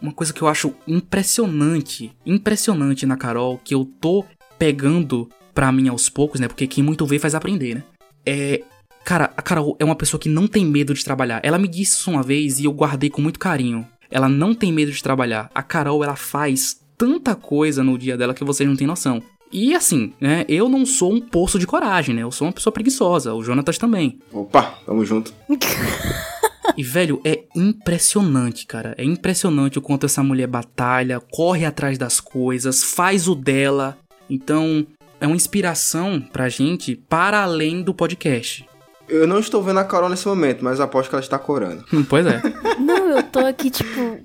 Uma 0.00 0.12
coisa 0.12 0.32
que 0.32 0.42
eu 0.42 0.48
acho 0.48 0.74
impressionante, 0.86 2.12
impressionante 2.26 3.06
na 3.06 3.16
Carol, 3.16 3.60
que 3.62 3.74
eu 3.74 3.84
tô 4.00 4.24
pegando 4.58 5.28
pra 5.54 5.72
mim 5.72 5.88
aos 5.88 6.08
poucos, 6.08 6.40
né? 6.40 6.48
Porque 6.48 6.66
quem 6.66 6.84
muito 6.84 7.06
vê 7.06 7.18
faz 7.18 7.34
aprender, 7.34 7.76
né? 7.76 7.84
É. 8.26 8.62
Cara, 9.04 9.32
a 9.36 9.42
Carol 9.42 9.76
é 9.78 9.84
uma 9.84 9.94
pessoa 9.94 10.18
que 10.18 10.28
não 10.28 10.46
tem 10.48 10.64
medo 10.64 10.94
de 10.94 11.04
trabalhar. 11.04 11.40
Ela 11.42 11.58
me 11.58 11.68
disse 11.68 11.96
isso 11.96 12.10
uma 12.10 12.22
vez 12.22 12.58
e 12.58 12.64
eu 12.64 12.72
guardei 12.72 13.10
com 13.10 13.20
muito 13.20 13.38
carinho. 13.38 13.86
Ela 14.10 14.28
não 14.28 14.54
tem 14.54 14.72
medo 14.72 14.90
de 14.90 15.02
trabalhar. 15.02 15.50
A 15.54 15.62
Carol, 15.62 16.02
ela 16.02 16.16
faz 16.16 16.80
tanta 16.96 17.34
coisa 17.34 17.82
no 17.82 17.98
dia 17.98 18.16
dela 18.16 18.32
que 18.32 18.44
vocês 18.44 18.68
não 18.68 18.76
têm 18.76 18.86
noção. 18.86 19.22
E 19.54 19.72
assim, 19.72 20.12
né? 20.20 20.44
Eu 20.48 20.68
não 20.68 20.84
sou 20.84 21.12
um 21.12 21.20
poço 21.20 21.60
de 21.60 21.66
coragem, 21.66 22.12
né? 22.12 22.24
Eu 22.24 22.32
sou 22.32 22.48
uma 22.48 22.52
pessoa 22.52 22.72
preguiçosa. 22.72 23.32
O 23.32 23.40
Jonatas 23.44 23.78
também. 23.78 24.18
Opa, 24.32 24.74
tamo 24.84 25.04
junto. 25.04 25.32
e, 26.76 26.82
velho, 26.82 27.20
é 27.24 27.44
impressionante, 27.54 28.66
cara. 28.66 28.96
É 28.98 29.04
impressionante 29.04 29.78
o 29.78 29.80
quanto 29.80 30.06
essa 30.06 30.24
mulher 30.24 30.48
batalha, 30.48 31.22
corre 31.30 31.64
atrás 31.64 31.96
das 31.96 32.18
coisas, 32.18 32.82
faz 32.82 33.28
o 33.28 33.34
dela. 33.36 33.96
Então, 34.28 34.84
é 35.20 35.26
uma 35.28 35.36
inspiração 35.36 36.20
pra 36.20 36.48
gente 36.48 36.96
para 37.08 37.44
além 37.44 37.80
do 37.80 37.94
podcast. 37.94 38.66
Eu 39.08 39.24
não 39.24 39.38
estou 39.38 39.62
vendo 39.62 39.78
a 39.78 39.84
Carol 39.84 40.08
nesse 40.08 40.26
momento, 40.26 40.64
mas 40.64 40.80
aposto 40.80 41.10
que 41.10 41.14
ela 41.14 41.22
está 41.22 41.38
corando. 41.38 41.84
Pois 42.08 42.26
é. 42.26 42.42
Não, 42.80 43.10
eu 43.10 43.22
tô 43.22 43.38
aqui, 43.38 43.70
tipo, 43.70 44.18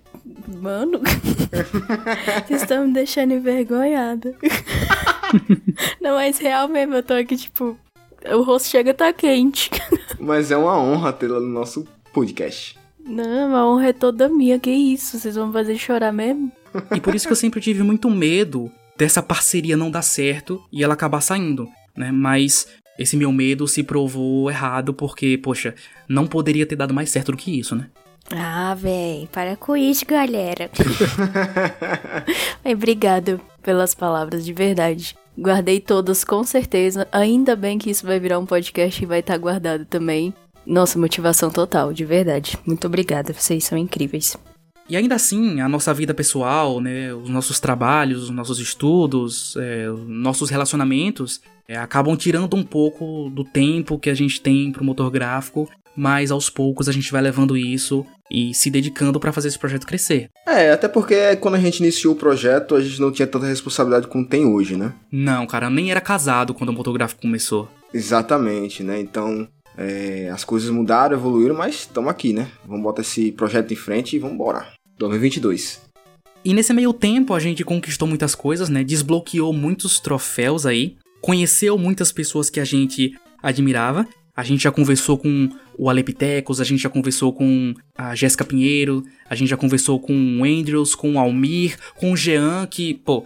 Mano, 0.48 1.02
vocês 2.48 2.63
estão 2.63 2.88
me 2.88 2.94
deixando 2.94 3.34
envergonhada. 3.34 4.36
Não, 6.02 6.15
mas 6.15 6.38
real 6.38 6.68
mesmo, 6.68 6.96
eu 6.96 7.04
tô 7.04 7.13
aqui, 7.13 7.38
tipo, 7.38 7.78
o 8.26 8.42
rosto 8.42 8.70
chega 8.70 8.92
a 8.92 8.94
tá 8.94 9.13
quente. 9.13 9.70
Mas 10.20 10.52
é 10.52 10.58
uma 10.58 10.78
honra 10.78 11.13
tê-la 11.13 11.39
no 11.39 11.48
nosso 11.48 11.88
podcast. 12.13 12.78
Não, 13.06 13.56
a 13.56 13.65
honra 13.65 13.89
é 13.89 13.94
toda 13.94 14.28
minha, 14.28 14.60
que 14.60 14.70
isso? 14.70 15.18
Vocês 15.18 15.36
vão 15.36 15.52
fazer 15.52 15.78
chorar 15.78 16.12
mesmo? 16.12 16.52
E 16.96 17.00
por 17.00 17.15
isso 17.15 17.26
que 17.26 17.32
eu 17.32 17.38
sempre 17.38 17.62
tive 17.62 17.82
muito 17.82 18.10
medo 18.10 18.72
dessa 18.98 19.24
parceria 19.24 19.78
não 19.78 19.89
dar 19.89 20.02
certo 20.02 20.62
e 20.72 20.84
ela 20.84 20.94
acabar 20.94 21.22
saindo, 21.22 21.68
né? 21.96 22.12
Mas 22.12 22.68
esse 23.00 23.15
meu 23.15 23.32
medo 23.32 23.68
se 23.68 23.82
provou 23.82 24.50
errado 24.52 24.94
porque, 24.94 25.38
poxa, 25.38 25.74
não 26.08 26.28
poderia 26.28 26.65
ter 26.65 26.76
dado 26.76 26.94
mais 26.94 27.10
certo 27.10 27.32
do 27.32 27.38
que 27.38 27.58
isso, 27.58 27.76
né? 27.76 27.88
Ah, 28.30 28.76
véi, 28.76 29.28
para 29.32 29.56
com 29.56 29.76
isso, 29.76 30.06
galera. 30.06 30.70
Obrigado 32.63 33.42
pelas 33.70 33.94
palavras, 33.94 34.44
de 34.44 34.52
verdade. 34.52 35.16
Guardei 35.38 35.80
todas 35.80 36.24
com 36.24 36.44
certeza. 36.44 37.08
Ainda 37.12 37.56
bem 37.56 37.78
que 37.78 37.92
isso 37.92 38.04
vai 38.04 38.20
virar 38.20 38.40
um 38.40 38.46
podcast 38.48 39.04
e 39.04 39.06
vai 39.06 39.20
estar 39.20 39.34
tá 39.34 39.38
guardado 39.38 39.86
também. 39.86 40.34
Nossa, 40.66 40.98
motivação 40.98 41.52
total, 41.52 41.94
de 41.94 42.04
verdade. 42.04 42.58
Muito 42.66 42.88
obrigada, 42.88 43.32
vocês 43.32 43.64
são 43.64 43.78
incríveis. 43.78 44.36
E 44.90 44.98
ainda 44.98 45.14
assim, 45.14 45.62
a 45.62 45.70
nossa 45.70 45.94
vida 45.94 46.16
pessoal, 46.16 46.82
né, 46.82 47.14
os 47.14 47.30
nossos 47.30 47.60
trabalhos, 47.60 48.24
os 48.24 48.30
nossos 48.32 48.58
estudos, 48.58 49.56
é, 49.58 49.88
os 49.88 50.02
nossos 50.08 50.50
relacionamentos, 50.50 51.40
é, 51.68 51.78
acabam 51.78 52.18
tirando 52.18 52.56
um 52.56 52.64
pouco 52.64 53.30
do 53.30 53.44
tempo 53.44 54.00
que 54.00 54.10
a 54.10 54.16
gente 54.16 54.42
tem 54.42 54.72
pro 54.72 54.84
motor 54.84 55.12
gráfico 55.12 55.70
mas 56.00 56.32
aos 56.32 56.50
poucos 56.50 56.88
a 56.88 56.94
gente 56.94 57.12
vai 57.12 57.22
levando 57.22 57.58
isso 57.58 58.06
e 58.32 58.54
se 58.54 58.70
dedicando 58.70 59.20
para 59.20 59.34
fazer 59.34 59.50
esse 59.50 59.60
projeto 59.60 59.86
crescer. 59.86 60.30
É, 60.48 60.72
até 60.72 60.88
porque 60.88 61.36
quando 61.36 61.56
a 61.56 61.60
gente 61.60 61.82
iniciou 61.82 62.14
o 62.14 62.18
projeto, 62.18 62.74
a 62.74 62.82
gente 62.82 63.02
não 63.02 63.12
tinha 63.12 63.28
tanta 63.28 63.46
responsabilidade 63.46 64.08
como 64.08 64.26
tem 64.26 64.46
hoje, 64.46 64.78
né? 64.78 64.94
Não, 65.12 65.46
cara, 65.46 65.65
eu 65.65 65.69
nem 65.69 65.92
era 65.92 66.00
casado 66.00 66.54
quando 66.54 66.69
o 66.69 66.73
motográfico 66.73 67.21
começou. 67.21 67.69
Exatamente, 67.94 68.82
né? 68.82 68.98
Então, 68.98 69.46
é, 69.78 70.30
as 70.32 70.46
coisas 70.46 70.69
mudaram, 70.69 71.17
evoluíram, 71.17 71.56
mas 71.56 71.76
estamos 71.76 72.10
aqui, 72.10 72.32
né? 72.32 72.48
Vamos 72.65 72.84
botar 72.84 73.02
esse 73.02 73.34
projeto 73.34 73.73
em 73.73 73.78
frente 73.78 74.15
e 74.15 74.19
vamos 74.19 74.36
embora. 74.36 74.67
2022. 74.98 75.82
E 76.46 76.54
nesse 76.54 76.71
meio 76.71 76.94
tempo 76.94 77.34
a 77.34 77.40
gente 77.42 77.65
conquistou 77.65 78.08
muitas 78.08 78.36
coisas, 78.36 78.69
né? 78.69 78.86
Desbloqueou 78.86 79.52
muitos 79.52 80.00
troféus 80.00 80.65
aí, 80.65 80.96
conheceu 81.19 81.78
muitas 81.78 82.13
pessoas 82.13 82.50
que 82.50 82.62
a 82.62 82.65
gente 82.65 83.13
admirava 83.44 84.08
a 84.40 84.44
gente 84.44 84.63
já 84.63 84.71
conversou 84.71 85.17
com 85.17 85.50
o 85.77 85.90
Alepitecos, 85.90 86.62
a 86.62 86.63
gente 86.63 86.81
já 86.81 86.90
conversou 86.90 87.33
com 87.33 87.73
a 87.98 88.15
Jéssica 88.15 88.46
Pinheiro, 88.46 89.04
a 89.29 89.35
gente 89.35 89.50
já 89.50 89.58
conversou 89.58 90.00
com 90.00 90.13
o 90.13 90.46
Andrews, 90.46 90.96
com 90.96 91.15
o 91.15 91.19
Almir, 91.19 91.77
com 91.98 92.13
o 92.13 92.15
Jean, 92.15 92.65
que, 92.65 92.94
pô, 92.94 93.25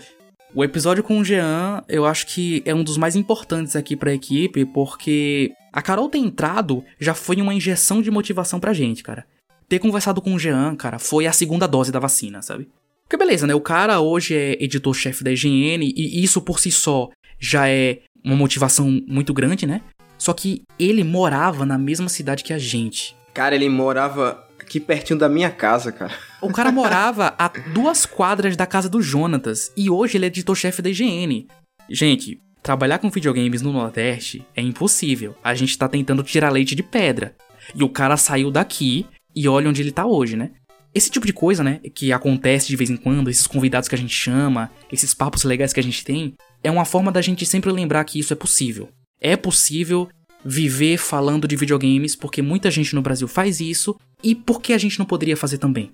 o 0.55 0.64
episódio 0.64 1.03
com 1.03 1.20
o 1.20 1.24
Jean, 1.24 1.84
eu 1.88 2.03
acho 2.03 2.26
que 2.26 2.64
é 2.66 2.74
um 2.74 2.84
dos 2.84 2.97
mais 2.97 3.16
importantes 3.16 3.76
aqui 3.76 3.95
pra 3.95 4.11
equipe, 4.11 4.66
porque 4.66 5.53
a 5.72 5.84
Carol 5.84 6.09
ter 6.09 6.18
entrado 6.18 6.84
já 6.99 7.14
foi 7.14 7.39
uma 7.39 7.53
injeção 7.53 8.01
de 8.01 8.09
motivação 8.09 8.59
pra 8.59 8.74
gente, 8.74 9.03
cara. 9.03 9.24
Ter 9.70 9.78
conversado 9.78 10.20
com 10.20 10.34
o 10.34 10.39
Jean, 10.39 10.76
cara, 10.76 10.97
foi 10.97 11.28
a 11.28 11.32
segunda 11.32 11.68
dose 11.68 11.91
da 11.91 11.99
vacina, 11.99 12.41
sabe? 12.41 12.68
Porque 13.03 13.18
beleza, 13.18 13.45
né? 13.45 13.53
O 13.53 13.61
cara 13.61 13.99
hoje 13.99 14.34
é 14.34 14.64
editor-chefe 14.64 15.24
da 15.24 15.32
IGN 15.32 15.93
e 15.95 16.24
isso 16.24 16.41
por 16.41 16.59
si 16.59 16.72
só 16.72 17.11
já 17.39 17.70
é 17.70 17.99
uma 18.24 18.36
motivação 18.36 18.89
muito 19.07 19.32
grande, 19.32 19.68
né? 19.68 19.82
Só 20.24 20.32
que 20.32 20.63
ele 20.80 21.03
morava 21.03 21.65
na 21.65 21.78
mesma 21.78 22.07
cidade 22.07 22.45
que 22.45 22.53
a 22.53 22.57
gente. 22.57 23.13
Cara, 23.34 23.55
ele 23.55 23.67
morava 23.67 24.47
aqui 24.57 24.80
pertinho 24.80 25.19
da 25.19 25.28
minha 25.28 25.51
casa, 25.51 25.91
cara. 25.91 26.13
O 26.41 26.49
cara 26.49 26.71
morava 26.71 27.36
a 27.38 27.49
duas 27.49 28.05
quadras 28.05 28.55
da 28.55 28.65
casa 28.65 28.88
do 28.88 29.01
Jonatas 29.01 29.74
e 29.76 29.89
hoje 29.89 30.15
ele 30.15 30.24
é 30.24 30.28
editor-chefe 30.28 30.82
da 30.82 30.89
IGN. 30.89 31.45
Gente, 31.89 32.39
trabalhar 32.61 32.99
com 32.99 33.09
videogames 33.09 33.61
no 33.61 33.74
Nordeste 33.74 34.47
é 34.55 34.61
impossível. 34.61 35.36
A 35.43 35.53
gente 35.53 35.78
tá 35.78 35.89
tentando 35.89 36.24
tirar 36.24 36.53
leite 36.53 36.74
de 36.74 36.84
pedra. 36.84 37.36
E 37.76 37.84
o 37.84 37.89
cara 37.89 38.15
saiu 38.15 38.49
daqui 38.49 39.05
e 39.36 39.45
olha 39.49 39.67
onde 39.67 39.82
ele 39.82 39.91
tá 39.91 40.05
hoje, 40.05 40.38
né? 40.38 40.51
Esse 40.95 41.11
tipo 41.11 41.26
de 41.26 41.34
coisa, 41.34 41.65
né, 41.65 41.82
que 41.93 42.13
acontece 42.13 42.69
de 42.69 42.78
vez 42.78 42.89
em 42.89 42.95
quando, 42.95 43.30
esses 43.30 43.45
convidados 43.45 43.89
que 43.89 43.95
a 43.95 43.97
gente 43.97 44.15
chama, 44.15 44.71
esses 44.89 45.13
papos 45.13 45.43
legais 45.43 45.74
que 45.74 45.82
a 45.82 45.84
gente 45.84 46.01
tem, 46.05 46.34
é 46.63 46.71
uma 46.71 46.86
forma 46.86 47.11
da 47.11 47.21
gente 47.21 47.45
sempre 47.45 47.74
lembrar 47.74 48.05
que 48.05 48.19
isso 48.19 48.32
é 48.32 48.38
possível. 48.38 48.88
É 49.24 49.38
possível 49.38 50.09
viver 50.43 50.97
falando 50.97 51.47
de 51.47 51.55
videogames 51.55 52.15
porque 52.15 52.41
muita 52.41 52.69
gente 52.69 52.93
no 52.93 53.01
Brasil 53.01 53.28
faz 53.28 53.61
isso 53.61 53.95
e 54.21 54.36
por 54.36 54.61
que 54.61 54.74
a 54.74 54.78
gente 54.78 54.99
não 54.99 55.05
poderia 55.05 55.38
fazer 55.38 55.57
também? 55.57 55.93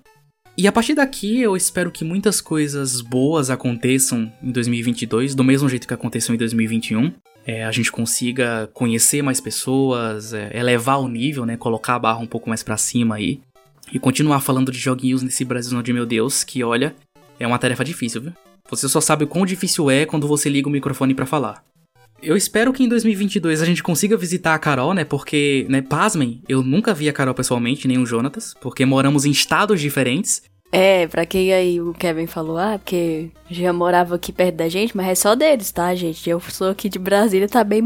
E 0.58 0.68
a 0.68 0.72
partir 0.72 0.96
daqui 0.96 1.40
eu 1.40 1.56
espero 1.56 1.92
que 1.92 2.04
muitas 2.04 2.42
coisas 2.42 3.02
boas 3.02 3.52
aconteçam 3.52 4.34
em 4.42 4.52
2022, 4.52 5.36
do 5.36 5.44
mesmo 5.44 5.70
jeito 5.70 5.88
que 5.88 5.94
aconteceu 5.94 6.34
em 6.34 6.38
2021. 6.38 7.14
É, 7.46 7.64
a 7.64 7.72
gente 7.72 7.92
consiga 7.92 8.68
conhecer 8.74 9.22
mais 9.22 9.40
pessoas, 9.40 10.34
é, 10.34 10.50
elevar 10.58 11.00
o 11.00 11.08
nível, 11.08 11.46
né, 11.46 11.56
colocar 11.56 11.96
a 11.96 12.00
barra 12.00 12.20
um 12.20 12.28
pouco 12.28 12.50
mais 12.50 12.64
para 12.64 12.78
cima 12.78 13.16
aí 13.16 13.40
e 13.94 14.00
continuar 14.00 14.42
falando 14.42 14.72
de 14.72 14.80
joguinhos 14.80 15.22
nesse 15.22 15.46
Brasil 15.46 15.82
de 15.82 15.94
meu 15.94 16.06
Deus, 16.06 16.44
que 16.44 16.64
olha, 16.64 16.96
é 17.40 17.48
uma 17.48 17.58
tarefa 17.58 17.86
difícil, 17.86 18.22
viu? 18.22 18.34
Você 18.70 18.90
só 18.90 19.00
sabe 19.00 19.24
o 19.24 19.28
quão 19.28 19.46
difícil 19.46 19.90
é 19.90 20.06
quando 20.06 20.28
você 20.28 20.50
liga 20.50 20.68
o 20.68 20.72
microfone 20.72 21.16
para 21.16 21.26
falar. 21.26 21.64
Eu 22.22 22.36
espero 22.36 22.74
que 22.74 22.84
em 22.84 22.90
2022 22.90 23.62
a 23.62 23.66
gente 23.66 23.82
consiga 23.82 24.18
visitar 24.18 24.54
a 24.54 24.60
Carol, 24.60 24.94
né? 24.94 25.06
Porque, 25.06 25.66
né, 25.70 25.82
pasmem, 25.82 26.42
eu 26.50 26.62
nunca 26.62 26.94
vi 26.94 27.08
a 27.08 27.14
Carol 27.14 27.34
pessoalmente, 27.34 27.88
nem 27.88 27.98
o 27.98 28.06
Jonatas, 28.06 28.54
porque 28.60 28.86
moramos 28.86 29.26
em 29.26 29.32
estados 29.32 29.80
diferentes. 29.80 30.42
É, 30.72 31.08
pra 31.08 31.26
quem 31.26 31.52
aí 31.52 31.82
o 31.82 31.94
Kevin 31.94 32.28
falou, 32.28 32.58
ah, 32.58 32.78
porque 32.78 33.32
já 33.50 33.74
morava 33.74 34.16
aqui 34.16 34.32
perto 34.32 34.56
da 34.56 34.70
gente, 34.70 34.96
mas 34.96 35.08
é 35.08 35.16
só 35.16 35.34
deles, 35.34 35.72
tá, 35.72 35.96
gente? 35.96 36.30
Eu 36.30 36.40
sou 36.42 36.70
aqui 36.70 36.90
de 36.90 37.00
Brasília, 37.00 37.48
tá 37.48 37.64
bem, 37.64 37.84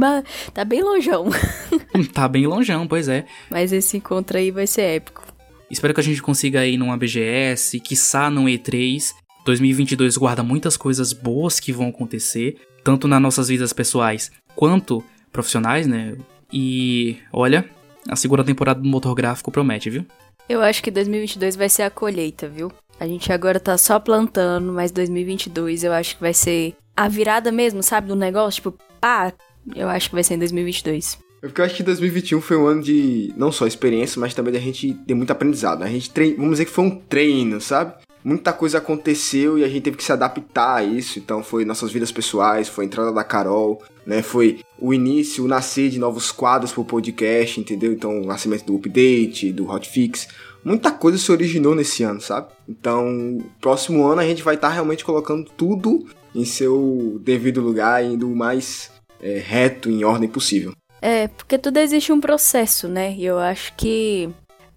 tá 0.54 0.66
bem 0.66 0.84
longeão. 0.84 1.28
tá 2.14 2.28
bem 2.28 2.46
longeão, 2.46 2.86
pois 2.86 3.08
é. 3.08 3.26
Mas 3.50 3.72
esse 3.72 3.98
encontro 3.98 4.38
aí 4.38 4.52
vai 4.52 4.68
ser 4.68 4.82
épico. 4.82 5.24
Espero 5.72 5.94
que 5.94 6.02
a 6.02 6.04
gente 6.04 6.22
consiga 6.22 6.66
ir 6.66 6.78
numa 6.78 6.98
BGS, 6.98 7.80
quiçá 7.80 8.30
num 8.30 8.46
E3. 8.46 9.14
2022 9.46 10.18
guarda 10.18 10.44
muitas 10.44 10.76
coisas 10.76 11.14
boas 11.14 11.60
que 11.60 11.72
vão 11.72 11.88
acontecer 11.90 12.58
tanto 12.84 13.08
nas 13.08 13.22
nossas 13.22 13.48
vidas 13.48 13.74
pessoais 13.74 14.32
quanto 14.56 15.04
profissionais, 15.32 15.88
né? 15.88 16.16
E 16.52 17.18
olha, 17.32 17.68
a 18.08 18.16
segunda 18.16 18.44
temporada 18.44 18.80
do 18.80 18.88
motor 18.88 19.16
gráfico 19.16 19.52
promete, 19.52 19.90
viu? 19.90 20.06
Eu 20.48 20.62
acho 20.62 20.84
que 20.84 20.92
2022 20.92 21.56
vai 21.56 21.70
ser 21.70 21.84
a 21.84 21.90
colheita, 21.90 22.48
viu? 22.48 22.72
A 23.00 23.08
gente 23.08 23.32
agora 23.32 23.60
tá 23.60 23.78
só 23.78 24.00
plantando, 24.00 24.72
mas 24.72 24.92
2022 24.92 25.84
eu 25.84 25.94
acho 25.94 26.16
que 26.16 26.22
vai 26.22 26.34
ser 26.34 26.76
a 26.96 27.08
virada 27.08 27.52
mesmo, 27.52 27.82
sabe, 27.82 28.08
do 28.08 28.16
negócio, 28.16 28.62
tipo, 28.62 28.78
pá, 29.02 29.34
eu 29.76 29.90
acho 29.90 30.10
que 30.10 30.16
vai 30.16 30.24
ser 30.24 30.36
em 30.36 30.40
2022. 30.40 31.18
É 31.42 31.48
porque 31.48 31.60
eu 31.60 31.66
acho 31.66 31.76
que 31.76 31.84
2021 31.84 32.40
foi 32.40 32.56
um 32.56 32.68
ano 32.68 32.82
de 32.82 33.34
não 33.36 33.52
só 33.52 33.68
experiência, 33.68 34.20
mas 34.20 34.34
também 34.34 34.54
da 34.54 34.60
gente 34.60 34.94
ter 34.94 35.14
muito 35.14 35.32
aprendizado. 35.32 35.84
A 35.84 35.88
gente 35.88 36.10
trein... 36.10 36.36
vamos 36.36 36.52
dizer 36.52 36.66
que 36.66 36.72
foi 36.72 36.86
um 36.86 37.00
treino, 37.00 37.60
sabe? 37.60 37.96
Muita 38.24 38.54
coisa 38.54 38.78
aconteceu 38.78 39.58
e 39.58 39.64
a 39.64 39.68
gente 39.68 39.84
teve 39.84 39.98
que 39.98 40.04
se 40.04 40.12
adaptar 40.12 40.76
a 40.76 40.84
isso. 40.84 41.20
Então 41.20 41.44
foi 41.44 41.66
nossas 41.66 41.92
vidas 41.92 42.12
pessoais, 42.12 42.70
foi 42.70 42.86
a 42.86 42.88
entrada 42.88 43.12
da 43.12 43.24
Carol, 43.24 43.82
né? 44.06 44.22
Foi 44.22 44.60
o 44.80 44.94
início, 44.94 45.44
o 45.44 45.48
nascer 45.48 45.90
de 45.90 46.00
novos 46.00 46.32
quadros 46.32 46.72
pro 46.72 46.86
podcast, 46.86 47.60
entendeu? 47.60 47.92
Então 47.92 48.22
o 48.22 48.26
nascimento 48.26 48.66
do 48.66 48.76
update, 48.76 49.52
do 49.52 49.70
hotfix. 49.70 50.28
Muita 50.64 50.92
coisa 50.92 51.18
se 51.18 51.30
originou 51.32 51.76
nesse 51.76 52.04
ano, 52.04 52.22
sabe? 52.22 52.48
Então, 52.70 53.38
próximo 53.60 54.06
ano 54.06 54.22
a 54.22 54.26
gente 54.26 54.42
vai 54.42 54.56
estar 54.56 54.70
tá 54.70 54.74
realmente 54.74 55.04
colocando 55.04 55.50
tudo 55.58 56.06
em 56.34 56.46
seu 56.46 57.20
devido 57.22 57.60
lugar, 57.60 58.04
indo 58.04 58.32
o 58.32 58.36
mais 58.36 58.90
é, 59.22 59.40
reto, 59.40 59.90
em 59.90 60.06
ordem 60.06 60.30
possível. 60.30 60.74
É, 61.02 61.28
porque 61.28 61.58
tudo 61.58 61.78
existe 61.78 62.14
um 62.14 62.22
processo, 62.22 62.88
né? 62.88 63.14
E 63.14 63.26
eu 63.26 63.38
acho 63.38 63.74
que 63.76 64.30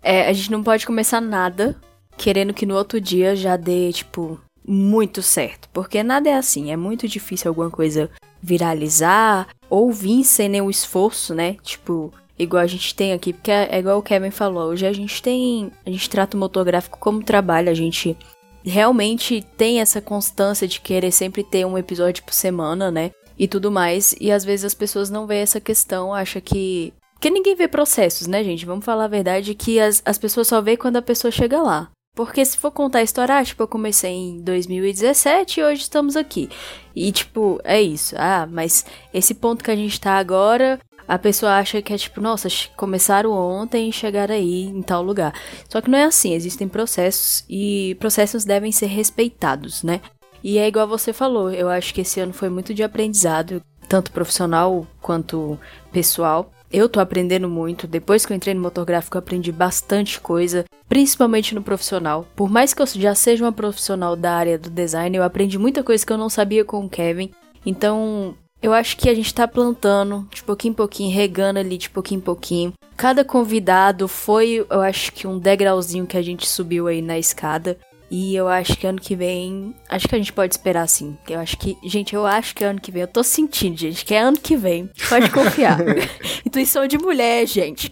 é, 0.03 0.26
a 0.28 0.32
gente 0.32 0.51
não 0.51 0.61
pode 0.61 0.84
começar 0.84 1.20
nada 1.20 1.80
querendo 2.16 2.54
que 2.54 2.66
no 2.66 2.74
outro 2.74 3.00
dia 3.00 3.36
já 3.36 3.56
dê, 3.56 3.92
tipo, 3.92 4.40
muito 4.66 5.22
certo. 5.22 5.68
Porque 5.72 6.02
nada 6.02 6.28
é 6.28 6.34
assim, 6.34 6.70
é 6.70 6.76
muito 6.76 7.06
difícil 7.06 7.48
alguma 7.48 7.70
coisa 7.70 8.10
viralizar 8.42 9.48
ou 9.68 9.92
vir 9.92 10.24
sem 10.24 10.48
nenhum 10.48 10.70
esforço, 10.70 11.34
né? 11.34 11.56
Tipo, 11.62 12.12
igual 12.38 12.62
a 12.62 12.66
gente 12.66 12.94
tem 12.94 13.12
aqui, 13.12 13.32
porque 13.32 13.50
é, 13.50 13.78
igual 13.78 13.98
o 13.98 14.02
Kevin 14.02 14.30
falou, 14.30 14.70
hoje 14.70 14.86
a 14.86 14.92
gente 14.92 15.22
tem, 15.22 15.70
a 15.84 15.90
gente 15.90 16.10
trata 16.10 16.36
o 16.36 16.40
motográfico 16.40 16.98
como 16.98 17.22
trabalho, 17.22 17.70
a 17.70 17.74
gente 17.74 18.16
realmente 18.64 19.46
tem 19.56 19.80
essa 19.80 20.00
constância 20.00 20.66
de 20.66 20.80
querer 20.80 21.12
sempre 21.12 21.44
ter 21.44 21.64
um 21.64 21.78
episódio 21.78 22.24
por 22.24 22.34
semana, 22.34 22.90
né? 22.90 23.12
E 23.38 23.46
tudo 23.46 23.70
mais, 23.70 24.14
e 24.20 24.32
às 24.32 24.44
vezes 24.44 24.64
as 24.64 24.74
pessoas 24.74 25.10
não 25.10 25.26
veem 25.26 25.42
essa 25.42 25.60
questão, 25.60 26.12
acha 26.12 26.40
que 26.40 26.92
porque 27.12 27.30
ninguém 27.30 27.56
vê 27.56 27.66
processos, 27.66 28.26
né, 28.26 28.44
gente? 28.44 28.66
Vamos 28.66 28.84
falar 28.84 29.04
a 29.04 29.08
verdade 29.08 29.54
que 29.54 29.80
as, 29.80 30.02
as 30.04 30.18
pessoas 30.18 30.48
só 30.48 30.60
vê 30.60 30.76
quando 30.76 30.96
a 30.96 31.02
pessoa 31.02 31.30
chega 31.30 31.62
lá. 31.62 31.90
Porque 32.16 32.42
se 32.46 32.56
for 32.56 32.70
contar 32.70 33.00
a 33.00 33.02
história, 33.02 33.36
ah, 33.36 33.44
tipo, 33.44 33.62
eu 33.62 33.68
comecei 33.68 34.10
em 34.10 34.40
2017 34.40 35.60
e 35.60 35.62
hoje 35.62 35.82
estamos 35.82 36.16
aqui. 36.16 36.48
E, 36.94 37.12
tipo, 37.12 37.60
é 37.62 37.78
isso. 37.80 38.14
Ah, 38.18 38.48
mas 38.50 38.86
esse 39.12 39.34
ponto 39.34 39.62
que 39.62 39.70
a 39.70 39.76
gente 39.76 40.00
tá 40.00 40.14
agora, 40.14 40.80
a 41.06 41.18
pessoa 41.18 41.58
acha 41.58 41.82
que 41.82 41.92
é 41.92 41.98
tipo, 41.98 42.18
nossa, 42.18 42.48
começaram 42.74 43.32
ontem 43.32 43.90
e 43.90 43.92
chegaram 43.92 44.34
aí 44.34 44.62
em 44.62 44.80
tal 44.80 45.02
lugar. 45.02 45.34
Só 45.68 45.82
que 45.82 45.90
não 45.90 45.98
é 45.98 46.04
assim, 46.04 46.32
existem 46.32 46.66
processos 46.66 47.44
e 47.50 47.94
processos 48.00 48.46
devem 48.46 48.72
ser 48.72 48.86
respeitados, 48.86 49.82
né? 49.82 50.00
E 50.42 50.56
é 50.56 50.66
igual 50.66 50.88
você 50.88 51.12
falou, 51.12 51.52
eu 51.52 51.68
acho 51.68 51.92
que 51.92 52.00
esse 52.00 52.18
ano 52.18 52.32
foi 52.32 52.48
muito 52.48 52.72
de 52.72 52.82
aprendizado, 52.82 53.62
tanto 53.90 54.10
profissional 54.10 54.86
quanto 55.02 55.60
pessoal. 55.92 56.50
Eu 56.72 56.88
tô 56.88 57.00
aprendendo 57.00 57.48
muito. 57.48 57.86
Depois 57.86 58.26
que 58.26 58.32
eu 58.32 58.36
entrei 58.36 58.54
no 58.54 58.60
motográfico, 58.60 59.16
eu 59.16 59.20
aprendi 59.20 59.52
bastante 59.52 60.20
coisa, 60.20 60.64
principalmente 60.88 61.54
no 61.54 61.62
profissional. 61.62 62.26
Por 62.34 62.50
mais 62.50 62.74
que 62.74 62.82
eu 62.82 62.86
já 62.86 63.14
seja 63.14 63.44
uma 63.44 63.52
profissional 63.52 64.16
da 64.16 64.32
área 64.32 64.58
do 64.58 64.70
design, 64.70 65.16
eu 65.16 65.22
aprendi 65.22 65.58
muita 65.58 65.82
coisa 65.82 66.04
que 66.04 66.12
eu 66.12 66.18
não 66.18 66.28
sabia 66.28 66.64
com 66.64 66.84
o 66.84 66.88
Kevin. 66.88 67.30
Então, 67.64 68.34
eu 68.62 68.72
acho 68.72 68.96
que 68.96 69.08
a 69.08 69.14
gente 69.14 69.32
tá 69.34 69.46
plantando 69.46 70.26
de 70.32 70.42
pouquinho 70.42 70.72
em 70.72 70.74
pouquinho, 70.74 71.14
regando 71.14 71.58
ali 71.58 71.78
de 71.78 71.90
pouquinho 71.90 72.18
em 72.18 72.22
pouquinho. 72.22 72.72
Cada 72.96 73.22
convidado 73.22 74.08
foi, 74.08 74.64
eu 74.70 74.80
acho 74.80 75.12
que 75.12 75.26
um 75.26 75.38
degrauzinho 75.38 76.06
que 76.06 76.16
a 76.16 76.22
gente 76.22 76.48
subiu 76.48 76.86
aí 76.86 77.02
na 77.02 77.18
escada. 77.18 77.78
E 78.11 78.36
eu 78.36 78.46
acho 78.46 78.76
que 78.76 78.86
ano 78.86 79.00
que 79.00 79.16
vem. 79.16 79.74
Acho 79.88 80.09
que 80.09 80.14
a 80.14 80.18
gente 80.18 80.32
pode 80.32 80.54
esperar 80.54 80.86
sim. 80.88 81.16
Eu 81.28 81.40
acho 81.40 81.59
que. 81.59 81.76
Gente, 81.84 82.14
eu 82.14 82.24
acho 82.24 82.54
que 82.54 82.64
ano 82.64 82.80
que 82.80 82.92
vem. 82.92 83.02
Eu 83.02 83.09
tô 83.09 83.22
sentindo, 83.22 83.76
gente, 83.76 84.04
que 84.04 84.14
é 84.14 84.20
ano 84.20 84.38
que 84.38 84.57
vem. 84.57 84.88
Pode 85.09 85.30
confiar. 85.30 85.78
Intuição 86.46 86.86
de 86.86 86.98
mulher, 86.98 87.46
gente. 87.46 87.90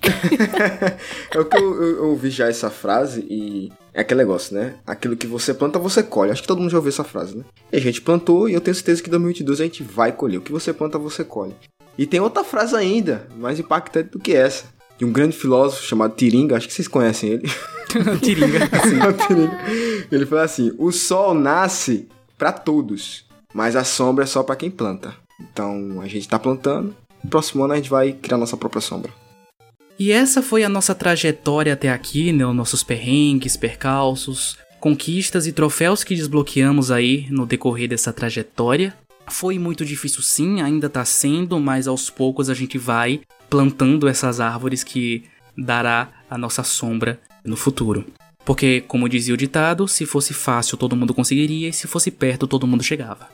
é 1.33 1.39
o 1.39 1.45
que 1.45 1.57
eu, 1.57 1.83
eu, 1.83 1.97
eu 1.97 2.05
ouvi 2.11 2.31
já 2.31 2.49
essa 2.49 2.71
frase 2.71 3.27
e. 3.29 3.73
É 3.93 4.01
aquele 4.01 4.19
negócio, 4.19 4.57
né? 4.57 4.75
Aquilo 4.85 5.17
que 5.17 5.27
você 5.27 5.55
planta, 5.55 5.79
você 5.79 6.03
colhe. 6.03 6.33
Acho 6.33 6.43
que 6.43 6.49
todo 6.49 6.61
mundo 6.61 6.71
já 6.71 6.79
ouviu 6.79 6.89
essa 6.89 7.05
frase, 7.05 7.37
né? 7.37 7.45
E 7.73 7.77
a 7.77 7.81
gente 7.81 8.01
plantou 8.01 8.49
e 8.49 8.53
eu 8.53 8.61
tenho 8.61 8.75
certeza 8.75 9.01
que 9.01 9.09
em 9.09 9.13
2022 9.13 9.61
a 9.61 9.65
gente 9.65 9.85
vai 9.85 10.11
colher. 10.11 10.39
O 10.39 10.41
que 10.41 10.51
você 10.51 10.73
planta, 10.73 10.99
você 10.99 11.23
colhe. 11.23 11.55
E 11.97 12.05
tem 12.05 12.19
outra 12.19 12.43
frase 12.43 12.75
ainda, 12.75 13.29
mais 13.37 13.61
impactante 13.61 14.11
do 14.11 14.19
que 14.19 14.35
essa. 14.35 14.65
De 14.99 15.05
um 15.05 15.13
grande 15.13 15.37
filósofo 15.37 15.85
chamado 15.85 16.17
Tiringa, 16.17 16.57
acho 16.57 16.67
que 16.67 16.75
vocês 16.75 16.89
conhecem 16.89 17.31
ele. 17.31 17.49
Tiringa. 18.23 18.61
Sim. 18.83 18.99
Tiringa. 19.27 19.59
Ele 20.11 20.27
falou 20.27 20.45
assim: 20.45 20.73
o 20.79 20.91
sol 20.93 21.35
nasce 21.35 22.09
para 22.37 22.53
todos, 22.53 23.25
mas 23.53 23.77
a 23.77 23.85
sombra 23.85 24.25
é 24.25 24.27
só 24.27 24.43
para 24.43 24.57
quem 24.57 24.71
planta. 24.71 25.15
Então 25.41 26.01
a 26.01 26.07
gente 26.07 26.29
tá 26.29 26.39
plantando, 26.39 26.95
no 27.23 27.31
próximo 27.31 27.65
ano 27.65 27.75
a 27.75 27.77
gente 27.77 27.91
vai 27.91 28.13
criar 28.13 28.39
nossa 28.39 28.57
própria 28.57 28.81
sombra. 28.81 29.13
E 29.99 30.11
essa 30.11 30.43
foi 30.43 30.65
a 30.65 30.69
nossa 30.69 30.95
trajetória 30.95 31.73
até 31.73 31.91
aqui, 31.91 32.33
né? 32.33 32.45
Os 32.45 32.55
nossos 32.55 32.83
perrengues, 32.83 33.57
percalços, 33.57 34.59
conquistas 34.81 35.47
e 35.47 35.53
troféus 35.53 36.03
que 36.03 36.15
desbloqueamos 36.15 36.91
aí 36.91 37.27
no 37.31 37.47
decorrer 37.47 37.89
dessa 37.89 38.13
trajetória. 38.13 38.95
Foi 39.29 39.59
muito 39.59 39.85
difícil 39.85 40.23
sim, 40.23 40.61
ainda 40.61 40.91
tá 40.91 41.05
sendo, 41.05 41.59
mas 41.59 41.89
aos 41.89 42.11
poucos 42.11 42.51
a 42.51 42.55
gente 42.55 42.77
vai 42.77 43.21
plantando 43.49 44.09
essas 44.09 44.41
árvores 44.41 44.85
que 44.85 45.25
dará 45.57 46.09
a 46.29 46.37
nossa 46.39 46.63
sombra 46.63 47.21
no 47.45 47.57
futuro. 47.57 48.05
Porque, 48.45 48.83
como 48.83 49.09
dizia 49.09 49.35
o 49.35 49.39
ditado, 49.39 49.89
se 49.89 50.05
fosse 50.05 50.35
fácil 50.35 50.77
todo 50.77 50.97
mundo 50.97 51.15
conseguiria 51.15 51.69
e 51.69 51.73
se 51.73 51.87
fosse 51.87 52.11
perto 52.11 52.47
todo 52.47 52.67
mundo 52.67 52.83
chegava. 52.83 53.29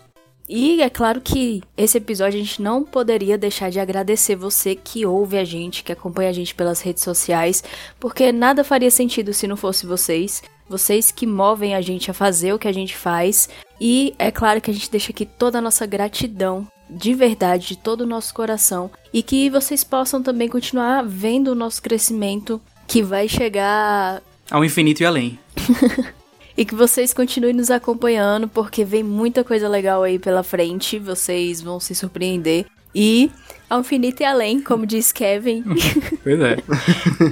E 0.53 0.83
é 0.83 0.91
claro 0.91 1.21
que 1.21 1.63
esse 1.77 1.99
episódio 1.99 2.41
a 2.41 2.43
gente 2.43 2.61
não 2.61 2.83
poderia 2.83 3.39
deixar 3.39 3.71
de 3.71 3.79
agradecer 3.79 4.35
você 4.35 4.75
que 4.75 5.07
ouve 5.07 5.39
a 5.39 5.45
gente, 5.45 5.85
que 5.85 5.93
acompanha 5.93 6.31
a 6.31 6.33
gente 6.33 6.57
pelas 6.57 6.81
redes 6.81 7.05
sociais, 7.05 7.63
porque 8.01 8.33
nada 8.33 8.65
faria 8.65 8.91
sentido 8.91 9.33
se 9.33 9.47
não 9.47 9.57
fosse 9.57 9.87
vocês. 9.87 10.43
Vocês 10.69 11.13
que 11.13 11.25
movem 11.27 11.75
a 11.75 11.81
gente 11.81 12.11
a 12.11 12.15
fazer 12.15 12.53
o 12.53 12.59
que 12.59 12.67
a 12.67 12.73
gente 12.73 12.97
faz. 12.97 13.49
E 13.81 14.13
é 14.19 14.31
claro 14.33 14.61
que 14.61 14.71
a 14.71 14.75
gente 14.75 14.91
deixa 14.91 15.13
aqui 15.13 15.25
toda 15.25 15.59
a 15.59 15.63
nossa 15.63 15.87
gratidão 15.87 16.67
de 16.91 17.15
verdade, 17.15 17.69
de 17.69 17.79
todo 17.79 18.03
o 18.03 18.07
nosso 18.07 18.35
coração, 18.35 18.91
e 19.13 19.23
que 19.23 19.49
vocês 19.49 19.85
possam 19.85 20.23
também 20.23 20.49
continuar 20.49 21.03
vendo 21.03 21.49
o 21.49 21.55
nosso 21.55 21.81
crescimento 21.83 22.61
que 22.87 23.03
vai 23.03 23.29
chegar 23.29 24.23
ao 24.51 24.65
infinito 24.65 25.03
e 25.03 25.07
além. 25.07 25.39
E 26.57 26.65
que 26.67 26.75
vocês 26.75 27.15
continuem 27.15 27.55
nos 27.55 27.71
acompanhando, 27.71 28.47
porque 28.47 28.85
vem 28.85 29.03
muita 29.03 29.43
coisa 29.43 29.67
legal 29.67 30.03
aí 30.03 30.19
pela 30.19 30.43
frente. 30.43 30.99
Vocês 30.99 31.63
vão 31.63 31.81
se 31.81 31.95
surpreender. 31.95 32.67
E 32.95 33.31
ao 33.69 33.81
infinito 33.81 34.21
e 34.21 34.27
além, 34.27 34.61
como 34.61 34.85
diz 34.85 35.11
Kevin. 35.11 35.65
pois 36.23 36.39
é. 36.39 36.57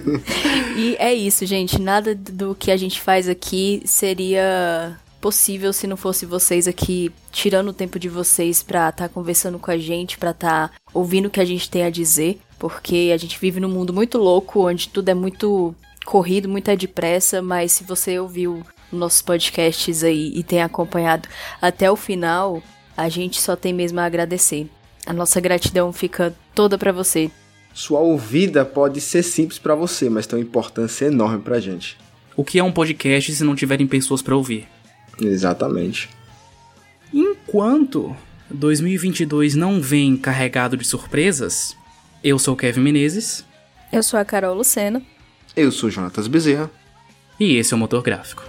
e 0.78 0.96
é 0.98 1.12
isso, 1.12 1.44
gente. 1.44 1.78
Nada 1.78 2.14
do 2.14 2.54
que 2.54 2.70
a 2.70 2.76
gente 2.78 3.02
faz 3.02 3.28
aqui 3.28 3.82
seria 3.84 4.98
possível 5.20 5.72
se 5.72 5.86
não 5.86 5.96
fosse 5.96 6.24
vocês 6.24 6.68
aqui 6.68 7.12
tirando 7.32 7.68
o 7.68 7.72
tempo 7.72 7.98
de 7.98 8.08
vocês 8.08 8.62
pra 8.62 8.88
estar 8.88 9.08
tá 9.08 9.08
conversando 9.08 9.58
com 9.58 9.70
a 9.70 9.78
gente, 9.78 10.18
pra 10.18 10.30
estar 10.30 10.68
tá 10.68 10.74
ouvindo 10.94 11.26
o 11.26 11.30
que 11.30 11.40
a 11.40 11.44
gente 11.44 11.68
tem 11.68 11.84
a 11.84 11.90
dizer, 11.90 12.38
porque 12.58 13.10
a 13.12 13.16
gente 13.16 13.38
vive 13.38 13.60
num 13.60 13.68
mundo 13.68 13.92
muito 13.92 14.18
louco, 14.18 14.68
onde 14.68 14.88
tudo 14.88 15.08
é 15.08 15.14
muito 15.14 15.74
corrido, 16.04 16.48
muito 16.48 16.70
é 16.70 16.76
depressa, 16.76 17.42
mas 17.42 17.72
se 17.72 17.84
você 17.84 18.18
ouviu 18.18 18.62
nossos 18.90 19.20
podcasts 19.20 20.02
aí 20.02 20.32
e 20.34 20.42
tem 20.42 20.62
acompanhado 20.62 21.28
até 21.60 21.90
o 21.90 21.96
final, 21.96 22.62
a 22.96 23.08
gente 23.08 23.40
só 23.40 23.54
tem 23.54 23.72
mesmo 23.72 24.00
a 24.00 24.04
agradecer. 24.04 24.68
A 25.06 25.12
nossa 25.12 25.40
gratidão 25.40 25.92
fica 25.92 26.34
toda 26.54 26.78
para 26.78 26.92
você. 26.92 27.30
Sua 27.74 28.00
ouvida 28.00 28.64
pode 28.64 29.00
ser 29.00 29.22
simples 29.22 29.58
para 29.58 29.74
você, 29.74 30.08
mas 30.10 30.26
tem 30.26 30.38
uma 30.38 30.44
importância 30.44 31.06
enorme 31.06 31.40
pra 31.40 31.60
gente. 31.60 31.96
O 32.36 32.44
que 32.44 32.58
é 32.58 32.64
um 32.64 32.72
podcast 32.72 33.34
se 33.34 33.44
não 33.44 33.54
tiverem 33.54 33.86
pessoas 33.86 34.22
para 34.22 34.36
ouvir? 34.36 34.66
Exatamente. 35.20 36.08
Enquanto 37.12 38.14
2022 38.50 39.54
não 39.54 39.80
vem 39.80 40.16
carregado 40.16 40.76
de 40.76 40.86
surpresas, 40.86 41.76
eu 42.22 42.38
sou 42.38 42.54
o 42.54 42.56
Kevin 42.56 42.80
Menezes. 42.80 43.44
Eu 43.92 44.02
sou 44.02 44.18
a 44.18 44.24
Carol 44.24 44.54
Lucena. 44.54 45.02
Eu 45.56 45.72
sou 45.72 45.90
Jonatas 45.90 46.26
Bezerra. 46.26 46.70
E 47.40 47.56
esse 47.56 47.72
é 47.72 47.76
o 47.76 47.78
Motor 47.78 48.02
Gráfico. 48.02 48.42